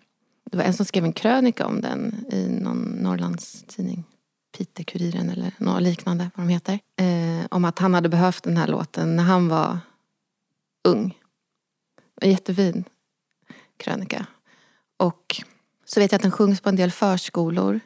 Det 0.53 0.59
var 0.59 0.64
en 0.64 0.74
som 0.74 0.86
skrev 0.86 1.05
en 1.05 1.12
krönika 1.12 1.66
om 1.66 1.80
den 1.80 2.24
i 2.30 2.48
någon 2.48 2.82
Norrlandstidning. 2.82 4.05
Piteå-Kuriren 4.57 5.30
eller 5.30 5.53
något 5.59 5.82
liknande, 5.82 6.30
vad 6.34 6.46
de 6.46 6.53
heter. 6.53 6.78
Eh, 6.96 7.46
om 7.50 7.64
att 7.64 7.78
han 7.78 7.94
hade 7.94 8.09
behövt 8.09 8.42
den 8.42 8.57
här 8.57 8.66
låten 8.66 9.16
när 9.16 9.22
han 9.22 9.48
var 9.48 9.78
ung. 10.88 11.18
En 12.20 12.30
jättefin 12.30 12.84
krönika. 13.76 14.26
Och 14.96 15.42
så 15.84 16.00
vet 16.00 16.12
jag 16.12 16.16
att 16.16 16.22
den 16.22 16.30
sjungs 16.30 16.61
på 16.61 16.68
en 16.68 16.76
del 16.76 16.90
förskolor. 16.90 17.80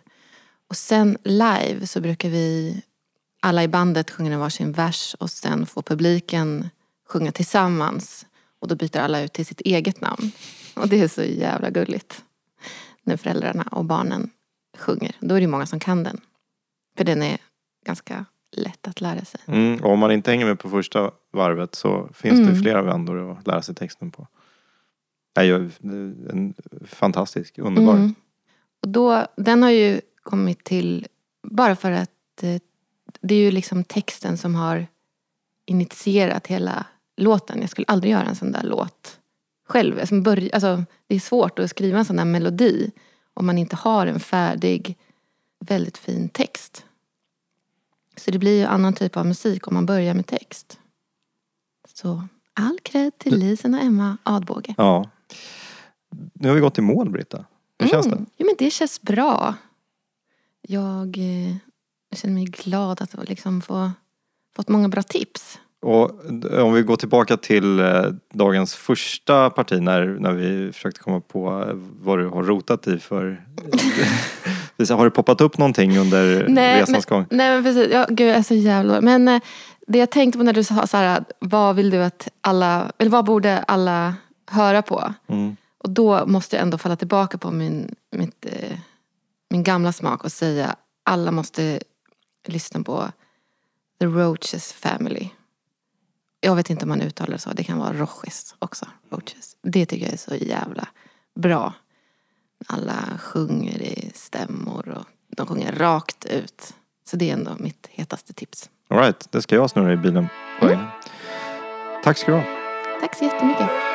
Och 0.69 0.77
sen 0.77 1.19
live 1.25 1.87
så 1.87 2.01
brukar 2.01 2.29
vi 2.29 2.83
alla 3.41 3.63
i 3.63 3.69
bandet 3.69 4.11
sjunga 4.11 4.33
en 4.33 4.41
varsin 4.41 4.73
vers 4.73 5.17
och 5.21 5.31
sen 5.31 5.67
får 5.67 5.83
publiken 5.83 6.69
sjunga 7.09 7.33
tillsammans. 7.33 8.27
Och 8.59 8.69
då 8.69 8.75
byter 8.75 8.99
alla 8.99 9.21
ut 9.21 9.33
till 9.33 9.47
sitt 9.47 9.61
eget 9.61 10.01
namn. 10.01 10.33
Och 10.75 10.89
det 10.89 11.01
är 11.01 11.09
så 11.09 11.23
jävla 11.23 11.71
gulligt. 11.71 12.23
När 13.07 13.17
föräldrarna 13.17 13.63
och 13.63 13.85
barnen 13.85 14.31
sjunger. 14.79 15.17
Då 15.21 15.35
är 15.35 15.41
det 15.41 15.47
många 15.47 15.67
som 15.67 15.81
kan 15.81 16.03
den. 16.03 16.21
För 16.97 17.05
den 17.05 17.23
är 17.23 17.39
ganska 17.87 18.25
lätt 18.53 18.89
att 18.89 19.01
lära 19.01 19.25
sig. 19.25 19.41
Mm, 19.47 19.81
och 19.85 19.91
om 19.93 19.99
man 19.99 20.13
inte 20.13 20.31
hänger 20.31 20.47
med 20.47 20.59
på 20.59 20.71
första 20.71 21.11
varvet 21.33 21.75
så 21.75 22.09
finns 22.15 22.39
det 22.41 22.47
Mm. 22.47 22.63
flera 22.63 22.83
vändor 22.83 23.33
att 23.33 23.47
lära 23.47 23.63
sig 23.63 23.75
texten 23.75 24.11
på. 24.11 24.27
Det 25.35 25.41
är 25.41 25.45
ju 25.45 25.71
en 26.31 26.55
fantastisk, 26.87 27.59
underbar. 27.59 27.95
Mm. 27.95 28.15
Och 28.83 28.89
då, 28.89 29.27
den 29.37 29.63
har 29.63 29.71
ju 29.71 30.01
kommit 30.23 30.65
till 30.65 31.07
bara 31.43 31.77
för 31.77 31.91
att 31.91 32.43
eh, 32.43 32.61
det 33.21 33.35
är 33.35 33.39
ju 33.39 33.51
liksom 33.51 33.85
texten 33.85 34.39
som 34.39 34.55
har 34.55 34.87
initierat 35.67 36.47
hela 36.47 36.87
låten. 37.17 37.61
Jag 37.61 37.71
skulle 37.71 37.85
aldrig 37.89 38.13
göra 38.13 38.25
en 38.25 38.37
sån 38.37 38.53
där 38.53 38.63
låt 38.63 39.19
själv. 39.67 39.99
Alltså, 39.99 40.15
börj- 40.15 40.51
alltså, 40.53 40.85
det 41.07 41.15
är 41.15 41.21
svårt 41.21 41.59
att 41.59 41.71
skriva 41.71 41.99
en 41.99 42.05
sån 42.05 42.17
där 42.17 42.25
melodi 42.25 42.91
om 43.35 43.47
man 43.47 43.59
inte 43.59 43.77
har 43.77 44.07
en 44.07 44.21
färdig, 44.21 44.97
väldigt 45.61 45.99
fin 45.99 46.29
text. 46.29 46.85
Så 48.17 48.31
det 48.31 48.39
blir 48.39 48.59
ju 48.61 48.65
annan 48.65 48.93
typ 48.95 49.17
av 49.17 49.27
musik 49.27 49.67
om 49.69 49.75
man 49.75 49.87
börjar 49.87 50.15
med 50.15 50.27
text. 50.27 50.79
Så 51.95 52.23
all 52.55 52.79
cred 52.83 53.19
till 53.19 53.39
Lisen 53.39 53.75
och 53.75 53.81
Emma 53.81 54.17
Adbåge. 54.23 54.75
Ja. 54.79 55.11
Nu 56.33 56.49
har 56.49 56.55
vi 56.55 56.61
gått 56.61 56.79
i 56.79 56.81
mål 56.83 57.11
Britta. 57.11 57.45
Hur 57.79 57.89
känns 57.89 58.07
det? 58.07 58.13
Mm. 58.13 58.27
Jo, 58.37 58.47
men 58.47 58.55
det 58.59 58.71
känns 58.71 59.03
bra. 59.03 59.55
Jag 60.63 61.19
eh, 61.19 61.57
känner 62.13 62.35
mig 62.35 62.45
glad 62.45 63.03
att 63.03 63.29
liksom 63.29 63.63
få 63.63 63.91
fått 64.57 64.69
många 64.69 64.89
bra 64.89 65.03
tips. 65.03 65.59
Och 65.87 66.11
om 66.61 66.73
vi 66.73 66.83
går 66.83 66.97
tillbaka 66.97 67.37
till 67.37 67.81
eh, 67.81 68.05
dagens 68.33 68.75
första 68.75 69.51
parti 69.51 69.83
när, 69.83 70.07
när 70.07 70.33
vi 70.33 70.73
försökte 70.73 71.01
komma 71.01 71.21
på 71.21 71.65
eh, 71.69 71.75
vad 72.01 72.19
du 72.19 72.29
har 72.29 72.43
rotat 72.43 72.87
i 72.87 72.99
för... 72.99 73.45
Har 74.91 75.05
det 75.05 75.11
poppat 75.11 75.41
upp 75.41 75.59
någonting 75.59 75.99
under 75.99 76.45
resans 76.45 77.11
men, 77.11 77.19
gång? 77.19 77.27
nej 77.31 77.51
men 77.51 77.65
precis. 77.65 77.93
Ja, 77.93 78.07
gud, 78.09 78.29
jag 78.29 78.37
är 78.37 78.43
så 78.43 78.55
jävla 78.55 79.01
Men 79.01 79.29
eh, 79.29 79.41
det 79.87 79.99
jag 79.99 80.11
tänkte 80.11 80.39
på 80.39 80.45
när 80.45 80.53
du 80.53 80.65
sa 80.65 80.87
så 80.87 80.97
här, 80.97 81.25
vad 81.39 81.77
vill 81.77 81.91
du 81.91 82.03
att 82.03 82.29
alla, 82.41 82.93
eller 82.99 83.11
vad 83.11 83.25
borde 83.25 83.59
alla 83.59 84.15
höra 84.51 84.83
på? 84.83 85.15
Mm. 85.27 85.57
Och 85.79 85.91
då 85.91 86.27
måste 86.27 86.57
jag 86.57 86.63
ändå 86.63 86.79
falla 86.79 86.97
tillbaka 86.97 87.39
på 87.39 87.51
min, 87.51 87.95
mitt, 88.13 88.47
min 89.51 89.63
gamla 89.63 89.93
smak 89.93 90.25
och 90.25 90.33
säga 90.33 90.77
alla 91.05 91.31
måste 91.31 91.81
lyssna 92.47 92.83
på 92.83 93.05
The 94.01 94.07
Roaches 94.07 94.73
Family. 94.73 95.29
Jag 96.41 96.57
vet 96.57 96.71
inte 96.71 96.85
om 96.85 96.89
man 96.89 97.03
uttalar 97.03 97.33
det 97.33 97.39
så, 97.39 97.51
det 97.53 97.65
kan 97.65 97.79
vara 97.79 97.93
Roches 97.93 98.55
också. 98.59 98.87
Roaches. 99.11 99.57
Det 99.63 99.87
tycker 99.87 100.05
jag 100.05 100.13
är 100.13 100.19
så 100.19 100.35
jävla 100.35 100.89
bra. 101.35 101.73
Alla 102.67 103.19
sjunger 103.19 103.83
i 103.83 104.11
stämmor 104.15 104.89
och 104.89 105.05
de 105.37 105.47
sjunger 105.47 105.73
rakt 105.73 106.25
ut. 106.25 106.75
Så 107.11 107.17
det 107.17 107.31
är 107.31 107.35
ändå 107.35 107.57
mitt 107.59 107.87
hetaste 107.91 108.33
tips. 108.33 108.71
All 108.89 108.99
right, 108.99 109.33
det 109.33 109.43
ska 109.43 109.55
jag 109.55 109.71
snurra 109.71 109.93
i 109.93 109.97
bilen. 109.97 110.27
vägen. 110.61 110.85
Tack 112.05 112.19
ska 112.19 112.31
du 112.33 112.39
ha. 112.39 112.45
Tack 113.01 113.17
så 113.17 113.25
jättemycket. 113.25 113.86